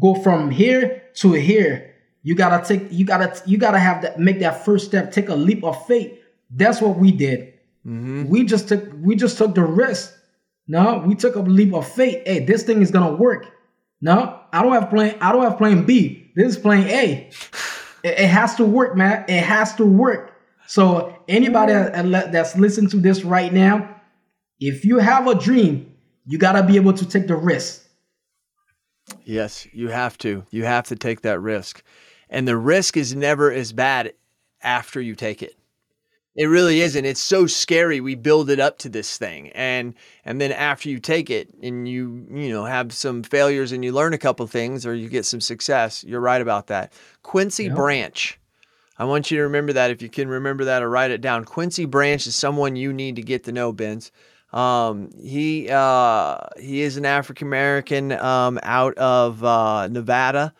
go 0.00 0.16
from 0.16 0.50
here 0.50 1.04
to 1.14 1.32
here. 1.32 1.94
You 2.24 2.34
gotta 2.34 2.66
take. 2.66 2.90
You 2.90 3.04
gotta. 3.06 3.40
You 3.46 3.56
gotta 3.56 3.78
have 3.78 4.02
that. 4.02 4.18
Make 4.18 4.40
that 4.40 4.64
first 4.64 4.86
step. 4.86 5.12
Take 5.12 5.28
a 5.28 5.36
leap 5.36 5.62
of 5.62 5.86
faith 5.86 6.18
that's 6.50 6.80
what 6.80 6.96
we 6.96 7.12
did. 7.12 7.54
Mm-hmm. 7.86 8.28
We 8.28 8.44
just 8.44 8.68
took 8.68 8.90
we 9.00 9.16
just 9.16 9.38
took 9.38 9.54
the 9.54 9.64
risk. 9.64 10.12
No, 10.66 11.02
we 11.06 11.14
took 11.14 11.36
a 11.36 11.40
leap 11.40 11.74
of 11.74 11.86
faith. 11.86 12.22
Hey, 12.26 12.44
this 12.44 12.62
thing 12.62 12.80
is 12.80 12.90
gonna 12.90 13.14
work. 13.14 13.46
No, 14.00 14.40
I 14.52 14.62
don't 14.62 14.72
have 14.72 14.90
plan. 14.90 15.16
I 15.20 15.32
don't 15.32 15.42
have 15.42 15.58
plan 15.58 15.84
B. 15.84 16.32
This 16.34 16.56
is 16.56 16.58
plan 16.58 16.88
A. 16.88 17.30
It, 18.04 18.18
it 18.18 18.28
has 18.28 18.54
to 18.56 18.66
work, 18.66 18.98
man. 18.98 19.24
It 19.28 19.42
has 19.42 19.74
to 19.76 19.86
work. 19.86 20.34
So 20.66 21.16
anybody 21.26 21.72
that's 21.72 22.54
listening 22.54 22.90
to 22.90 22.98
this 22.98 23.24
right 23.24 23.50
now, 23.50 23.98
if 24.60 24.84
you 24.84 24.98
have 24.98 25.26
a 25.26 25.34
dream, 25.34 25.90
you 26.26 26.36
gotta 26.36 26.62
be 26.62 26.76
able 26.76 26.92
to 26.92 27.08
take 27.08 27.28
the 27.28 27.34
risk. 27.34 27.86
Yes, 29.24 29.66
you 29.72 29.88
have 29.88 30.18
to. 30.18 30.44
You 30.50 30.64
have 30.64 30.84
to 30.88 30.96
take 30.96 31.22
that 31.22 31.40
risk. 31.40 31.82
And 32.28 32.46
the 32.46 32.56
risk 32.56 32.96
is 32.96 33.14
never 33.14 33.50
as 33.50 33.72
bad 33.72 34.12
after 34.62 35.00
you 35.00 35.14
take 35.14 35.42
it. 35.42 35.56
It 36.36 36.46
really 36.46 36.80
isn't. 36.80 37.04
It's 37.04 37.20
so 37.20 37.46
scary. 37.46 38.00
We 38.00 38.16
build 38.16 38.50
it 38.50 38.58
up 38.58 38.78
to 38.78 38.88
this 38.88 39.16
thing, 39.16 39.50
and 39.50 39.94
and 40.24 40.40
then 40.40 40.50
after 40.50 40.88
you 40.88 40.98
take 40.98 41.30
it 41.30 41.48
and 41.62 41.88
you 41.88 42.26
you 42.28 42.48
know 42.48 42.64
have 42.64 42.92
some 42.92 43.22
failures 43.22 43.70
and 43.70 43.84
you 43.84 43.92
learn 43.92 44.14
a 44.14 44.18
couple 44.18 44.46
things 44.48 44.84
or 44.84 44.94
you 44.94 45.08
get 45.08 45.26
some 45.26 45.40
success. 45.40 46.02
You're 46.02 46.20
right 46.20 46.42
about 46.42 46.66
that. 46.66 46.92
Quincy 47.22 47.64
yep. 47.64 47.76
Branch. 47.76 48.38
I 48.98 49.04
want 49.04 49.30
you 49.30 49.38
to 49.38 49.42
remember 49.44 49.72
that 49.72 49.90
if 49.90 50.02
you 50.02 50.08
can 50.08 50.28
remember 50.28 50.64
that 50.64 50.82
or 50.82 50.88
write 50.88 51.10
it 51.10 51.20
down. 51.20 51.44
Quincy 51.44 51.84
Branch 51.84 52.24
is 52.26 52.34
someone 52.34 52.76
you 52.76 52.92
need 52.92 53.16
to 53.16 53.22
get 53.22 53.44
to 53.44 53.52
know, 53.52 53.72
Benz. 53.72 54.10
Um, 54.52 55.10
he 55.20 55.68
uh, 55.68 56.38
he 56.58 56.82
is 56.82 56.96
an 56.96 57.04
African 57.04 57.46
American 57.46 58.12
um, 58.12 58.58
out 58.62 58.94
of 58.98 59.44
uh, 59.44 59.88
Nevada. 59.88 60.52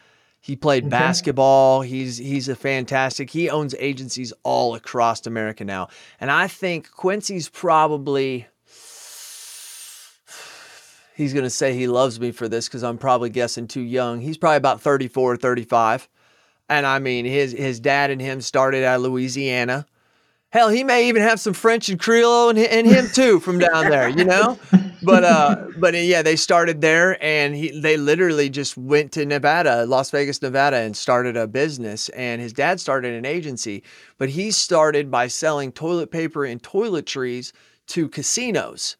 He 0.44 0.56
played 0.56 0.82
okay. 0.82 0.90
basketball. 0.90 1.80
He's 1.80 2.18
he's 2.18 2.50
a 2.50 2.54
fantastic. 2.54 3.30
He 3.30 3.48
owns 3.48 3.74
agencies 3.78 4.30
all 4.42 4.74
across 4.74 5.26
America 5.26 5.64
now. 5.64 5.88
And 6.20 6.30
I 6.30 6.48
think 6.48 6.90
Quincy's 6.90 7.48
probably 7.48 8.46
he's 11.14 11.32
going 11.32 11.44
to 11.44 11.50
say 11.50 11.72
he 11.72 11.86
loves 11.86 12.20
me 12.20 12.30
for 12.30 12.46
this 12.46 12.68
cuz 12.68 12.84
I'm 12.84 12.98
probably 12.98 13.30
guessing 13.30 13.66
too 13.66 13.80
young. 13.80 14.20
He's 14.20 14.36
probably 14.36 14.58
about 14.58 14.82
34 14.82 15.32
or 15.32 15.36
35. 15.38 16.10
And 16.68 16.84
I 16.84 16.98
mean 16.98 17.24
his 17.24 17.52
his 17.52 17.80
dad 17.80 18.10
and 18.10 18.20
him 18.20 18.42
started 18.42 18.84
out 18.84 18.96
of 18.96 19.00
Louisiana. 19.00 19.86
Hell, 20.50 20.68
he 20.68 20.84
may 20.84 21.08
even 21.08 21.22
have 21.22 21.40
some 21.40 21.54
French 21.54 21.88
and 21.88 21.98
Creole 21.98 22.50
in, 22.50 22.58
in 22.58 22.84
him 22.84 23.06
too 23.14 23.40
from 23.40 23.60
down 23.60 23.88
there, 23.88 24.10
you 24.10 24.26
know. 24.26 24.58
But 25.04 25.24
uh, 25.24 25.66
but 25.78 25.94
uh, 25.94 25.98
yeah, 25.98 26.22
they 26.22 26.36
started 26.36 26.80
there, 26.80 27.22
and 27.22 27.54
he 27.54 27.78
they 27.78 27.96
literally 27.96 28.48
just 28.48 28.76
went 28.76 29.12
to 29.12 29.24
Nevada, 29.24 29.86
Las 29.86 30.10
Vegas, 30.10 30.40
Nevada, 30.42 30.78
and 30.78 30.96
started 30.96 31.36
a 31.36 31.46
business. 31.46 32.08
And 32.10 32.40
his 32.40 32.52
dad 32.52 32.80
started 32.80 33.14
an 33.14 33.24
agency, 33.24 33.82
but 34.18 34.30
he 34.30 34.50
started 34.50 35.10
by 35.10 35.28
selling 35.28 35.72
toilet 35.72 36.10
paper 36.10 36.44
and 36.44 36.62
toiletries 36.62 37.52
to 37.88 38.08
casinos. 38.08 38.96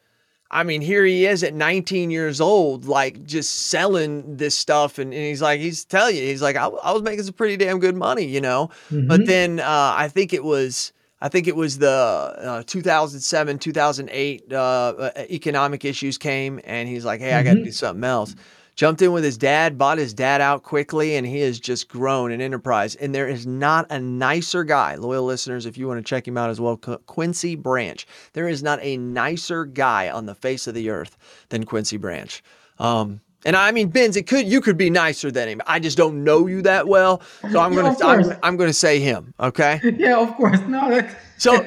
I 0.51 0.63
mean, 0.63 0.83
here 0.83 1.05
he 1.05 1.27
is 1.27 1.43
at 1.43 1.53
19 1.53 2.11
years 2.13 2.41
old, 2.41 2.85
like 2.85 3.25
just 3.25 3.69
selling 3.69 4.37
this 4.37 4.57
stuff. 4.57 4.99
And, 4.99 5.13
and 5.13 5.23
he's 5.23 5.43
like, 5.43 5.59
he's 5.59 5.85
telling 5.85 6.15
you, 6.15 6.23
he's 6.23 6.43
like, 6.43 6.55
I, 6.55 6.67
I 6.67 6.93
was 6.93 7.03
making 7.03 7.25
some 7.25 7.35
pretty 7.35 7.57
damn 7.57 7.81
good 7.81 7.97
money, 7.97 8.25
you 8.25 8.41
know? 8.41 8.71
But 9.09 9.27
then 9.27 9.59
uh, 9.59 9.95
I 9.97 10.07
think 10.07 10.33
it 10.33 10.45
was, 10.45 10.93
I 11.25 11.31
think 11.31 11.49
it 11.49 11.57
was 11.57 11.79
the 11.79 11.89
uh, 11.89 12.63
2007, 12.67 13.59
2008 13.59 14.53
uh, 14.53 15.11
economic 15.31 15.87
issues 15.87 16.19
came, 16.19 16.61
and 16.65 16.87
he's 16.87 17.07
like, 17.07 17.21
hey, 17.21 17.33
I 17.33 17.43
got 17.43 17.55
to 17.55 17.65
do 17.65 17.73
something 17.73 18.05
else. 18.05 18.37
Jumped 18.77 19.01
in 19.01 19.11
with 19.11 19.25
his 19.25 19.39
dad, 19.39 19.79
bought 19.79 19.97
his 19.97 20.13
dad 20.13 20.43
out 20.43 20.65
quickly, 20.65 21.17
and 21.17 21.27
he 21.27 21.41
has 21.41 21.59
just 21.59 21.89
grown 21.89 22.31
in 22.31 22.43
enterprise. 22.43 22.95
And 22.97 23.15
there 23.15 23.27
is 23.27 23.47
not 23.47 23.87
a 23.91 23.99
nicer 23.99 24.65
guy, 24.65 24.97
loyal 24.97 25.25
listeners, 25.25 25.65
if 25.65 25.79
you 25.79 25.89
want 25.89 25.97
to 25.97 26.07
check 26.07 26.29
him 26.29 26.37
out 26.37 26.51
as 26.51 26.61
well, 26.61 26.77
Quincy 26.77 27.55
Branch. 27.55 28.07
There 28.35 28.47
is 28.47 28.63
not 28.63 28.79
a 28.83 28.99
nicer 28.99 29.65
guy 29.65 30.11
on 30.11 30.27
the 30.27 30.35
face 30.35 30.67
of 30.67 30.75
the 30.75 30.91
earth 30.91 31.17
than 31.49 31.65
Quincy 31.65 31.97
Branch. 31.97 32.43
Um, 32.79 33.23
and 33.45 33.57
I 33.57 33.71
mean, 33.73 33.89
Benz, 33.89 34.17
it 34.17 34.27
could 34.27 34.47
you 34.47 34.61
could 34.61 34.77
be 34.77 34.91
nicer 34.91 35.31
than 35.31 35.49
him. 35.49 35.61
I 35.67 35.79
just 35.79 35.97
don't 35.97 36.25
know 36.25 36.47
you 36.47 36.63
that 36.63 36.87
well, 36.89 37.21
so 37.51 37.61
I'm 37.61 37.73
Yeah, 37.75 37.95
gonna. 37.99 38.31
I'm, 38.33 38.39
I'm 38.43 38.57
gonna 38.57 38.73
say 38.73 39.01
him. 39.01 39.35
Okay. 39.39 39.81
Yeah, 39.97 40.19
of 40.19 40.35
course. 40.35 40.61
No, 40.61 40.91
that, 40.91 41.17
So, 41.39 41.63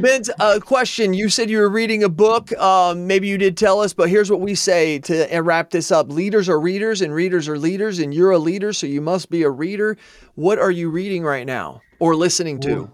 Benz, 0.00 0.30
a 0.40 0.60
question. 0.60 1.12
You 1.12 1.28
said 1.28 1.50
you 1.50 1.58
were 1.58 1.68
reading 1.68 2.02
a 2.02 2.08
book. 2.08 2.52
Um, 2.54 3.06
maybe 3.06 3.28
you 3.28 3.36
did 3.36 3.56
tell 3.56 3.80
us, 3.80 3.92
but 3.92 4.08
here's 4.08 4.30
what 4.30 4.40
we 4.40 4.54
say 4.54 4.98
to 5.00 5.36
uh, 5.36 5.42
wrap 5.42 5.70
this 5.70 5.90
up: 5.92 6.08
Leaders 6.10 6.48
are 6.48 6.58
readers, 6.58 7.02
and 7.02 7.12
readers 7.14 7.48
are 7.48 7.58
leaders, 7.58 7.98
and 7.98 8.14
you're 8.14 8.30
a 8.30 8.38
leader, 8.38 8.72
so 8.72 8.86
you 8.86 9.00
must 9.00 9.30
be 9.30 9.42
a 9.42 9.50
reader. 9.50 9.96
What 10.34 10.58
are 10.58 10.70
you 10.70 10.90
reading 10.90 11.22
right 11.22 11.46
now 11.46 11.82
or 11.98 12.14
listening 12.16 12.60
to? 12.60 12.90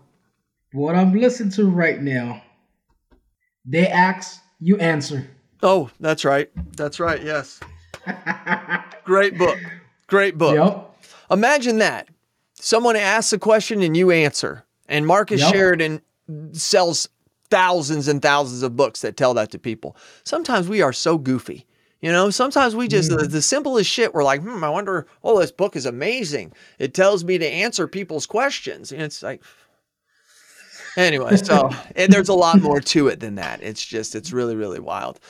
what 0.73 0.95
I'm 0.95 1.13
listening 1.13 1.51
to 1.53 1.69
right 1.69 2.01
now, 2.01 2.43
they 3.65 3.89
ask, 3.89 4.41
you 4.61 4.77
answer. 4.79 5.29
Oh, 5.63 5.91
that's 6.01 6.25
right. 6.25 6.51
That's 6.77 7.01
right. 7.01 7.23
Yes. 7.23 7.61
Great 9.05 9.37
book. 9.39 9.59
Great 10.07 10.39
book. 10.39 10.55
Yep. 10.55 11.07
Imagine 11.31 11.79
that. 11.79 12.09
Someone 12.55 12.97
asks 12.97 13.33
a 13.33 13.39
question 13.39 13.83
and 13.83 13.97
you 13.97 14.11
answer. 14.11 14.65
And 14.89 15.07
Marcus 15.07 15.41
Yep. 15.41 15.55
Sheridan 15.55 16.03
sells 16.53 17.09
thousands 17.51 18.09
and 18.09 18.21
thousands 18.23 18.63
of 18.63 18.77
books 18.77 19.01
that 19.01 19.17
tell 19.17 19.35
that 19.35 19.51
to 19.53 19.59
people. 19.59 19.97
Sometimes 20.25 20.69
we 20.69 20.83
are 20.83 20.93
so 20.93 21.19
goofy. 21.19 21.67
You 22.01 22.11
know, 22.11 22.31
sometimes 22.31 22.75
we 22.75 22.89
just, 22.89 23.11
the, 23.11 23.27
the 23.27 23.43
simplest 23.43 23.91
shit, 23.91 24.15
we're 24.15 24.25
like, 24.25 24.41
hmm, 24.41 24.65
I 24.65 24.71
wonder, 24.71 25.07
oh, 25.23 25.39
this 25.39 25.53
book 25.53 25.77
is 25.77 25.85
amazing. 25.85 26.53
It 26.79 26.95
tells 26.95 27.25
me 27.25 27.37
to 27.37 27.47
answer 27.47 27.87
people's 27.87 28.25
questions. 28.25 28.91
And 28.91 29.03
it's 29.03 29.23
like, 29.23 29.43
anyway, 30.97 31.37
so, 31.37 31.71
and 31.97 32.11
there's 32.11 32.31
a 32.31 32.35
lot 32.35 32.63
more 32.63 32.81
to 32.81 33.09
it 33.09 33.21
than 33.21 33.35
that. 33.35 33.63
It's 33.63 33.85
just, 33.85 34.15
it's 34.15 34.33
really, 34.33 34.57
really 34.57 34.81
wild. 34.81 35.21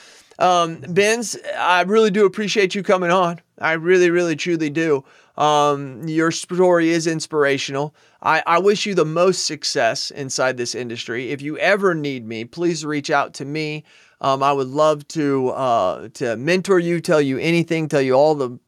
Um, 0.41 0.77
Benz, 0.89 1.37
I 1.57 1.83
really 1.83 2.11
do 2.11 2.25
appreciate 2.25 2.75
you 2.75 2.83
coming 2.83 3.11
on. 3.11 3.41
I 3.59 3.73
really, 3.73 4.11
really, 4.11 4.37
truly 4.37 4.71
do. 4.71 5.05
Um, 5.37 6.09
your 6.09 6.31
story 6.31 6.91
is 6.91 7.07
inspirational. 7.07 7.95
I, 8.23 8.43
I 8.47 8.59
wish 8.59 8.87
you 8.87 8.95
the 8.95 9.05
most 9.05 9.47
success 9.47 10.11
inside 10.11 10.57
this 10.57 10.75
industry. 10.75 11.31
If 11.31 11.43
you 11.43 11.59
ever 11.59 11.95
need 11.95 12.27
me, 12.27 12.45
please 12.45 12.85
reach 12.85 13.11
out 13.11 13.35
to 13.35 13.45
me. 13.45 13.85
Um, 14.23 14.43
I 14.43 14.53
would 14.53 14.69
love 14.69 15.07
to 15.09 15.49
uh, 15.51 16.09
to 16.15 16.37
mentor 16.37 16.79
you, 16.79 17.01
tell 17.01 17.21
you 17.21 17.39
anything, 17.39 17.89
tell 17.89 18.03
you 18.03 18.15
all 18.15 18.35
the 18.35 18.59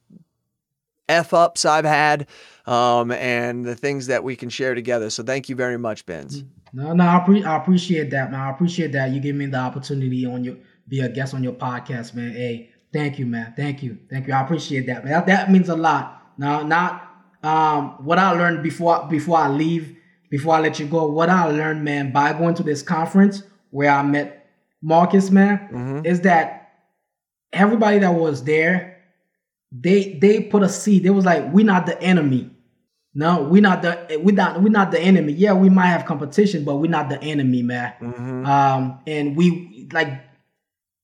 f 1.09 1.35
ups 1.35 1.67
I've 1.67 1.85
had, 1.85 2.27
um, 2.67 3.11
and 3.11 3.65
the 3.65 3.75
things 3.75 4.07
that 4.07 4.25
we 4.25 4.35
can 4.35 4.49
share 4.49 4.75
together. 4.75 5.11
So 5.11 5.23
thank 5.23 5.51
you 5.51 5.57
very 5.57 5.79
much, 5.79 6.07
Benz. 6.07 6.45
No, 6.73 6.95
no, 6.95 7.07
I, 7.07 7.19
pre- 7.19 7.45
I 7.45 7.59
appreciate 7.59 8.11
that, 8.11 8.31
man. 8.31 8.41
I 8.41 8.51
appreciate 8.51 8.93
that 8.93 9.11
you 9.11 9.21
give 9.21 9.37
me 9.37 9.45
the 9.45 9.59
opportunity 9.59 10.25
on 10.25 10.43
your 10.43 10.57
be 10.93 11.01
a 11.01 11.09
guest 11.09 11.33
on 11.33 11.43
your 11.43 11.55
podcast, 11.55 12.13
man. 12.13 12.33
Hey, 12.33 12.69
thank 12.93 13.19
you, 13.19 13.25
man. 13.25 13.55
Thank 13.57 13.83
you, 13.83 13.99
thank 14.11 14.27
you. 14.27 14.35
I 14.35 14.43
appreciate 14.43 14.87
that, 14.89 15.05
man. 15.05 15.13
That, 15.15 15.27
that 15.27 15.51
means 15.51 15.71
a 15.71 15.75
lot. 15.75 16.23
Now, 16.37 16.63
not 16.63 17.09
um 17.43 17.97
what 18.05 18.19
I 18.19 18.31
learned 18.33 18.63
before 18.63 19.07
before 19.09 19.39
I 19.39 19.49
leave, 19.49 19.97
before 20.31 20.55
I 20.55 20.61
let 20.61 20.79
you 20.79 20.87
go. 20.87 21.07
What 21.07 21.31
I 21.31 21.47
learned, 21.47 21.83
man, 21.83 22.13
by 22.13 22.35
going 22.35 22.55
to 22.57 22.63
this 22.63 22.83
conference 22.83 23.43
where 23.71 23.91
I 23.91 24.03
met 24.03 24.51
Marcus, 24.83 25.31
man, 25.31 26.03
is 26.05 26.21
that 26.21 26.73
everybody 27.55 27.99
that 28.01 28.15
was 28.15 28.45
there, 28.45 29.03
they 29.73 30.19
they 30.21 30.41
put 30.43 30.63
a 30.63 30.69
seed. 30.69 31.05
They 31.05 31.11
was 31.11 31.25
like, 31.25 31.51
we're 31.55 31.65
not 31.65 31.87
the 31.87 32.01
enemy. 32.03 32.51
No, 33.15 33.45
we're 33.45 33.63
not 33.63 33.81
the 33.81 34.21
we're 34.23 34.35
not 34.35 34.63
we're 34.63 34.69
not 34.69 34.91
the 34.91 35.01
enemy. 35.01 35.33
Yeah, 35.33 35.55
we 35.55 35.71
might 35.71 35.87
have 35.89 36.05
competition, 36.05 36.65
but 36.65 36.77
we're 36.77 36.91
not 36.91 37.09
the 37.09 37.21
enemy, 37.23 37.63
man. 37.63 37.95
Um, 38.47 39.01
and 39.07 39.37
we 39.37 39.89
like 39.93 40.32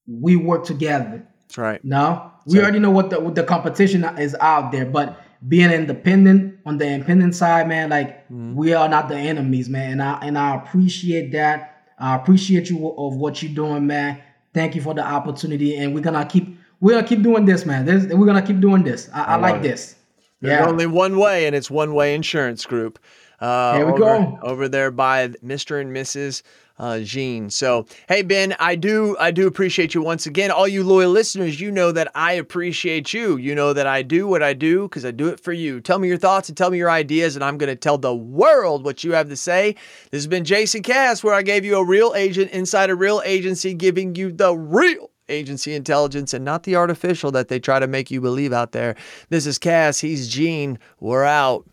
we 0.08 0.36
work 0.36 0.64
together. 0.64 1.22
That's 1.42 1.58
right. 1.58 1.84
No, 1.84 2.30
we 2.46 2.60
already 2.60 2.78
know 2.78 2.90
what 2.90 3.10
the 3.10 3.20
what 3.20 3.34
the 3.34 3.42
competition 3.44 4.04
is 4.18 4.34
out 4.40 4.72
there, 4.72 4.84
but 4.86 5.20
being 5.48 5.70
independent 5.70 6.58
on 6.66 6.78
the 6.78 6.86
independent 6.88 7.34
side, 7.34 7.68
man, 7.68 7.90
like 7.90 8.24
we 8.30 8.72
are 8.74 8.88
not 8.88 9.08
the 9.08 9.16
enemies, 9.16 9.68
man. 9.68 9.92
And 9.92 10.02
I 10.02 10.18
and 10.22 10.38
I 10.38 10.56
appreciate 10.56 11.32
that. 11.32 11.74
I 11.98 12.14
appreciate 12.16 12.70
you 12.70 12.88
of 12.96 13.16
what 13.16 13.42
you're 13.42 13.54
doing, 13.54 13.86
man. 13.86 14.20
Thank 14.54 14.74
you 14.74 14.80
for 14.82 14.94
the 14.94 15.04
opportunity, 15.04 15.76
and 15.76 15.94
we're 15.94 16.00
gonna 16.00 16.24
keep 16.26 16.56
we're 16.80 16.92
gonna 16.94 17.06
keep 17.06 17.22
doing 17.22 17.44
this, 17.44 17.64
man. 17.66 17.84
This, 17.84 18.06
we're 18.12 18.26
gonna 18.26 18.42
keep 18.42 18.60
doing 18.60 18.82
this. 18.84 19.08
I, 19.12 19.22
I 19.24 19.36
like 19.36 19.62
this. 19.62 19.94
There's 20.40 20.60
Yeah. 20.60 20.66
only 20.68 20.86
one 20.86 21.18
way, 21.18 21.46
and 21.46 21.56
it's 21.56 21.70
One 21.70 21.94
Way 21.94 22.14
Insurance 22.14 22.64
Group. 22.64 22.98
Uh, 23.40 23.74
There 23.74 23.86
we 23.86 23.92
over, 23.92 23.98
go. 24.00 24.38
over 24.42 24.68
there 24.68 24.90
by 24.92 25.28
Mr. 25.44 25.80
and 25.80 25.94
Mrs. 25.94 26.42
Uh, 26.78 27.00
Jean. 27.00 27.50
So, 27.50 27.86
hey 28.08 28.22
Ben, 28.22 28.54
I 28.60 28.76
do 28.76 29.16
I 29.18 29.32
do 29.32 29.48
appreciate 29.48 29.94
you 29.94 30.02
once 30.02 30.26
again. 30.26 30.52
All 30.52 30.68
you 30.68 30.84
loyal 30.84 31.10
listeners, 31.10 31.60
you 31.60 31.72
know 31.72 31.90
that 31.90 32.08
I 32.14 32.34
appreciate 32.34 33.12
you. 33.12 33.36
You 33.36 33.54
know 33.54 33.72
that 33.72 33.86
I 33.86 34.02
do 34.02 34.28
what 34.28 34.44
I 34.44 34.52
do 34.52 34.82
because 34.82 35.04
I 35.04 35.10
do 35.10 35.26
it 35.28 35.40
for 35.40 35.52
you. 35.52 35.80
Tell 35.80 35.98
me 35.98 36.06
your 36.06 36.18
thoughts 36.18 36.48
and 36.48 36.56
tell 36.56 36.70
me 36.70 36.78
your 36.78 36.90
ideas, 36.90 37.34
and 37.34 37.44
I'm 37.44 37.58
going 37.58 37.68
to 37.68 37.76
tell 37.76 37.98
the 37.98 38.14
world 38.14 38.84
what 38.84 39.02
you 39.02 39.12
have 39.12 39.28
to 39.28 39.36
say. 39.36 39.74
This 40.10 40.20
has 40.20 40.28
been 40.28 40.44
Jason 40.44 40.82
Cass, 40.82 41.24
where 41.24 41.34
I 41.34 41.42
gave 41.42 41.64
you 41.64 41.76
a 41.78 41.84
real 41.84 42.14
agent 42.14 42.52
inside 42.52 42.90
a 42.90 42.94
real 42.94 43.22
agency, 43.24 43.74
giving 43.74 44.14
you 44.14 44.30
the 44.30 44.54
real 44.56 45.10
agency 45.28 45.74
intelligence 45.74 46.32
and 46.32 46.44
not 46.44 46.62
the 46.62 46.76
artificial 46.76 47.30
that 47.32 47.48
they 47.48 47.58
try 47.58 47.78
to 47.78 47.86
make 47.86 48.10
you 48.10 48.20
believe 48.20 48.52
out 48.52 48.72
there. 48.72 48.94
This 49.30 49.46
is 49.46 49.58
Cass. 49.58 49.98
He's 49.98 50.28
Jean. 50.28 50.78
We're 51.00 51.24
out. 51.24 51.66